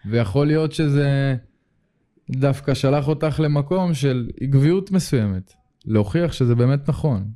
ויכול 0.07 0.47
להיות 0.47 0.73
שזה 0.73 1.37
דווקא 2.31 2.75
שלח 2.75 3.09
אותך 3.09 3.41
למקום 3.41 3.95
של 3.95 4.31
עקביות 4.41 4.91
מסוימת, 4.91 5.55
להוכיח 5.89 6.33
שזה 6.33 6.55
באמת 6.55 6.89
נכון. 6.89 7.31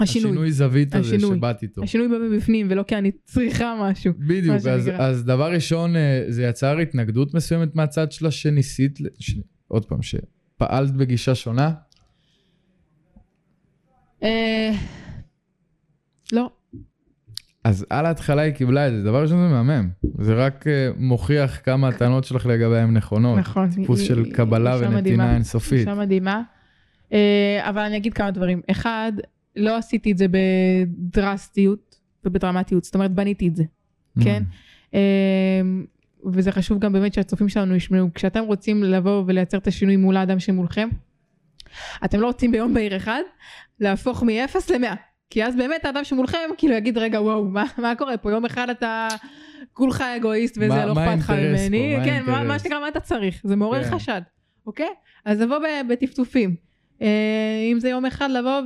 השינוי. 0.00 0.30
השינוי 0.30 0.52
זווית 0.52 0.94
הזה 0.94 1.20
שבאת 1.20 1.62
איתו. 1.62 1.82
השינוי 1.82 2.08
בא 2.08 2.14
מבפנים 2.18 2.66
ולא 2.70 2.82
כי 2.82 2.96
אני 2.96 3.10
צריכה 3.24 3.74
משהו. 3.80 4.12
בדיוק, 4.18 4.56
אז, 4.66 4.90
אז 4.98 5.24
דבר 5.24 5.52
ראשון, 5.52 5.96
אה, 5.96 6.24
זה 6.28 6.42
יצר 6.42 6.78
התנגדות 6.78 7.34
מסוימת 7.34 7.74
מהצד 7.74 8.12
שלה 8.12 8.30
שניסית, 8.30 8.98
ש... 9.18 9.34
עוד 9.68 9.84
פעם, 9.84 9.98
שפעלת 10.02 10.90
בגישה 10.90 11.34
שונה? 11.34 11.72
אה... 14.22 14.72
לא. 16.32 16.50
אז 17.64 17.86
על 17.90 18.06
ההתחלה 18.06 18.42
היא 18.42 18.52
קיבלה 18.52 18.88
את 18.88 18.92
זה, 18.92 19.02
דבר 19.02 19.22
ראשון 19.22 19.48
זה 19.48 19.54
מהמם, 19.54 19.88
זה 20.20 20.34
רק 20.34 20.64
uh, 20.66 20.70
מוכיח 20.96 21.60
כמה 21.64 21.88
הטענות 21.88 22.24
שלך 22.24 22.46
לגביה 22.46 22.82
הן 22.82 22.96
נכונות. 22.96 23.38
נכון. 23.38 23.70
טיפוס 23.70 24.00
של 24.00 24.32
קבלה 24.32 24.78
ונתינה 24.80 25.34
אינסופית. 25.34 25.78
אישה 25.78 25.94
מדהימה. 25.94 26.42
Uh, 27.10 27.14
אבל 27.60 27.82
אני 27.82 27.96
אגיד 27.96 28.14
כמה 28.14 28.30
דברים. 28.30 28.60
אחד, 28.70 29.12
לא 29.56 29.76
עשיתי 29.76 30.12
את 30.12 30.18
זה 30.18 30.26
בדרסטיות 30.30 31.98
ובדרמטיות, 32.24 32.84
זאת 32.84 32.94
אומרת 32.94 33.12
בניתי 33.12 33.48
את 33.48 33.56
זה, 33.56 33.62
mm. 33.62 34.24
כן? 34.24 34.42
אמ, 34.94 35.84
וזה 36.32 36.52
חשוב 36.52 36.78
גם 36.78 36.92
באמת 36.92 37.14
שהצופים 37.14 37.48
שלנו 37.48 37.74
ישמעו, 37.74 38.08
כשאתם 38.14 38.44
רוצים 38.44 38.84
לבוא 38.84 39.24
ולייצר 39.26 39.58
את 39.58 39.66
השינוי 39.66 39.96
מול 39.96 40.16
האדם 40.16 40.40
שמולכם, 40.40 40.88
אתם 42.04 42.20
לא 42.20 42.26
רוצים 42.26 42.52
ביום 42.52 42.74
בהיר 42.74 42.96
אחד 42.96 43.20
להפוך 43.80 44.22
מ-0 44.22 44.56
ל-100, 44.72 44.96
כי 45.30 45.44
אז 45.44 45.56
באמת 45.56 45.84
האדם 45.84 46.04
שמולכם 46.04 46.38
כאילו 46.58 46.74
יגיד 46.74 46.98
רגע 46.98 47.20
וואו 47.20 47.44
מה, 47.44 47.64
מה 47.78 47.94
קורה 47.94 48.16
פה 48.16 48.30
יום 48.30 48.44
אחד 48.44 48.70
אתה 48.70 49.08
כולך 49.72 50.00
אגואיסט 50.16 50.58
וזה 50.58 50.68
מה, 50.68 50.86
לא 50.86 50.92
אכפת 50.92 51.18
לך 51.18 51.30
ממני, 51.30 51.96
כן 52.04 52.22
מה, 52.26 52.44
מה 52.44 52.58
שנקרא 52.58 52.80
מה 52.80 52.88
אתה 52.88 53.00
צריך, 53.00 53.40
זה 53.44 53.56
מעורר 53.56 53.84
כן. 53.84 53.90
חשד, 53.90 54.20
אוקיי? 54.66 54.90
אז 55.24 55.40
לבוא 55.40 55.58
בטפטופים. 55.88 56.65
אה, 57.02 57.68
אם 57.72 57.80
זה 57.80 57.88
יום 57.88 58.06
אחד 58.06 58.30
לבוא 58.30 58.60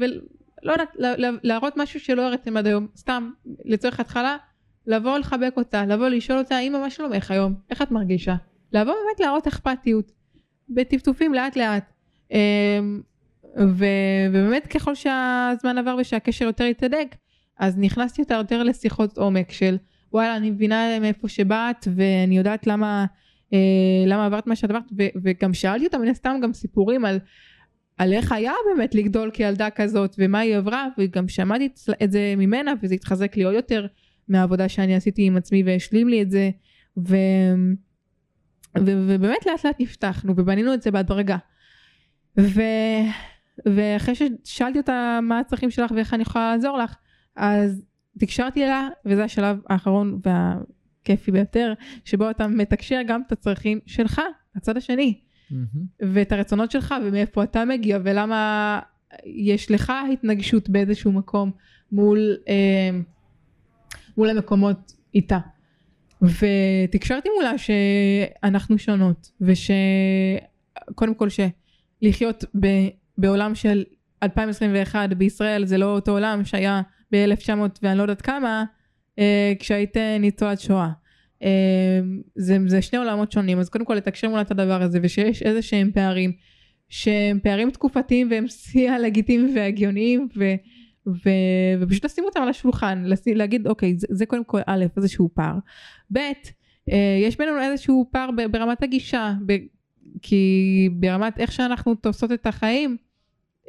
ולא 0.00 0.72
יודעת, 0.72 0.96
להראות 1.42 1.76
משהו 1.76 2.00
שלא 2.00 2.22
הראיתם 2.22 2.56
עד 2.56 2.66
היום, 2.66 2.86
סתם 2.96 3.30
לצורך 3.64 4.00
התחלה, 4.00 4.36
לבוא 4.86 5.18
לחבק 5.18 5.52
אותה, 5.56 5.86
לבוא 5.86 6.08
לשאול 6.08 6.38
אותה, 6.38 6.58
אמא 6.58 6.78
מה 6.78 6.90
שלומך 6.90 7.30
היום, 7.30 7.54
איך 7.70 7.82
את 7.82 7.90
מרגישה? 7.90 8.34
לבוא 8.72 8.94
באמת 8.94 9.20
להראות 9.20 9.46
אכפתיות, 9.46 10.12
בטפטופים 10.68 11.34
לאט 11.34 11.56
לאט. 11.56 11.92
אה, 12.32 12.78
ו- 13.58 14.26
ובאמת 14.30 14.66
ככל 14.66 14.94
שהזמן 14.94 15.78
עבר 15.78 15.96
ושהקשר 16.00 16.44
יותר 16.44 16.64
התהדק, 16.64 17.16
אז 17.58 17.78
נכנסתי 17.78 18.22
יותר 18.22 18.34
יותר 18.34 18.62
לשיחות 18.62 19.18
עומק 19.18 19.52
של 19.52 19.76
וואלה 20.12 20.36
אני 20.36 20.50
מבינה 20.50 21.00
מאיפה 21.00 21.28
שבאת 21.28 21.88
ואני 21.94 22.38
יודעת 22.38 22.66
למה, 22.66 23.06
אה, 23.52 23.58
למה 24.06 24.26
עברת 24.26 24.46
מה 24.46 24.56
שאת 24.56 24.70
עברת 24.70 24.84
ו- 24.98 25.18
וגם 25.22 25.54
שאלתי 25.54 25.86
אותה 25.86 25.98
מן 25.98 26.08
הסתם 26.08 26.38
גם 26.42 26.52
סיפורים 26.52 27.04
על 27.04 27.18
על 27.96 28.12
איך 28.12 28.32
היה 28.32 28.52
באמת 28.70 28.94
לגדול 28.94 29.30
כילדה 29.30 29.70
כזאת 29.70 30.14
ומה 30.18 30.38
היא 30.38 30.56
עברה? 30.56 30.88
וגם 30.98 31.28
שמעתי 31.28 31.68
את 32.02 32.12
זה 32.12 32.34
ממנה 32.36 32.72
וזה 32.82 32.94
התחזק 32.94 33.36
לי 33.36 33.42
עוד 33.42 33.54
יותר 33.54 33.86
מהעבודה 34.28 34.68
שאני 34.68 34.94
עשיתי 34.94 35.26
עם 35.26 35.36
עצמי 35.36 35.62
והשלים 35.66 36.08
לי 36.08 36.22
את 36.22 36.30
זה. 36.30 36.50
ו... 36.98 37.16
ו... 38.78 38.92
ובאמת 39.08 39.46
לאט 39.46 39.64
לאט 39.64 39.80
נפתחנו 39.80 40.34
ובנינו 40.36 40.74
את 40.74 40.82
זה 40.82 40.90
בהדרגה 40.90 41.36
ו... 42.40 42.60
ואחרי 43.66 44.14
ששאלתי 44.14 44.78
אותה 44.78 45.18
מה 45.22 45.38
הצרכים 45.38 45.70
שלך 45.70 45.90
ואיך 45.90 46.14
אני 46.14 46.22
יכולה 46.22 46.52
לעזור 46.52 46.78
לך 46.78 46.96
אז 47.36 47.82
תקשרתי 48.18 48.64
אליה 48.64 48.88
וזה 49.06 49.24
השלב 49.24 49.58
האחרון 49.68 50.20
והכיפי 50.24 51.30
ביותר 51.32 51.72
שבו 52.04 52.30
אתה 52.30 52.46
מתקשר 52.46 53.00
גם 53.06 53.22
את 53.26 53.32
הצרכים 53.32 53.80
שלך 53.86 54.20
הצד 54.56 54.76
השני. 54.76 55.20
ואת 56.14 56.32
הרצונות 56.32 56.70
שלך 56.70 56.94
ומאיפה 57.04 57.42
אתה 57.42 57.64
מגיע 57.64 57.98
ולמה 58.04 58.80
יש 59.24 59.70
לך 59.70 59.92
התנגשות 60.12 60.68
באיזשהו 60.68 61.12
מקום 61.12 61.50
מול, 61.92 62.36
אה, 62.48 62.90
מול 64.16 64.30
המקומות 64.30 64.92
איתה. 65.14 65.38
ותקשרתי 66.22 67.28
מולה 67.36 67.58
שאנחנו 67.58 68.78
שונות 68.78 69.30
ושקודם 69.40 71.14
כל 71.14 71.28
שלחיות 71.28 72.44
ב, 72.60 72.66
בעולם 73.18 73.54
של 73.54 73.84
2021 74.22 75.10
בישראל 75.10 75.64
זה 75.64 75.78
לא 75.78 75.94
אותו 75.94 76.12
עולם 76.12 76.44
שהיה 76.44 76.82
ב-1900 77.12 77.50
ואני 77.82 77.98
לא 77.98 78.02
יודעת 78.02 78.22
כמה 78.22 78.64
אה, 79.18 79.52
כשהיית 79.58 79.96
ניצולת 80.20 80.60
שואה. 80.60 80.90
אמ, 81.42 81.48
זה, 82.34 82.58
זה 82.66 82.82
שני 82.82 82.98
עולמות 82.98 83.32
שונים 83.32 83.58
אז 83.58 83.68
קודם 83.68 83.84
כל 83.84 83.94
לתקשר 83.94 84.28
מול 84.28 84.40
את 84.40 84.50
הדבר 84.50 84.82
הזה 84.82 84.98
ושיש 85.02 85.42
איזה 85.42 85.62
שהם 85.62 85.90
פערים 85.94 86.32
שהם 86.88 87.38
פערים 87.42 87.70
תקופתיים 87.70 88.28
והם 88.30 88.48
שיא 88.48 88.90
הלגיטימיים 88.90 89.56
והגיוניים 89.56 90.28
ו, 90.36 90.44
ו, 91.06 91.30
ופשוט 91.80 92.04
לשים 92.04 92.24
אותם 92.24 92.42
על 92.42 92.48
השולחן 92.48 93.02
לשים, 93.04 93.36
להגיד 93.36 93.66
אוקיי 93.66 93.98
זה, 93.98 94.06
זה 94.10 94.26
קודם 94.26 94.44
כל 94.44 94.60
א' 94.66 94.84
איזשהו 94.96 95.30
פער. 95.34 95.54
ב' 96.12 96.18
אה, 96.92 97.18
יש 97.22 97.38
בינינו 97.38 97.60
איזשהו 97.60 98.08
פער 98.12 98.30
ברמת 98.50 98.82
הגישה 98.82 99.32
ב, 99.46 99.56
כי 100.22 100.88
ברמת 100.92 101.40
איך 101.40 101.52
שאנחנו 101.52 101.94
תופסות 101.94 102.32
את 102.32 102.46
החיים 102.46 102.96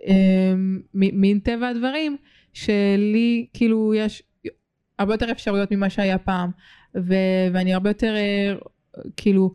אמ, 0.08 0.80
מין 0.94 1.40
טבע 1.40 1.68
הדברים 1.68 2.18
שלי 2.54 3.48
כאילו 3.54 3.94
יש 3.94 4.24
הרבה 5.00 5.14
יותר 5.14 5.32
אפשרויות 5.32 5.72
ממה 5.72 5.90
שהיה 5.90 6.18
פעם, 6.18 6.52
ו- 6.96 7.14
ואני 7.54 7.74
הרבה 7.74 7.90
יותר 7.90 8.16
אה, 8.16 8.54
כאילו 9.18 9.54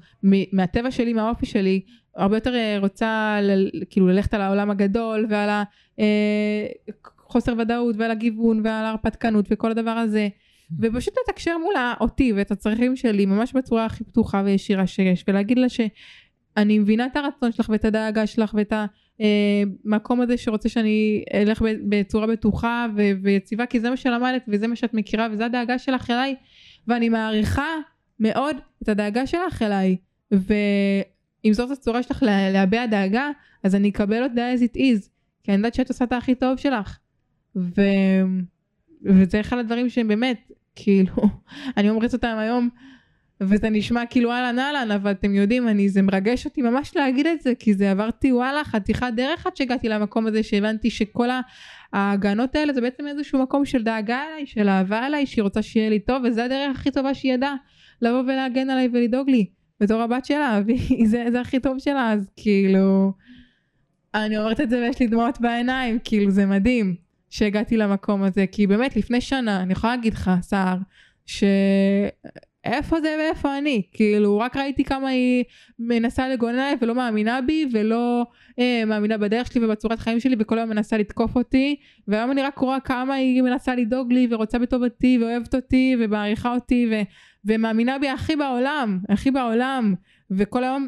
מהטבע 0.53 0.91
שלי, 0.91 1.13
מהאופי 1.13 1.47
שלי, 1.47 1.81
הרבה 2.17 2.37
יותר 2.37 2.55
אה, 2.55 2.77
רוצה 2.79 3.39
ל- 3.43 3.71
כאילו 3.91 4.07
ללכת 4.09 4.35
על 4.35 4.41
העולם 4.41 4.71
הגדול 4.71 5.27
ועל 5.31 5.63
החוסר 7.27 7.55
ודאות 7.59 7.97
ועל 7.99 8.11
הגיוון 8.11 8.61
ועל 8.65 8.85
ההרפתקנות 8.85 9.47
וכל 9.51 9.71
הדבר 9.71 9.91
הזה. 9.91 10.29
ופשוט 10.81 11.15
לתקשר 11.29 11.59
מולה 11.59 11.95
אותי 12.01 12.33
ואת 12.33 12.51
הצרכים 12.51 12.97
שלי 12.97 13.27
ממש 13.27 13.53
בצורה 13.53 13.85
הכי 13.85 14.05
פתוחה 14.05 14.43
וישירה 14.45 14.87
שיש 14.87 15.25
ולהגיד 15.29 15.59
לה 15.59 15.69
שאני 15.69 16.79
מבינה 16.79 17.07
את 17.07 17.17
הרצון 17.17 17.53
שלך 17.53 17.69
ואת 17.69 17.85
הדאגה 17.85 18.27
שלך 18.27 18.55
ואת 18.55 18.73
המקום 19.85 20.21
הזה 20.21 20.37
שרוצה 20.37 20.69
שאני 20.69 21.25
אלך 21.35 21.63
בצורה 21.89 22.27
בטוחה 22.27 22.87
ו- 22.97 23.11
ויציבה 23.23 23.67
כי 23.67 23.81
זה 23.81 23.91
מה 23.91 23.97
שלמדת 23.97 24.43
וזה 24.49 24.67
מה 24.67 24.77
שאת 24.77 24.95
מכירה 24.95 25.29
וזה 25.33 25.47
הדאגה 25.47 25.79
שלך 25.79 26.11
אליי 26.11 26.35
ואני 26.89 27.09
מעריכה 27.09 27.67
מאוד 28.21 28.57
את 28.83 28.89
הדאגה 28.89 29.27
שלך 29.27 29.63
אליי 29.63 29.97
ואם 30.31 31.53
זאת 31.53 31.71
הצורה 31.71 32.03
שלך 32.03 32.23
לה- 32.23 32.51
להביע 32.51 32.87
דאגה 32.87 33.31
אז 33.63 33.75
אני 33.75 33.89
אקבל 33.91 34.23
אותה 34.23 34.53
as 34.55 34.61
it 34.61 34.77
is 34.77 35.09
כי 35.43 35.51
אני 35.53 35.57
יודעת 35.57 35.75
שאת 35.75 35.89
עושה 35.89 36.05
את 36.05 36.13
הכי 36.13 36.35
טוב 36.35 36.57
שלך. 36.59 36.99
ו... 37.57 37.81
וזה 39.05 39.41
אחד 39.41 39.59
הדברים 39.59 39.89
שהם 39.89 40.09
באמת 40.09 40.51
כאילו 40.77 41.15
אני 41.77 41.91
אומרת 41.91 42.13
אותם 42.13 42.37
היום 42.39 42.69
וזה 43.49 43.71
נשמע 43.71 44.07
כאילו 44.07 44.33
אהלן 44.33 44.59
אהלן 44.59 44.91
אבל 44.91 45.11
אתם 45.11 45.35
יודעים 45.35 45.69
אני 45.69 45.89
זה 45.89 46.03
מרגש 46.03 46.45
אותי 46.45 46.63
ממש 46.63 46.97
להגיד 46.97 47.27
את 47.27 47.41
זה 47.41 47.53
כי 47.59 47.75
זה 47.75 47.91
עברתי 47.91 48.33
וואלה 48.33 48.65
חתיכת 48.65 49.07
דרך 49.17 49.47
עד 49.47 49.57
שהגעתי 49.57 49.89
למקום 49.89 50.27
הזה 50.27 50.43
שהבנתי 50.43 50.91
שכל 50.91 51.29
ההגנות 51.93 52.57
האלה 52.57 52.73
זה 52.73 52.81
בעצם 52.81 53.07
איזשהו 53.07 53.43
מקום 53.43 53.65
של 53.65 53.83
דאגה 53.83 54.23
אליי 54.29 54.47
של 54.47 54.69
אהבה 54.69 55.07
אליי 55.07 55.27
שהיא 55.27 55.43
רוצה 55.43 55.63
שיהיה 55.63 55.91
לי 55.91 55.99
טוב 55.99 56.23
וזה 56.25 56.45
הדרך 56.45 56.77
הכי 56.77 56.91
טובה 56.91 57.15
שהיא 57.15 57.35
ידעה 57.35 57.55
לבוא 58.03 58.23
ולהגן 58.23 58.71
עליי 58.71 58.89
ולדאוג 58.93 59.31
לי. 59.31 59.47
בתור 59.81 60.03
הבת 60.03 60.25
שלה 60.25 60.61
וזה 60.67 61.25
זה 61.31 61.41
הכי 61.41 61.61
טוב 61.61 61.79
שלה 61.79 62.13
אז 62.13 62.31
כאילו 62.37 63.13
אני 64.15 64.39
אומרת 64.39 64.61
את 64.61 64.71
זה 64.71 64.79
ויש 64.79 65.01
לי 65.01 65.07
דמעות 65.07 65.41
בעיניים 65.41 65.99
כאילו 66.05 66.31
זה 66.31 66.47
מדהים 66.47 66.95
שהגעתי 67.33 67.77
למקום 67.77 68.23
הזה, 68.23 68.45
כי 68.53 68.67
באמת 68.67 68.97
לפני 68.97 69.21
שנה, 69.21 69.63
אני 69.63 69.73
יכולה 69.73 69.97
להגיד 69.97 70.15
לך, 70.15 70.31
סער, 70.41 70.79
שאיפה 72.67 73.01
זה 73.01 73.17
ואיפה 73.19 73.59
אני, 73.59 73.83
כאילו 73.93 74.39
רק 74.39 74.57
ראיתי 74.57 74.85
כמה 74.85 75.09
היא 75.09 75.45
מנסה 75.79 76.29
לגונן 76.29 76.59
עליי 76.59 76.77
ולא 76.81 76.95
מאמינה 76.95 77.41
בי 77.41 77.67
ולא 77.73 78.27
אה, 78.59 78.83
מאמינה 78.87 79.19
בדרך 79.19 79.53
שלי 79.53 79.65
ובצורת 79.65 79.99
חיים 79.99 80.21
שלי 80.21 80.37
וכל 80.39 80.59
היום 80.59 80.71
מנסה 80.71 80.99
לתקוף 80.99 81.37
אותי. 81.37 81.77
והיום 82.09 82.31
אני 82.31 82.43
רק 82.43 82.59
רואה 82.59 82.81
כמה 82.81 83.15
היא 83.15 83.43
מנסה 83.43 83.75
לדאוג 83.75 84.13
לי 84.13 84.27
ורוצה 84.31 84.59
בטובתי 84.59 85.19
ואוהבת 85.21 85.55
אותי 85.55 85.97
ומעריכה 86.01 86.55
אותי 86.55 86.89
ו- 86.91 87.03
ומאמינה 87.45 87.99
בי 87.99 88.09
הכי 88.09 88.37
בעולם, 88.37 88.99
הכי 89.09 89.31
בעולם. 89.31 89.95
וכל 90.31 90.65
היום 90.65 90.87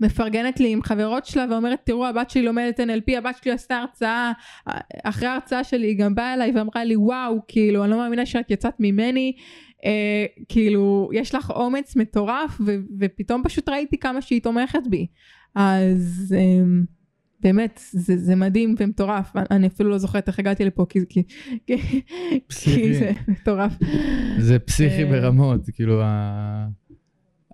מפרגנת 0.00 0.60
לי 0.60 0.72
עם 0.72 0.82
חברות 0.82 1.26
שלה 1.26 1.46
ואומרת 1.50 1.78
תראו 1.84 2.06
הבת 2.06 2.30
שלי 2.30 2.42
לומדת 2.42 2.80
NLP 2.80 3.18
הבת 3.18 3.36
שלי 3.42 3.52
עשתה 3.52 3.76
הרצאה. 3.76 4.32
אחרי 5.04 5.28
ההרצאה 5.28 5.64
שלי 5.64 5.86
היא 5.86 5.98
גם 5.98 6.14
באה 6.14 6.34
אליי 6.34 6.52
ואמרה 6.54 6.84
לי 6.84 6.96
וואו 6.96 7.38
כאילו 7.48 7.84
אני 7.84 7.90
לא 7.90 7.96
מאמינה 7.96 8.26
שאת 8.26 8.50
יצאת 8.50 8.74
ממני 8.80 9.32
אה, 9.84 10.24
כאילו 10.48 11.10
יש 11.12 11.34
לך 11.34 11.50
אומץ 11.50 11.96
מטורף 11.96 12.60
ו- 12.66 12.76
ופתאום 12.98 13.42
פשוט 13.44 13.68
ראיתי 13.68 13.98
כמה 13.98 14.22
שהיא 14.22 14.42
תומכת 14.42 14.82
בי 14.90 15.06
אז 15.54 16.34
אה, 16.38 16.64
באמת 17.40 17.80
זה, 17.92 18.16
זה 18.16 18.36
מדהים 18.36 18.74
ומטורף 18.78 19.32
אני 19.50 19.66
אפילו 19.66 19.90
לא 19.90 19.98
זוכרת 19.98 20.28
איך 20.28 20.38
הגעתי 20.38 20.64
לפה 20.64 20.86
כי, 20.88 20.98
כי, 21.08 21.22
כי, 22.48 22.94
זה 22.94 23.12
מטורף 23.28 23.72
זה 24.38 24.58
פסיכי 24.58 25.04
אה. 25.04 25.10
ברמות 25.10 25.60
כאילו 25.74 26.02
ה... 26.02 26.68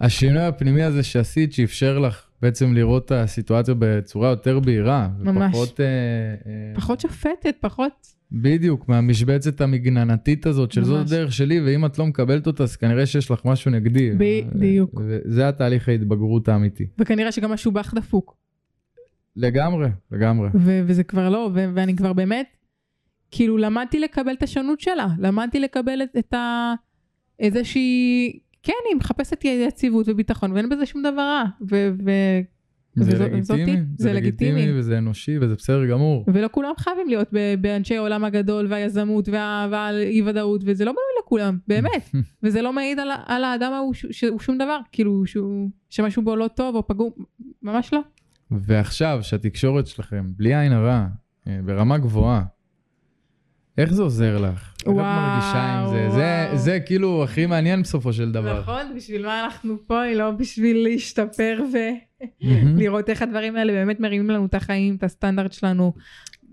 השינוי 0.01 0.43
הפנימי 0.43 0.83
הזה 0.83 1.03
שעשית 1.03 1.53
שאפשר 1.53 1.99
לך 1.99 2.27
בעצם 2.43 2.75
לראות 2.75 3.05
את 3.07 3.13
הסיטואציה 3.13 3.75
בצורה 3.79 4.29
יותר 4.29 4.61
בהירה. 4.61 5.09
ממש. 5.19 5.55
ופחות... 5.55 5.81
אה, 5.81 5.87
אה, 5.87 6.75
פחות 6.75 7.01
שופטת 7.01 7.57
פחות 7.61 8.07
בדיוק, 8.33 8.89
מהמשבצת 8.89 9.61
המגננתית 9.61 10.47
הזאת 10.47 10.73
של 10.73 10.85
זאת. 10.85 11.07
הדרך 11.07 11.33
שלי, 11.33 11.61
ואם 11.61 11.87
את 11.87 11.99
לא 11.99 12.07
מקבלת 12.07 12.47
אותה, 12.47 12.63
אז 12.63 12.77
כנראה 12.77 13.07
שיש 13.07 13.31
לך 13.31 13.41
משהו 13.45 13.71
נגדי. 13.71 14.11
בדיוק. 14.13 15.01
וזה 15.07 15.49
התהליך 15.49 15.89
ההתבגרות 15.89 16.49
האמיתי. 16.49 16.87
וכנראה 16.99 17.33
שגם 17.33 17.51
משהו 17.51 17.73
בך 17.73 17.95
דפוק 17.95 18.37
לגמרי, 19.37 19.89
לגמרי. 20.13 20.49
וזה 20.87 21.05
כבר 21.05 21.29
לא, 21.29 21.51
ואני 21.55 21.97
כבר 21.97 22.13
באמת, 22.13 22.47
כאילו 23.31 23.59
למדתי 23.59 24.01
לקבל 24.01 24.33
את 24.33 24.43
השונות 24.43 24.81
שלה, 24.81 25.07
למדתי 25.19 25.61
לקבל 25.61 26.03
את, 26.03 26.17
את 26.19 26.35
ה... 26.35 26.75
איזושהי, 27.39 28.39
כן, 28.63 28.73
היא 28.91 28.97
מחפשת 28.97 29.45
יציבות 29.45 30.09
וביטחון, 30.09 30.53
ואין 30.53 30.69
בזה 30.69 30.87
שום 30.87 31.03
דבר 31.03 31.21
רע, 31.21 31.45
ו- 31.71 31.91
זה 32.95 33.13
וזו- 33.15 33.25
לגיטימי, 33.25 33.43
זאתי, 33.43 33.77
זה 33.77 33.83
זה 33.97 34.13
לגיטימי 34.13 34.53
לגיטימי. 34.53 34.79
וזה 34.79 34.99
אנושי 34.99 35.39
וזה 35.41 35.55
בסדר 35.55 35.87
גמור. 35.87 36.25
ולא 36.35 36.49
כולם 36.53 36.73
חייבים 36.79 37.09
להיות 37.09 37.29
באנשי 37.61 37.97
העולם 37.97 38.25
הגדול 38.25 38.67
והיזמות 38.69 39.29
וה- 39.29 39.69
והאי 39.71 40.23
ודאות, 40.23 40.61
וזה 40.65 40.85
לא 40.85 40.93
בנוי 40.93 41.03
לכולם, 41.25 41.59
באמת, 41.69 42.11
וזה 42.43 42.63
לא 42.63 42.73
מעיד 42.73 42.99
על, 42.99 43.09
על 43.27 43.45
האדם 43.45 43.73
ההוא 43.73 43.95
ש- 43.95 44.07
שהוא 44.11 44.41
שום 44.41 44.59
דבר, 44.59 44.79
כאילו 44.93 45.27
שהוא, 45.27 45.71
שמשהו 45.91 46.23
בו 46.23 46.37
לא 46.37 46.49
טוב 46.55 46.75
או 46.77 46.87
פגום, 46.87 47.11
ממש 47.63 47.93
לא. 47.93 48.01
ועכשיו, 48.51 49.19
שהתקשורת 49.23 49.87
שלכם, 49.87 50.25
בלי 50.37 50.55
עין 50.55 50.73
הרע, 50.73 51.07
אה, 51.49 51.59
ברמה 51.65 51.99
גבוהה, 51.99 52.43
איך 53.81 53.93
זה 53.93 54.03
עוזר 54.03 54.39
לך? 54.39 54.73
איך 54.75 54.83
את 54.83 54.87
וואו, 54.87 54.97
מרגישה 54.97 55.63
עם 55.63 55.89
זה? 55.89 56.11
זה? 56.11 56.45
וואו. 56.47 56.59
זה 56.59 56.81
כאילו 56.81 57.25
הכי 57.25 57.47
מעניין 57.47 57.83
בסופו 57.83 58.13
של 58.13 58.33
דבר. 58.33 58.61
נכון, 58.61 58.83
בשביל 58.97 59.27
מה 59.27 59.45
אנחנו 59.45 59.77
פה, 59.87 60.01
היא 60.03 60.17
לא 60.17 60.31
בשביל 60.31 60.83
להשתפר. 60.89 61.63
ולראות 62.77 63.11
איך 63.11 63.23
הדברים 63.23 63.57
האלה 63.57 63.73
באמת 63.73 64.01
מרימים 64.01 64.31
לנו 64.31 64.47
את 64.47 64.55
החיים, 64.55 64.95
את 64.97 65.05
הסטנדרט 65.05 65.53
שלנו 65.53 65.93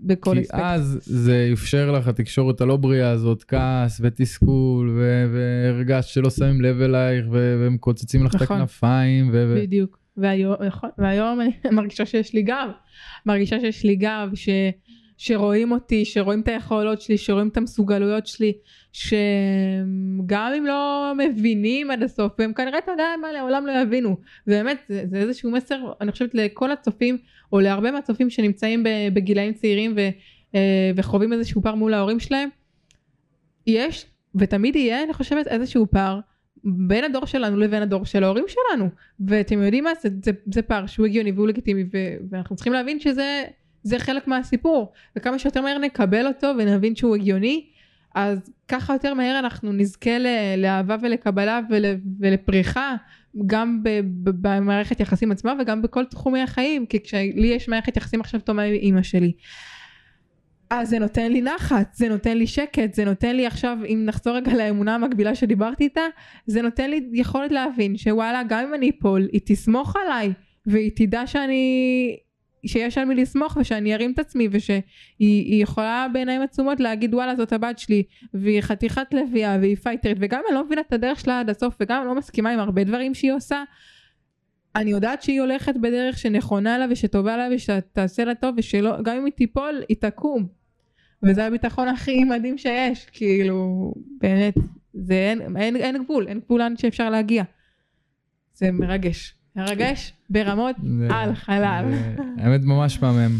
בכל 0.02 0.34
כי 0.34 0.40
אספקט. 0.40 0.60
אז 0.62 0.98
זה 1.02 1.50
אפשר 1.52 1.90
לך, 1.92 2.08
התקשורת 2.08 2.60
הלא 2.60 2.76
בריאה 2.76 3.10
הזאת, 3.10 3.44
כעס 3.48 4.00
ותסכול, 4.04 4.90
ו- 4.98 5.24
והרגשת 5.32 6.08
שלא 6.08 6.30
שמים 6.30 6.60
לב 6.60 6.80
אלייך, 6.80 7.26
ו- 7.30 7.56
ומקוצצים 7.66 8.24
לך 8.24 8.34
את 8.34 8.42
נכון. 8.42 8.56
הכנפיים, 8.56 9.28
ו- 9.32 9.44
ו- 9.48 9.60
בדיוק. 9.62 9.98
והיום, 10.16 10.54
נכון, 10.66 10.90
והיום 10.98 11.40
אני 11.40 11.50
מרגישה 11.72 12.06
שיש 12.06 12.34
לי 12.34 12.42
גב. 12.42 12.68
מרגישה 13.26 13.60
שיש 13.60 13.84
לי 13.84 13.96
גב, 13.96 14.28
ש, 14.34 14.48
שרואים 15.18 15.72
אותי, 15.72 16.04
שרואים 16.04 16.40
את 16.40 16.48
היכולות 16.48 17.00
שלי, 17.00 17.18
שרואים 17.18 17.48
את 17.48 17.56
המסוגלויות 17.56 18.26
שלי, 18.26 18.52
שגם 18.92 20.52
אם 20.58 20.66
לא 20.66 21.12
מבינים 21.18 21.90
עד 21.90 22.02
הסוף, 22.02 22.40
הם 22.40 22.52
כנראה, 22.52 22.78
אתה 22.78 22.90
יודע 22.90 23.04
מה, 23.20 23.32
לעולם 23.32 23.66
לא 23.66 23.72
יבינו. 23.82 24.16
ובאמת, 24.46 24.78
זה, 24.88 25.04
זה 25.10 25.16
איזשהו 25.16 25.50
מסר, 25.50 25.92
אני 26.00 26.12
חושבת, 26.12 26.34
לכל 26.34 26.70
הצופים, 26.72 27.18
או 27.52 27.60
להרבה 27.60 27.90
מהצופים 27.90 28.30
שנמצאים 28.30 28.84
בגילאים 29.12 29.52
צעירים 29.52 29.94
ו, 29.96 30.00
אה, 30.54 30.90
וחווים 30.96 31.32
איזשהו 31.32 31.62
פער 31.62 31.74
מול 31.74 31.94
ההורים 31.94 32.20
שלהם. 32.20 32.48
יש, 33.66 34.06
ותמיד 34.34 34.76
יהיה, 34.76 35.02
אני 35.02 35.12
חושבת, 35.12 35.46
איזשהו 35.48 35.86
פער. 35.90 36.20
בין 36.64 37.04
הדור 37.04 37.26
שלנו 37.26 37.56
לבין 37.56 37.82
הדור 37.82 38.04
של 38.04 38.24
ההורים 38.24 38.44
שלנו 38.48 38.88
ואתם 39.20 39.62
יודעים 39.62 39.84
מה 39.84 39.90
זה, 40.02 40.08
זה, 40.22 40.30
זה 40.52 40.62
פער 40.62 40.86
שהוא 40.86 41.06
הגיוני 41.06 41.32
והוא 41.32 41.48
לגיטימי 41.48 41.84
ו, 41.92 41.98
ואנחנו 42.30 42.56
צריכים 42.56 42.72
להבין 42.72 43.00
שזה 43.00 43.44
זה 43.82 43.98
חלק 43.98 44.28
מהסיפור. 44.28 44.92
וכמה 45.16 45.38
שיותר 45.38 45.62
מהר 45.62 45.78
נקבל 45.78 46.26
אותו 46.26 46.52
ונבין 46.58 46.96
שהוא 46.96 47.16
הגיוני 47.16 47.66
אז 48.14 48.38
ככה 48.68 48.92
יותר 48.92 49.14
מהר 49.14 49.38
אנחנו 49.38 49.72
נזכה 49.72 50.10
לאהבה 50.56 50.96
ולקבלה 51.02 51.60
ול, 51.70 51.84
ולפריחה 52.20 52.96
גם 53.46 53.82
ב, 53.82 53.88
ב, 54.04 54.30
במערכת 54.40 55.00
יחסים 55.00 55.32
עצמה 55.32 55.54
וגם 55.60 55.82
בכל 55.82 56.04
תחומי 56.04 56.42
החיים 56.42 56.86
כי 56.86 57.02
כשלי 57.02 57.46
יש 57.46 57.68
מערכת 57.68 57.96
יחסים 57.96 58.20
עכשיו 58.20 58.40
טובה 58.40 58.62
עם 58.62 58.74
אימא 58.74 59.02
שלי. 59.02 59.32
אז 60.70 60.88
זה 60.90 60.98
נותן 60.98 61.32
לי 61.32 61.42
נחת, 61.42 61.94
זה 61.94 62.08
נותן 62.08 62.38
לי 62.38 62.46
שקט, 62.46 62.94
זה 62.94 63.04
נותן 63.04 63.36
לי 63.36 63.46
עכשיו, 63.46 63.78
אם 63.86 64.02
נחזור 64.06 64.36
רגע 64.36 64.54
לאמונה 64.54 64.94
המקבילה 64.94 65.34
שדיברתי 65.34 65.84
איתה, 65.84 66.00
זה 66.46 66.62
נותן 66.62 66.90
לי 66.90 67.08
יכולת 67.12 67.52
להבין 67.52 67.96
שוואלה, 67.96 68.42
גם 68.48 68.64
אם 68.64 68.74
אני 68.74 68.90
אפול, 68.98 69.28
היא 69.32 69.40
תסמוך 69.44 69.96
עליי, 69.96 70.32
והיא 70.66 70.90
תדע 70.96 71.26
שאני, 71.26 72.16
שיש 72.66 72.98
על 72.98 73.04
מי 73.04 73.14
לסמוך, 73.14 73.56
ושאני 73.60 73.94
ארים 73.94 74.12
את 74.12 74.18
עצמי, 74.18 74.48
ושהיא 74.50 74.82
היא 75.18 75.62
יכולה 75.62 76.06
בעיניים 76.12 76.42
עצומות 76.42 76.80
להגיד 76.80 77.14
וואלה 77.14 77.36
זאת 77.36 77.52
הבת 77.52 77.78
שלי, 77.78 78.02
והיא 78.34 78.60
חתיכת 78.60 79.14
לביאה, 79.14 79.56
והיא 79.60 79.76
פייטרית, 79.76 80.16
וגם 80.20 80.40
אני 80.48 80.54
לא 80.54 80.64
מבינה 80.64 80.80
את 80.80 80.92
הדרך 80.92 81.20
שלה 81.20 81.40
עד 81.40 81.50
הסוף, 81.50 81.76
וגם 81.80 82.00
אני 82.00 82.08
לא 82.08 82.14
מסכימה 82.14 82.50
עם 82.50 82.58
הרבה 82.58 82.84
דברים 82.84 83.14
שהיא 83.14 83.32
עושה, 83.32 83.64
אני 84.76 84.90
יודעת 84.90 85.22
שהיא 85.22 85.40
הולכת 85.40 85.74
בדרך 85.76 86.18
שנכונה 86.18 86.78
לה 86.78 86.86
ושטובה 86.90 87.36
לה 87.36 87.48
ושתעשה 87.54 88.24
לה 88.24 88.34
טוב 88.34 88.54
ושגם 88.58 89.16
אם 89.16 89.24
היא 89.24 89.32
תיפול 89.32 89.82
היא 89.88 89.96
תקום. 90.00 90.46
וזה 91.22 91.46
הביטחון 91.46 91.88
הכי 91.88 92.24
מדהים 92.24 92.58
שיש 92.58 93.06
כאילו 93.12 93.92
באמת 94.20 94.54
זה 94.94 95.14
אין, 95.14 95.56
אין, 95.56 95.76
אין 95.76 96.04
גבול 96.04 96.28
אין 96.28 96.40
גבול 96.40 96.60
לאן 96.60 96.76
שאפשר 96.76 97.10
להגיע. 97.10 97.44
זה 98.54 98.72
מרגש 98.72 99.34
מרגש 99.58 100.12
ברמות 100.30 100.76
זה- 100.98 101.08
על 101.10 101.34
חלל 101.34 101.84
זה- 101.90 102.14
האמת 102.38 102.60
ממש 102.64 103.02
מהמם. 103.02 103.36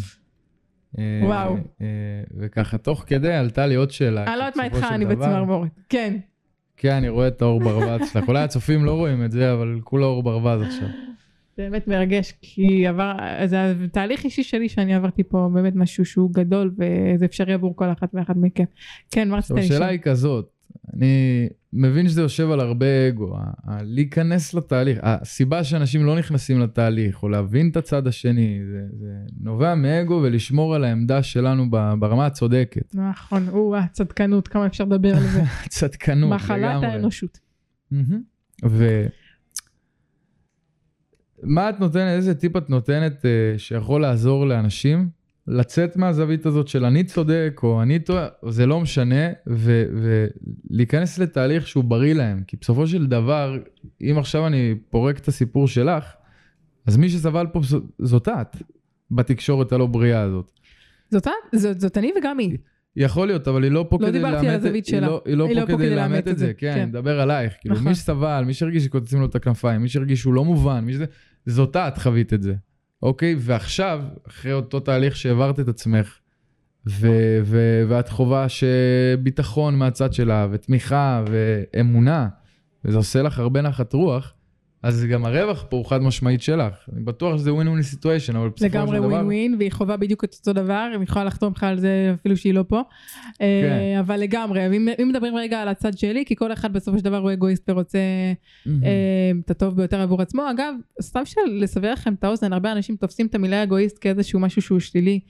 אה, 0.99 1.21
וואו. 1.25 1.57
אה, 1.81 1.87
וככה, 2.39 2.79
תוך 2.79 3.05
כדי 3.07 3.33
עלתה 3.33 3.67
לי 3.67 3.75
עוד 3.75 3.91
שאלה. 3.91 4.25
אני 4.25 4.37
לא 4.39 4.43
יודעת 4.43 4.57
מה 4.57 4.65
איתך, 4.65 4.87
אני 4.91 5.05
בצמרמורת. 5.07 5.71
כן. 5.89 6.17
כן, 6.77 6.93
אני 6.95 7.09
רואה 7.09 7.29
את 7.29 7.43
האור 7.43 7.61
ברווז 7.61 8.11
שלך. 8.13 8.29
אולי 8.29 8.43
הצופים 8.43 8.85
לא 8.85 8.95
רואים 8.95 9.25
את 9.25 9.33
זה, 9.33 9.53
אבל 9.53 9.81
כולו 9.85 10.07
אור 10.07 10.23
ברווז 10.23 10.63
עכשיו. 10.63 10.89
באמת 11.59 11.89
מרגש, 11.89 12.33
כי 12.43 12.87
עבר, 12.87 13.13
זה 13.47 13.75
תהליך 13.93 14.25
אישי 14.25 14.43
שלי 14.43 14.69
שאני 14.69 14.95
עברתי 14.95 15.23
פה, 15.25 15.49
באמת 15.55 15.73
משהו 15.77 16.05
שהוא 16.05 16.31
גדול, 16.35 16.75
וזה 16.79 17.25
אפשרי 17.25 17.53
עבור 17.53 17.77
כל 17.77 17.93
אחת 17.93 18.09
ואחת 18.15 18.37
מכם. 18.37 18.65
כן, 19.11 19.29
מה 19.29 19.37
רצית 19.37 19.51
לשאול? 19.57 19.65
השאלה 19.65 19.87
היא 19.87 19.99
כזאת, 20.01 20.51
אני 20.95 21.49
מבין 21.73 22.09
שזה 22.09 22.21
יושב 22.21 22.51
על 22.51 22.61
הרבה 22.61 23.09
אגו, 23.09 23.37
להיכנס 23.81 24.55
לתהליך, 24.55 24.99
הסיבה 25.03 25.65
שאנשים 25.65 26.07
לא 26.07 26.19
נכנסים 26.19 26.61
לתהליך, 26.61 27.23
או 27.23 27.29
להבין 27.29 27.71
את 27.71 27.77
הצד 27.77 28.07
השני, 28.07 28.61
זה, 28.71 28.87
זה 28.99 29.15
נובע 29.41 29.75
מאגו 29.75 30.21
ולשמור 30.23 30.75
על 30.75 30.85
העמדה 30.85 31.23
שלנו 31.23 31.71
ברמה 31.71 32.27
הצודקת. 32.27 32.95
נכון, 32.95 33.49
או 33.49 33.75
צדקנות, 33.93 34.49
כמה 34.49 34.67
אפשר 34.67 34.85
לדבר 34.85 35.17
על 35.17 35.23
זה. 35.23 35.43
צדקנות, 35.69 36.31
מחלת 36.31 36.59
לגמרי. 36.59 36.87
האנושות. 36.87 37.39
מהמם. 37.91 38.23
ו... 38.65 39.07
מה 41.43 41.71
את 41.71 41.81
נותנת, 41.81 42.17
איזה 42.17 42.35
טיפ 42.35 42.57
את 42.57 42.71
נותנת 42.71 43.27
אה, 43.27 43.59
שיכול 43.59 44.01
לעזור 44.01 44.47
לאנשים 44.47 45.09
לצאת 45.49 45.97
מהזווית 45.97 46.47
הזאת 46.47 46.69
של 46.69 46.85
אני 46.85 47.05
צודק 47.05 47.61
או 47.63 47.83
אני 47.83 47.99
טועה, 47.99 48.29
זה 48.49 48.67
לא 48.67 48.81
משנה, 48.81 49.29
ו- 49.49 49.85
ולהיכנס 50.71 51.19
לתהליך 51.19 51.69
שהוא 51.69 51.85
בריא 51.85 52.15
להם. 52.15 52.43
כי 52.47 52.57
בסופו 52.61 52.87
של 52.87 53.07
דבר, 53.07 53.59
אם 54.01 54.17
עכשיו 54.19 54.47
אני 54.47 54.75
פורק 54.91 55.19
את 55.19 55.29
הסיפור 55.29 55.69
שלך, 55.69 56.05
אז 56.87 56.97
מי 56.97 57.09
שסבל 57.09 57.47
פה 57.53 57.61
זאת 57.99 58.29
את, 58.29 58.57
בתקשורת 59.11 59.73
הלא 59.73 59.87
בריאה 59.87 60.21
הזאת. 60.21 60.51
זאת 61.11 61.27
את? 61.27 61.59
זאת 61.59 61.81
זאת 61.81 61.99
אני 61.99 62.13
וגם 62.19 62.39
היא. 62.39 62.59
יכול 62.97 63.27
להיות, 63.27 63.49
אבל 63.49 63.63
היא 63.63 63.73
לא 63.73 63.87
פה 63.89 63.99
לא 64.01 64.07
כדי 64.07 64.19
דיברתי 64.19 64.47
על 64.47 64.53
לאמת, 64.53 64.61
הזווית 64.65 64.87
היא 64.87 64.91
שלה. 64.91 65.07
לא, 65.07 65.23
היא 65.25 65.37
לא 65.37 65.67
פה 65.67 65.73
כדי 65.73 65.97
לאמת 65.97 66.29
את 66.29 66.39
זה, 66.39 66.53
כן, 66.55 66.75
כן. 66.75 66.81
אני 66.81 66.87
מדבר 66.87 67.21
עלייך, 67.21 67.53
כאילו 67.61 67.75
נכון. 67.75 67.89
מי 67.89 67.95
שסבל, 67.95 68.45
מי 68.47 68.55
שהרגיש 68.55 68.85
שקוצצים 68.85 69.21
לו 69.21 69.27
את 69.27 69.35
הכנפיים, 69.35 69.83
מי 69.83 69.89
שהרגיש 69.89 70.21
שהוא 70.21 70.35
לא 70.35 70.45
מובן, 70.45 70.85
מי 70.85 70.93
שזה, 70.93 71.05
זאת 71.47 71.77
את 71.77 71.99
חווית 71.99 72.35
את 72.35 72.43
זה, 72.43 72.55
אוקיי? 73.03 73.35
ועכשיו, 73.39 74.03
אחרי 74.29 74.53
אותו 74.53 74.81
תהליך 74.81 75.17
שהעברת 75.17 75.61
את 75.61 75.69
עצמך, 75.69 76.19
ו- 76.87 77.41
ו- 77.45 77.83
ואת 77.89 78.09
חווה 78.09 78.47
שביטחון 78.49 79.77
מהצד 79.77 80.13
שלה, 80.13 80.47
ותמיכה, 80.51 81.25
ואמונה, 81.31 82.29
וזה 82.85 82.97
עושה 82.97 83.23
לך 83.23 83.39
הרבה 83.39 83.63
נחת 83.63 83.93
רוח, 83.93 84.35
אז 84.83 85.05
גם 85.05 85.25
הרווח 85.25 85.65
פה 85.69 85.77
הוא 85.77 85.85
חד 85.85 86.03
משמעית 86.03 86.43
שלך. 86.43 86.75
אני 86.93 87.01
בטוח 87.01 87.39
שזה 87.39 87.55
ווין 87.55 87.69
ווין 87.69 87.83
סיטואשן, 87.83 88.37
אבל 88.37 88.49
בסופו 88.49 88.65
של 88.65 88.69
דבר... 88.69 88.81
לגמרי 88.81 88.99
ווין 88.99 89.27
ווין, 89.27 89.57
והיא 89.59 89.73
חווה 89.73 89.97
בדיוק 89.97 90.25
את 90.25 90.35
אותו 90.35 90.53
דבר, 90.53 90.89
היא 90.93 91.03
יכולה 91.03 91.25
לחתום 91.25 91.53
לך 91.57 91.63
על 91.63 91.79
זה 91.79 92.15
אפילו 92.21 92.37
שהיא 92.37 92.55
לא 92.55 92.65
פה. 92.69 92.83
אה, 93.41 94.01
אבל 94.01 94.17
לגמרי, 94.17 94.67
אם 94.67 94.89
אם 95.03 95.09
מדברים 95.09 95.37
רגע 95.37 95.63
על 95.63 95.69
הצד 95.69 95.99
שלי, 95.99 96.25
כי 96.25 96.37
כל 96.37 96.53
אחד 96.53 96.73
בסופו 96.73 96.99
של 96.99 97.05
דבר 97.05 97.17
הוא 97.17 97.33
אגואיסט 97.33 97.71
ורוצה 97.71 97.99
מהמם. 98.67 98.85
אה, 98.85 98.91
את 99.45 99.51
הטוב 99.51 99.77
ביותר 99.77 100.01
עבור 100.01 100.23
עצמו. 100.23 100.51
אגב, 100.51 100.75
סתם 101.03 101.25
של 101.25 101.41
לסבר 101.51 101.93
לכם 101.93 102.15
את 102.15 102.25
האוזן, 102.25 102.53
הרבה 102.53 102.73
אנשים 102.73 102.97
תופסים 102.97 103.27
את 103.27 103.35
המילה 103.35 103.63
אגואיסט 103.63 103.99
כאיזשהו 104.01 104.41
משהו 104.41 104.63
שהוא 104.63 104.81
שלילי. 104.81 105.21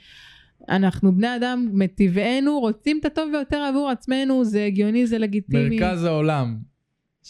אנחנו 0.69 1.13
בני 1.13 1.37
אדם 1.37 1.69
מטבענו 1.73 2.61
רוצים 2.61 2.99
את 3.01 3.05
הטוב 3.05 3.29
ביותר 3.33 3.57
עבור 3.57 3.91
עצמנו, 3.91 4.45
זה 4.45 4.65
הגיוני, 4.65 5.07
זה 5.07 5.19
לגיטימי. 5.19 5.81
מרכז 5.81 6.05
העולם. 6.05 6.57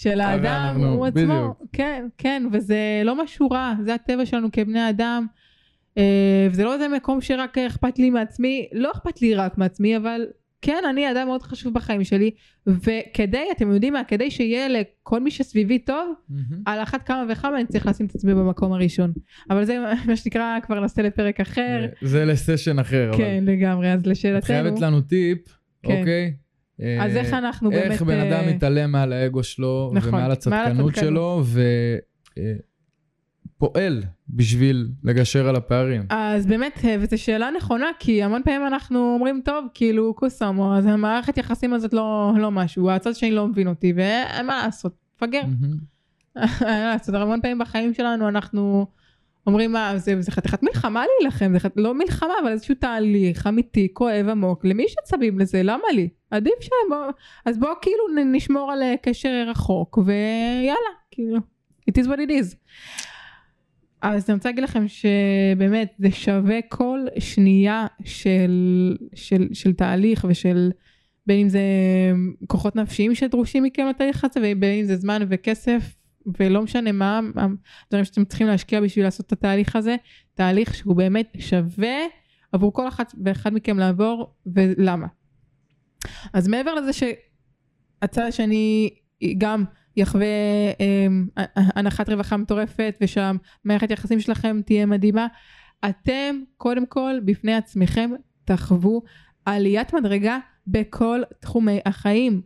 של 0.00 0.20
האדם 0.20 0.66
אנחנו- 0.68 0.94
הוא 0.94 1.06
עצמו. 1.06 1.20
בדיוק. 1.22 1.62
כן, 1.72 2.06
כן, 2.18 2.42
וזה 2.52 2.78
לא 3.04 3.22
משהו 3.24 3.48
רע, 3.50 3.74
זה 3.84 3.94
הטבע 3.94 4.26
שלנו 4.26 4.48
כבני 4.52 4.90
אדם. 4.90 5.26
אה, 5.98 6.48
וזה 6.50 6.64
לא 6.64 6.74
איזה 6.74 6.88
מקום 6.88 7.20
שרק 7.20 7.58
אכפת 7.58 7.98
לי 7.98 8.10
מעצמי, 8.10 8.68
לא 8.72 8.90
אכפת 8.92 9.22
לי 9.22 9.34
רק 9.34 9.58
מעצמי, 9.58 9.96
אבל 9.96 10.26
כן, 10.62 10.82
אני 10.90 11.10
אדם 11.10 11.26
מאוד 11.26 11.42
חשוב 11.42 11.74
בחיים 11.74 12.04
שלי, 12.04 12.30
וכדי, 12.66 13.44
אתם 13.56 13.70
יודעים 13.72 13.92
מה, 13.92 14.04
כדי 14.04 14.30
שיהיה 14.30 14.68
לכל 14.68 15.20
מי 15.20 15.30
שסביבי 15.30 15.78
טוב, 15.78 16.14
מהמם. 16.28 16.62
על 16.66 16.82
אחת 16.82 17.02
כמה 17.06 17.24
וכמה 17.28 17.56
אני 17.56 17.66
צריך 17.66 17.86
לשים 17.86 18.06
את 18.06 18.14
עצמי 18.14 18.34
במקום 18.34 18.72
הראשון. 18.72 19.12
אבל 19.50 19.64
זה 19.64 19.78
מה 20.08 20.16
שנקרא 20.16 20.58
כבר 20.62 20.80
נעשה 20.80 21.02
לפרק 21.02 21.40
אחר. 21.40 21.86
זה 22.02 22.24
לסשן 22.24 22.78
אחר, 22.78 23.08
אבל 23.10 23.18
כן, 23.18 23.44
לגמרי, 23.46 23.92
אז 23.92 24.00
את 24.00 24.06
לשאלתנו, 24.06 24.46
חייבת 24.46 24.80
לנו 24.80 25.00
טיפ, 25.00 25.38
כן. 25.82 25.98
אוקיי? 26.00 26.32
אז 26.78 27.16
אה, 27.16 27.20
איך 27.20 27.32
אנחנו 27.32 27.70
באמת... 27.70 27.90
איך 27.90 28.02
בן 28.02 28.18
אדם 28.18 28.44
אה, 28.44 28.54
מתעלם 28.54 28.92
מעל 28.92 29.12
האגו 29.12 29.42
שלו, 29.42 29.90
נכון, 29.94 30.08
ומעל 30.08 30.22
מעל 30.22 30.32
הצדקנות. 30.32 30.94
שלו, 30.96 31.42
ופועל 33.56 34.04
בשביל 34.28 34.88
לגשר 35.04 35.48
על 35.48 35.56
הפערים. 35.56 36.02
אז 36.10 36.46
באמת, 36.46 36.80
אה, 36.84 36.96
וזו 37.00 37.18
שאלה 37.18 37.50
נכונה, 37.56 37.86
כי 37.98 38.22
המון 38.22 38.42
פעמים 38.44 38.66
אנחנו 38.66 39.14
אומרים, 39.14 39.40
טוב, 39.44 39.66
כאילו, 39.74 40.14
קוסאמו, 40.14 40.76
אז 40.76 40.86
המערכת 40.86 41.38
יחסים 41.38 41.72
הזאת 41.72 41.92
לא, 41.92 42.32
לא 42.38 42.50
משהו, 42.50 42.90
הצד 42.90 43.14
שני 43.14 43.30
לא 43.30 43.46
מבין 43.46 43.68
אותי, 43.68 43.92
ומה 43.92 44.62
לעשות, 44.64 44.94
מפגר. 45.16 45.42
המון 47.14 47.40
פעמים 47.42 47.58
בחיים 47.58 47.94
שלנו 47.94 48.28
אנחנו 48.28 48.86
אומרים, 49.48 49.72
מה, 49.72 49.98
זה, 49.98 50.22
זה 50.22 50.30
חתיכת 50.30 50.62
מלחמה 50.62 51.04
להילחם, 51.20 51.52
זה 51.52 51.60
חת... 51.60 51.72
לא 51.76 51.94
מלחמה, 51.94 52.32
אבל 52.42 52.52
איזשהו 52.52 52.74
תהליך 52.74 53.46
אמיתי, 53.46 53.88
כואב, 53.92 54.28
עמוק, 54.28 54.64
למי 54.64 54.84
שצבים 54.88 55.38
לזה, 55.38 55.62
למה 55.62 55.84
לי? 55.94 56.08
עדיף 56.30 56.54
שהם, 56.60 56.90
בוא... 56.90 57.12
אז 57.44 57.58
בואו 57.58 57.72
כאילו 57.82 58.24
נשמור 58.32 58.72
על 58.72 58.82
אה, 58.82 58.94
קשר 59.02 59.44
רחוק, 59.46 59.98
ויאללה, 59.98 60.92
כאילו, 61.10 61.38
it 61.90 61.94
is 62.02 62.06
what 62.06 62.18
it 62.18 62.30
is. 62.30 62.56
אז 64.02 64.30
אני 64.30 64.36
רוצה 64.36 64.48
להגיד 64.48 64.64
לכם 64.64 64.84
שבאמת 64.88 65.94
זה 65.98 66.10
שווה 66.10 66.58
כל 66.68 67.00
שנייה 67.18 67.86
של, 68.04 68.50
של, 69.14 69.48
של 69.52 69.72
תהליך 69.72 70.26
ושל 70.28 70.70
בין 71.26 71.40
אם 71.40 71.48
זה 71.48 71.60
כוחות 72.46 72.76
נפשיים 72.76 73.14
שדרושים 73.14 73.62
מכם 73.62 73.86
לתהליך 73.86 74.24
הזה 74.24 74.40
ובין 74.42 74.78
אם 74.78 74.84
זה 74.84 74.96
זמן 74.96 75.22
וכסף 75.28 75.97
ולא 76.40 76.62
משנה 76.62 76.92
מה 76.92 77.20
הדברים 77.36 78.04
שאתם 78.04 78.24
צריכים 78.24 78.46
להשקיע 78.46 78.80
בשביל 78.80 79.04
לעשות 79.04 79.26
את 79.26 79.32
התהליך 79.32 79.76
הזה, 79.76 79.96
תהליך 80.34 80.74
שהוא 80.74 80.96
באמת 80.96 81.36
שווה 81.38 81.96
עבור 82.52 82.72
כל 82.72 82.88
אחת 82.88 83.14
ואחד 83.24 83.54
מכם 83.54 83.78
לעבור 83.78 84.34
ולמה. 84.46 85.06
אז 86.32 86.48
מעבר 86.48 86.74
לזה 86.74 86.92
שהצד 86.92 88.22
השני 88.22 88.90
גם 89.38 89.64
יחווה 89.96 90.26
אה, 90.80 91.06
הנחת 91.56 92.08
רווחה 92.08 92.36
מטורפת 92.36 92.96
ושהמערכת 93.00 93.90
יחסים 93.90 94.20
שלכם 94.20 94.60
תהיה 94.66 94.86
מדהימה, 94.86 95.26
אתם 95.88 96.36
קודם 96.56 96.86
כל 96.86 97.14
בפני 97.24 97.54
עצמכם 97.54 98.10
תחוו 98.44 99.02
עליית 99.44 99.94
מדרגה 99.94 100.38
בכל 100.66 101.22
תחומי 101.40 101.80
החיים. 101.86 102.42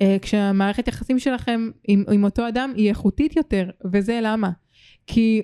אה, 0.00 0.16
כשהמערכת 0.22 0.88
יחסים 0.88 1.18
שלכם 1.18 1.70
עם, 1.84 2.04
עם 2.12 2.24
אותו 2.24 2.48
אדם 2.48 2.72
היא 2.76 2.88
איכותית 2.88 3.36
יותר, 3.36 3.70
וזה 3.92 4.20
למה? 4.22 4.50
כי 5.06 5.42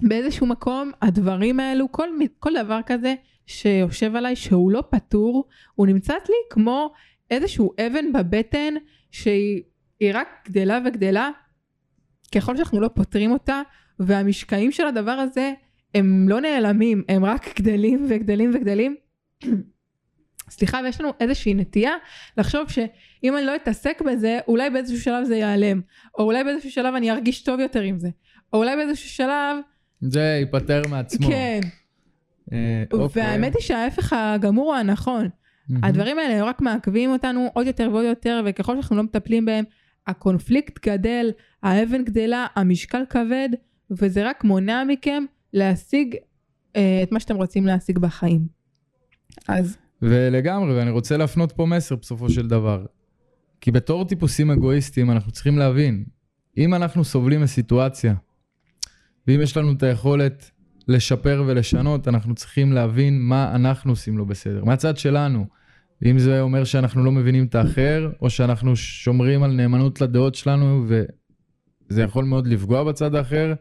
באיזשהו 0.00 0.46
מקום 0.46 0.90
הדברים 1.02 1.60
האלו, 1.60 1.92
כל, 1.92 2.08
כל 2.38 2.52
דבר 2.64 2.80
כזה 2.86 3.14
שיושב 3.46 4.16
עליי 4.16 4.36
שהוא 4.36 4.70
לא 4.70 4.82
פתור, 4.90 5.48
הוא 5.74 5.86
נמצא 5.86 6.12
לי 6.12 6.36
כמו 6.50 6.92
איזשהו 7.30 7.72
אבן 7.86 8.12
בבטן 8.12 8.74
שהיא 9.10 9.62
היא 10.00 10.10
רק 10.14 10.28
גדלה 10.48 10.78
וגדלה, 10.84 11.30
ככל 12.34 12.56
שאנחנו 12.56 12.80
לא 12.80 12.88
פותרים 12.88 13.32
אותה, 13.32 13.62
והמשקעים 13.98 14.72
של 14.72 14.86
הדבר 14.86 15.10
הזה 15.10 15.52
הם 15.94 16.28
לא 16.28 16.40
נעלמים, 16.40 17.02
הם 17.08 17.24
רק 17.24 17.60
גדלים 17.60 18.06
וגדלים 18.08 18.50
וגדלים. 18.54 18.96
סליחה, 20.50 20.80
ויש 20.84 21.00
לנו 21.00 21.10
איזושהי 21.20 21.54
נטייה 21.54 21.92
לחשוב 22.38 22.70
שאם 22.70 23.36
אני 23.36 23.46
לא 23.46 23.56
אתעסק 23.56 24.02
בזה, 24.06 24.38
אולי 24.48 24.70
באיזשהו 24.70 25.00
שלב 25.00 25.24
זה 25.24 25.36
ייעלם, 25.36 25.80
או 26.18 26.24
אולי 26.24 26.44
באיזשהו 26.44 26.70
שלב 26.70 26.94
אני 26.94 27.10
ארגיש 27.10 27.42
טוב 27.42 27.60
יותר 27.60 27.80
עם 27.80 27.98
זה, 27.98 28.08
או 28.52 28.58
אולי 28.58 28.76
באיזשהו 28.76 29.08
שלב, 29.08 29.56
זה 30.00 30.36
ייפטר 30.40 30.82
מעצמו. 30.90 31.28
כן, 31.28 31.60
אה, 32.52 32.84
אוקיי. 32.92 33.22
והאמת 33.22 33.54
היא 33.54 33.62
שההפך 33.62 34.12
הגמור 34.12 34.66
הוא 34.66 34.74
הנכון. 34.74 35.28
מהמם. 35.68 35.84
הדברים 35.84 36.18
האלה 36.18 36.44
רק 36.44 36.60
מעכבים 36.60 37.10
אותנו 37.10 37.48
עוד 37.54 37.66
יותר 37.66 37.88
ועוד 37.92 38.04
יותר, 38.04 38.42
וככל 38.46 38.74
שאנחנו 38.74 38.96
לא 38.96 39.02
מטפלים 39.02 39.44
בהם, 39.44 39.64
הקונפליקט 40.06 40.86
גדל, 40.86 41.30
האבן 41.62 42.04
גדלה, 42.04 42.46
המשקל 42.56 43.02
כבד, 43.10 43.48
וזה 43.90 44.28
רק 44.28 44.44
מונע 44.44 44.84
מכם 44.84 45.24
להשיג 45.52 46.16
אה, 46.76 47.00
את 47.02 47.12
מה 47.12 47.20
שאתם 47.20 47.36
רוצים 47.36 47.66
להשיג 47.66 47.98
בחיים. 47.98 48.46
אז 49.48 49.76
ולגמרי, 50.04 50.74
ואני 50.74 50.90
רוצה 50.90 51.16
להפנות 51.16 51.52
פה 51.52 51.66
מסר 51.66 51.96
בסופו 51.96 52.30
של 52.30 52.48
דבר. 52.48 52.84
כי 53.60 53.70
בתור 53.70 54.04
טיפוסים 54.04 54.50
אגואיסטים 54.50 55.10
אנחנו 55.10 55.32
צריכים 55.32 55.58
להבין, 55.58 56.04
אם 56.58 56.74
אנחנו 56.74 57.04
סובלים 57.04 57.40
מסיטואציה, 57.40 58.14
ואם 59.26 59.40
יש 59.40 59.56
לנו 59.56 59.72
את 59.72 59.82
היכולת 59.82 60.50
לשפר 60.88 61.44
ולשנות, 61.46 62.08
אנחנו 62.08 62.34
צריכים 62.34 62.72
להבין 62.72 63.20
מה 63.22 63.54
אנחנו 63.54 63.92
עושים 63.92 64.18
לא 64.18 64.24
בסדר, 64.24 64.64
מהצד 64.64 64.96
שלנו. 64.96 65.46
אם 66.04 66.18
זה 66.18 66.40
אומר 66.40 66.64
שאנחנו 66.64 67.04
לא 67.04 67.12
מבינים 67.12 67.44
את 67.44 67.54
האחר, 67.54 68.10
או 68.22 68.30
שאנחנו 68.30 68.76
שומרים 68.76 69.42
על 69.42 69.52
נאמנות 69.52 70.00
לדעות 70.00 70.34
שלנו, 70.34 70.86
וזה 70.88 72.02
יכול 72.02 72.24
מאוד 72.24 72.46
לפגוע 72.46 72.84
בצד 72.84 73.14
האחר, 73.14 73.54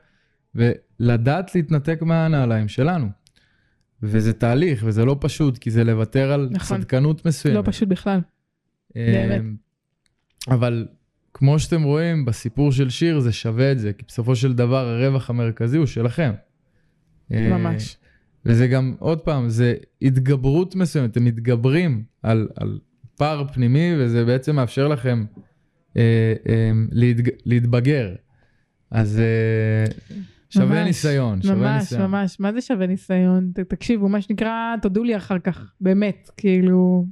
ולדעת 0.56 1.56
להתנתק 1.56 2.02
מהנעליים 2.02 2.68
שלנו. 2.68 3.23
וזה 4.04 4.34
תהליך, 4.34 4.84
וזה 4.86 5.06
לא 5.06 5.18
פשוט, 5.20 5.58
כי 5.58 5.72
זה 5.72 5.84
לוותר 5.84 6.32
על 6.32 6.50
נכון. 6.52 6.78
צדקנות 6.78 7.26
מסוימת. 7.26 7.58
לא 7.58 7.64
פשוט 7.66 7.90
בכלל. 7.90 8.20
באמת. 8.96 9.40
אמ, 9.42 9.56
אבל 10.48 10.88
כמו 11.34 11.60
שאתם 11.60 11.84
רואים, 11.84 12.26
בסיפור 12.26 12.72
של 12.72 12.90
שיר 12.90 13.20
זה 13.20 13.32
שווה 13.32 13.72
את 13.72 13.80
זה, 13.80 13.94
כי 13.94 14.04
בסופו 14.08 14.36
של 14.36 14.54
דבר 14.54 14.88
הרווח 14.88 15.30
המרכזי 15.30 15.78
הוא 15.78 15.86
שלכם. 15.86 16.32
אה, 17.32 17.50
ממש. 17.50 17.98
וזה 18.46 18.68
גם, 18.68 18.94
עוד 19.00 19.20
פעם, 19.20 19.50
זה 19.50 19.76
התגברות 20.02 20.76
מסוימת, 20.76 21.12
אתם 21.12 21.26
מתגברים 21.26 22.04
על, 22.24 22.48
על 22.56 22.80
פער 23.18 23.48
פנימי, 23.54 23.94
וזה 24.00 24.26
בעצם 24.26 24.56
מאפשר 24.56 24.88
לכם 24.88 25.26
אה, 25.98 26.34
אה, 26.50 26.72
להתג, 26.92 27.30
להתבגר. 27.46 28.16
אז 28.92 29.20
אה, 29.20 30.16
שווה 30.54 30.66
ממש, 30.76 30.88
ניסיון, 30.88 31.42
שווה 31.42 31.56
ממש, 31.56 31.82
ניסיון. 31.82 32.02
ממש, 32.12 32.40
מה 32.40 32.54
זה 32.54 32.62
שווה 32.62 32.88
ניסיון? 32.88 33.52
ת- 33.56 33.60
תקשיבו, 33.60 34.10
מה 34.10 34.22
שנקרא, 34.22 34.76
תודו 34.82 35.04
לי 35.04 35.18
אחר 35.18 35.40
כך, 35.40 35.72
באמת, 35.82 36.30
כאילו, 36.38 37.06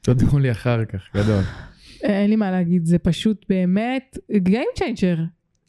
תודו 0.00 0.38
לי 0.38 0.50
אחר 0.50 0.84
כך, 0.84 1.00
גדול. 1.16 1.42
אין 2.02 2.30
לי 2.30 2.36
מה 2.36 2.50
להגיד, 2.50 2.84
זה 2.84 2.98
פשוט 2.98 3.46
באמת 3.48 4.18
Game 4.48 4.78
Changer. 4.80 5.18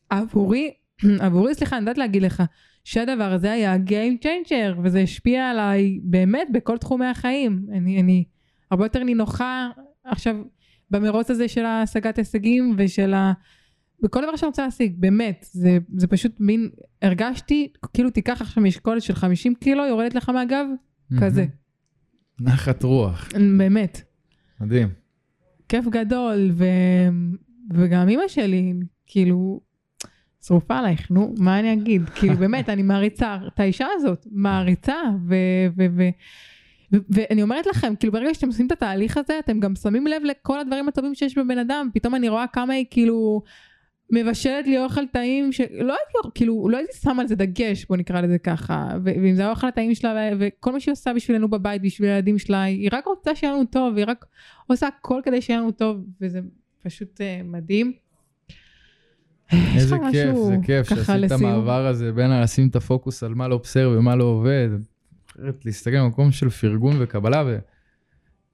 עבורי, 0.09 0.71
עבורי, 1.19 1.55
סליחה, 1.55 1.77
אני 1.77 1.81
יודעת 1.81 1.97
להגיד 1.97 2.21
לך, 2.21 2.43
שהדבר 2.83 3.33
הזה 3.33 3.51
היה 3.51 3.75
Game 3.75 4.23
Changer, 4.25 4.79
וזה 4.83 4.99
השפיע 4.99 5.49
עליי 5.49 5.99
באמת 6.03 6.47
בכל 6.53 6.77
תחומי 6.77 7.05
החיים. 7.05 7.65
אני, 7.73 8.01
אני 8.01 8.23
הרבה 8.71 8.85
יותר 8.85 9.03
נינוחה 9.03 9.69
עכשיו 10.03 10.35
במרוץ 10.91 11.31
הזה 11.31 11.47
של 11.47 11.65
השגת 11.65 12.17
הישגים 12.17 12.75
ושל 12.77 13.13
ה... 13.13 13.33
בכל 14.01 14.21
דבר 14.21 14.35
שאני 14.35 14.47
רוצה 14.47 14.65
להשיג, 14.65 14.95
באמת, 14.97 15.45
זה, 15.51 15.77
זה 15.97 16.07
פשוט 16.07 16.39
מין, 16.39 16.69
הרגשתי, 17.01 17.71
כאילו 17.93 18.09
תיקח 18.09 18.41
עכשיו 18.41 18.63
משקולת 18.63 19.01
של 19.01 19.13
50 19.13 19.55
קילו, 19.55 19.85
יורדת 19.85 20.15
לך 20.15 20.29
מהגב, 20.29 20.65
כזה, 21.19 21.45
נחת 22.39 22.83
רוח, 22.83 23.29
באמת. 23.57 24.01
מדהים. 24.61 24.87
כיף 25.69 25.87
גדול, 25.87 26.51
ו... 26.53 26.65
וגם 27.73 28.09
אימא 28.09 28.27
שלי, 28.27 28.73
כאילו, 29.07 29.61
שרופה 30.45 30.77
עלייך, 30.77 31.11
נו, 31.11 31.33
מה 31.37 31.59
אני 31.59 31.73
אגיד? 31.73 32.09
כאילו, 32.15 32.35
באמת, 32.35 32.69
אני 32.69 32.83
מעריצה 32.83 33.37
את 33.47 33.59
האישה 33.59 33.85
הזאת, 33.95 34.25
מעריצה. 34.31 34.95
ו... 35.27 35.35
ו... 35.77 35.85
ו- 35.95 36.09
ואני 37.09 37.43
אומרת 37.43 37.67
לכם, 37.67 37.93
כאילו 37.99 38.13
ברגע 38.13 38.33
שאתם 38.33 38.47
עושים 38.47 38.67
את 38.67 38.71
התהליך 38.71 39.17
הזה, 39.17 39.39
אתם 39.39 39.59
גם 39.59 39.75
שמים 39.75 40.07
לב 40.07 40.21
לכל 40.23 40.59
הדברים 40.59 40.87
הטובים 40.87 41.15
שיש 41.15 41.37
בבן 41.37 41.57
אדם, 41.57 41.89
פתאום 41.93 42.15
אני 42.15 42.29
רואה 42.29 42.45
כמה 42.53 42.73
היא 42.73 42.85
כאילו 42.89 43.41
מבשלת 44.11 44.67
לי 44.67 44.83
אוכל 44.83 45.07
טעים, 45.07 45.51
שלא 45.51 45.67
הייתי, 45.93 46.29
כאילו, 46.35 46.69
לא 46.69 46.77
הייתי 46.77 46.93
שמה 47.01 47.21
על 47.21 47.27
זה 47.27 47.35
דגש, 47.35 47.85
בוא 47.85 47.97
נקרא 47.97 48.21
לזה 48.21 48.37
ככה, 48.37 48.89
ו- 49.05 49.11
ואם 49.23 49.35
זה 49.35 49.45
האוכל 49.45 49.67
הטעים 49.67 49.95
שלה, 49.95 50.29
וכל 50.39 50.71
מה 50.71 50.79
שהיא 50.79 50.91
עושה 50.91 51.13
בשבילנו 51.13 51.47
בבית, 51.47 51.81
בשביל 51.81 52.09
הילדים 52.09 52.37
שלה, 52.37 52.63
היא 52.63 52.89
רק 52.91 53.05
רוצה 53.05 53.35
שיהיה 53.35 53.53
לנו 53.53 53.65
טוב, 53.65 53.97
היא 53.97 54.05
רק 54.07 54.25
עושה 54.67 54.87
הכל 54.87 55.21
כדי 55.23 55.41
שיהיה 55.41 55.59
לנו 55.59 55.71
טוב, 55.71 56.05
וזה 56.21 56.39
פשוט 56.83 57.21
uh, 57.21 57.43
מדהים. 57.43 57.93
איזה 59.75 59.95
כיף, 60.11 60.35
זה 60.47 60.55
כיף 60.63 60.89
שעשית 60.89 61.23
את? 61.25 61.31
המעבר 61.31 61.87
הזה 61.87 62.11
בין 62.11 62.41
לשים 62.41 62.67
את 62.67 62.75
הפוקוס 62.75 63.23
על 63.23 63.33
מה 63.33 63.47
לא 63.47 63.57
בסדר 63.57 63.95
ומה 63.97 64.15
לא 64.15 64.23
עובד. 64.23 64.69
להסתכל 65.65 65.99
במקום 65.99 66.31
של 66.31 66.49
פרגון 66.49 66.95
וקבלה, 66.99 67.43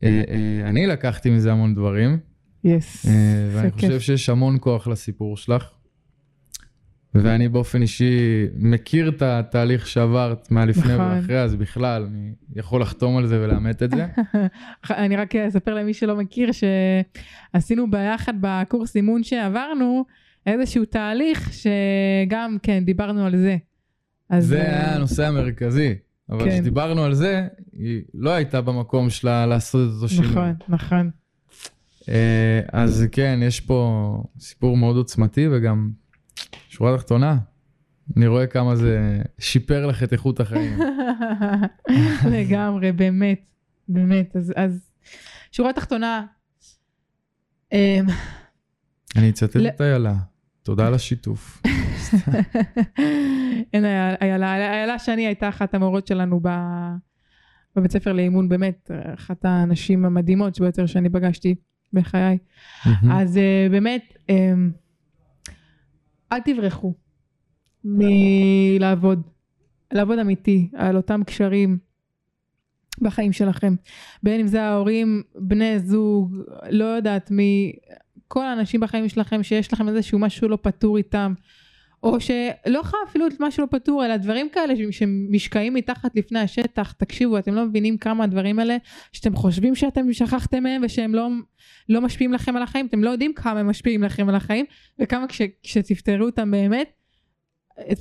ואני 0.02 0.88
לקחתי 0.88 1.30
מזה 1.30 1.52
המון 1.52 1.76
דברים, 1.76 2.20
יס, 2.66 3.06
אה, 3.06 3.12
זה 3.12 3.58
ואני 3.58 3.72
כיף. 3.72 3.80
חושב 3.80 4.00
שיש 4.00 4.30
המון 4.30 4.58
כוח 4.60 4.88
לסיפור 4.88 5.38
שלך. 5.38 5.72
ואני 7.16 7.50
באופן 7.50 7.82
אישי 7.82 8.46
מכיר 8.58 9.10
את 9.10 9.22
התהליך 9.22 9.88
שעברת 9.88 10.52
מהלפני 10.52 10.94
נכון. 10.94 11.12
ואחרי, 11.12 11.42
אז 11.42 11.56
בכלל, 11.56 12.04
אני 12.04 12.32
יכול 12.56 12.82
לחתום 12.82 13.18
על 13.18 13.28
זה 13.28 13.42
ולאמת 13.42 13.84
את 13.84 13.92
זה. 13.92 14.06
אני 14.90 15.16
רק 15.16 15.36
אספר 15.36 15.74
למי 15.74 15.94
שלא 15.94 16.16
מכיר 16.16 16.50
שעשינו 16.52 17.92
ביחד 17.92 18.34
בקורס 18.42 18.96
אימון 18.96 19.24
שעברנו 19.24 20.06
איזשהו 20.46 20.86
תהליך 20.86 21.54
שגם 21.54 22.58
כן 22.64 22.86
דיברנו 22.86 23.26
על 23.26 23.38
זה. 23.38 23.58
אז 24.30 24.46
זה 24.46 24.62
אה, 24.62 24.64
היה 24.64 24.96
הנושא 24.96 25.28
המרכזי. 25.28 25.96
אבל 26.30 26.44
כן. 26.44 26.50
כשדיברנו 26.50 27.04
על 27.04 27.14
זה, 27.14 27.48
היא 27.74 28.02
לא 28.14 28.30
הייתה 28.30 28.62
במקום 28.62 29.10
שלה 29.10 29.46
לעשות 29.46 29.90
את 29.90 29.94
אותו 29.96 30.10
שינוי. 30.10 30.32
נכון, 30.32 30.54
נכון. 30.68 31.10
אה, 32.10 32.62
אז 32.72 33.06
כן, 33.12 33.40
יש 33.44 33.60
פה 33.60 34.24
סיפור 34.40 34.78
מאוד 34.78 34.96
עוצמתי 34.96 35.48
וגם 35.52 35.92
שורה 36.70 36.98
תחתונה, 36.98 37.38
אני 38.18 38.28
רואה 38.28 38.48
כמה 38.48 38.76
זה 38.76 39.22
שיפר 39.40 39.86
לך 39.86 40.04
את 40.04 40.14
איכות 40.14 40.40
החיים. 40.40 40.80
לגמרי, 42.32 42.92
באמת, 42.92 43.50
באמת. 43.88 44.36
אז, 44.36 44.54
אז 44.56 44.90
שורה 45.52 45.74
תחתונה, 45.74 46.26
אמ, 47.74 48.06
אני 49.16 49.30
אצטט 49.30 49.56
את 49.56 49.82
איילה, 49.82 50.14
תודה 50.64 50.88
על 50.88 50.94
השיתוף. 50.94 51.62
אין 53.74 53.86
איילה, 54.22 54.56
איילה, 54.56 55.00
שני 55.00 55.26
הייתה 55.26 55.50
אחת 55.50 55.74
המורות 55.74 56.08
שלנו 56.08 56.40
ב- 56.44 56.96
בבית 57.76 57.92
ספר 57.92 58.14
לאימון, 58.14 58.50
באמת, 58.50 58.92
אחת 59.14 59.46
הנשים 59.46 60.06
המדהימות 60.06 60.60
ביותר 60.60 60.86
שאני 60.86 61.10
פגשתי 61.10 61.56
בחיי. 61.96 62.38
אז 63.12 63.38
uh, 63.38 63.72
באמת, 63.72 64.18
um, 64.28 64.34
אל 66.32 66.40
תברחו 66.40 66.94
מלעבוד, 67.84 69.22
לעבוד 69.92 70.20
אמיתי 70.20 70.70
על 70.74 70.98
אותם 70.98 71.24
קשרים 71.24 71.78
בחיים 73.02 73.34
שלכם. 73.34 73.76
בין 74.24 74.40
אם 74.40 74.48
זה 74.48 74.64
ההורים, 74.64 75.24
בני 75.36 75.80
זוג, 75.80 76.38
לא 76.70 76.86
יודעת 76.86 77.32
מי, 77.32 77.74
כל 78.28 78.46
האנשים 78.46 78.80
בחיים 78.80 79.10
שלכם 79.10 79.44
שיש 79.44 79.74
לכם 79.74 79.88
איזשהו 79.90 80.20
משהו 80.20 80.48
לא 80.48 80.58
פתור 80.62 80.98
איתם. 80.98 81.34
או 82.06 82.20
שלא 82.20 82.82
חייב 82.84 83.02
אפילו 83.10 83.28
את 83.28 83.34
משהו 83.40 83.62
לא 83.62 83.68
פתור, 83.80 84.06
אלא 84.06 84.18
דברים 84.18 84.50
כאלה 84.50 84.74
שמשקעים 84.92 85.74
מתחת 85.74 86.16
לפני 86.16 86.40
השטח, 86.40 86.92
תקשיבו, 86.92 87.38
אתם 87.38 87.54
לא 87.54 87.66
מבינים 87.66 87.98
כמה 87.98 88.24
הדברים 88.24 88.60
האלה 88.60 88.78
שאתם 89.12 89.36
חושבים 89.36 89.76
שאתם 89.76 90.14
שכחתם 90.14 90.64
מהם 90.64 90.82
ושהם 90.86 91.16
לא, 91.16 91.30
לא 91.90 92.02
משפיעים 92.02 92.34
לכם 92.34 92.56
על 92.56 92.64
החיים, 92.64 92.86
אתם 92.86 93.04
לא 93.04 93.10
יודעים 93.10 93.34
כמה 93.34 93.60
הם 93.60 93.70
משפיעים 93.70 94.04
לכם 94.04 94.30
על 94.30 94.36
החיים, 94.36 94.66
וכמה 95.00 95.28
כש, 95.28 95.42
כשתפתרו 95.64 96.26
אותם 96.26 96.52
באמת, 96.52 96.90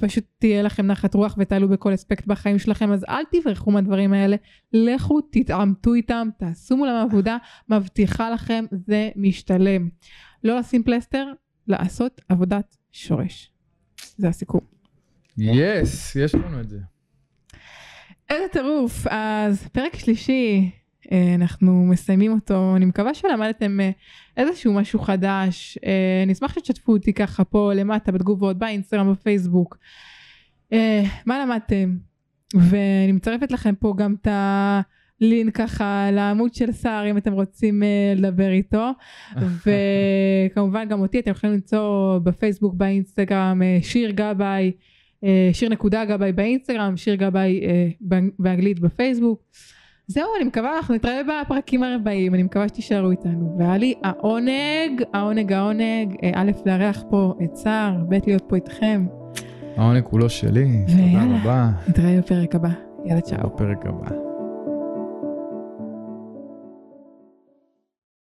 פשוט 0.00 0.24
תהיה 0.38 0.62
לכם 0.62 0.86
נחת 0.86 1.14
רוח 1.14 1.34
ותעלו 1.38 1.68
בכל 1.68 1.94
אספקט 1.94 2.26
בחיים 2.26 2.58
שלכם, 2.58 2.92
אז 2.92 3.04
אל 3.08 3.24
תברחו 3.32 3.70
מהדברים 3.70 4.12
האלה, 4.12 4.36
לכו 4.72 5.20
תתעמתו 5.20 5.94
איתם, 5.94 6.28
תעשו 6.38 6.76
מולם 6.76 7.06
עבודה, 7.08 7.36
מבטיחה 7.68 8.30
לכם, 8.30 8.64
זה 8.86 9.10
משתלם. 9.16 9.88
לא 10.44 10.58
לשים 10.58 10.82
פלסטר, 10.82 11.26
לעשות 11.66 12.20
עבודת 12.28 12.76
שורש. 12.92 13.53
זה 14.18 14.28
הסיכום. 14.28 14.60
יס, 15.38 16.16
יש 16.16 16.34
לנו 16.34 16.60
את 16.60 16.68
זה. 16.68 16.78
איזה 18.30 18.48
טירוף. 18.52 19.06
אז 19.10 19.68
פרק 19.72 19.96
שלישי, 19.96 20.70
אה, 21.12 21.34
אנחנו 21.34 21.86
מסיימים 21.86 22.32
אותו. 22.32 22.76
אני 22.76 22.84
מקווה 22.84 23.14
שלמדתם 23.14 23.80
אה, 23.80 23.90
איזשהו 24.36 24.74
משהו 24.74 24.98
חדש. 24.98 25.78
אה, 25.84 26.22
אני 26.24 26.32
אשמח 26.32 26.54
שתשתפו 26.54 26.92
אותי 26.92 27.12
ככה 27.12 27.44
פה 27.44 27.72
למטה 27.74 28.12
בתגובות, 28.12 28.58
באינסטגרם, 28.58 29.12
בפייסבוק. 29.12 29.78
אה, 30.72 31.02
מה 31.26 31.44
למדתם? 31.44 31.96
ואני 32.54 33.12
מצרפת 33.12 33.52
לכם 33.52 33.74
פה 33.74 33.94
גם 33.96 34.14
את 34.20 34.28
הלינק 35.22 35.56
ככה 35.56 36.08
לעמוד 36.12 36.54
של 36.54 36.72
סער 36.72 37.10
אם 37.10 37.16
אתם 37.16 37.32
רוצים 37.32 37.82
אה, 37.82 37.88
לדבר 38.16 38.50
איתו. 38.50 38.90
וכמובן 39.66 40.88
גם 40.88 41.00
אותי 41.00 41.18
אתם 41.18 41.30
יכולים 41.30 41.54
למצוא 41.54 42.18
בפייסבוק, 42.18 42.74
באינסטגרם, 42.74 43.62
אה, 43.62 43.78
שיר 43.82 44.10
גבאי. 44.10 44.72
אה, 45.24 45.50
שיר 45.52 45.68
נקודה 45.68 46.04
גבאי 46.04 46.32
באינסטגרם, 46.32 46.96
שיר 46.96 47.14
גבאי 47.14 47.60
באנג- 48.00 48.30
באנגלית 48.38 48.80
בפייסבוק. 48.80 49.42
זהו, 50.06 50.26
אני 50.38 50.44
מקווה, 50.44 50.76
אנחנו 50.76 50.94
נתראה 50.94 51.20
בפרקים 51.44 51.82
הבאים, 51.82 52.34
אני 52.34 52.42
מקווה 52.42 52.68
שתישארו 52.68 53.10
איתנו. 53.10 53.56
והיה 53.58 53.76
לי 53.78 53.94
העונג, 54.04 55.02
העונג, 55.12 55.52
העונג, 55.52 56.16
א', 56.34 56.50
לארח 56.66 57.04
פה 57.10 57.34
את 57.44 57.56
סער, 57.56 57.94
ב', 58.08 58.14
להיות 58.26 58.42
פה 58.48 58.56
איתכם. 58.56 59.06
העונג 59.76 60.02
כולו 60.02 60.28
שלי, 60.30 60.68
תודה. 60.86 61.24
רבה. 61.40 61.70
נתראה 61.88 62.18
בפרק 62.18 62.54
הבא. 62.54 62.68
יאללה, 63.04 63.20
צ'או. 63.20 63.48
בפרק 63.50 63.86
הבא. 63.86 64.23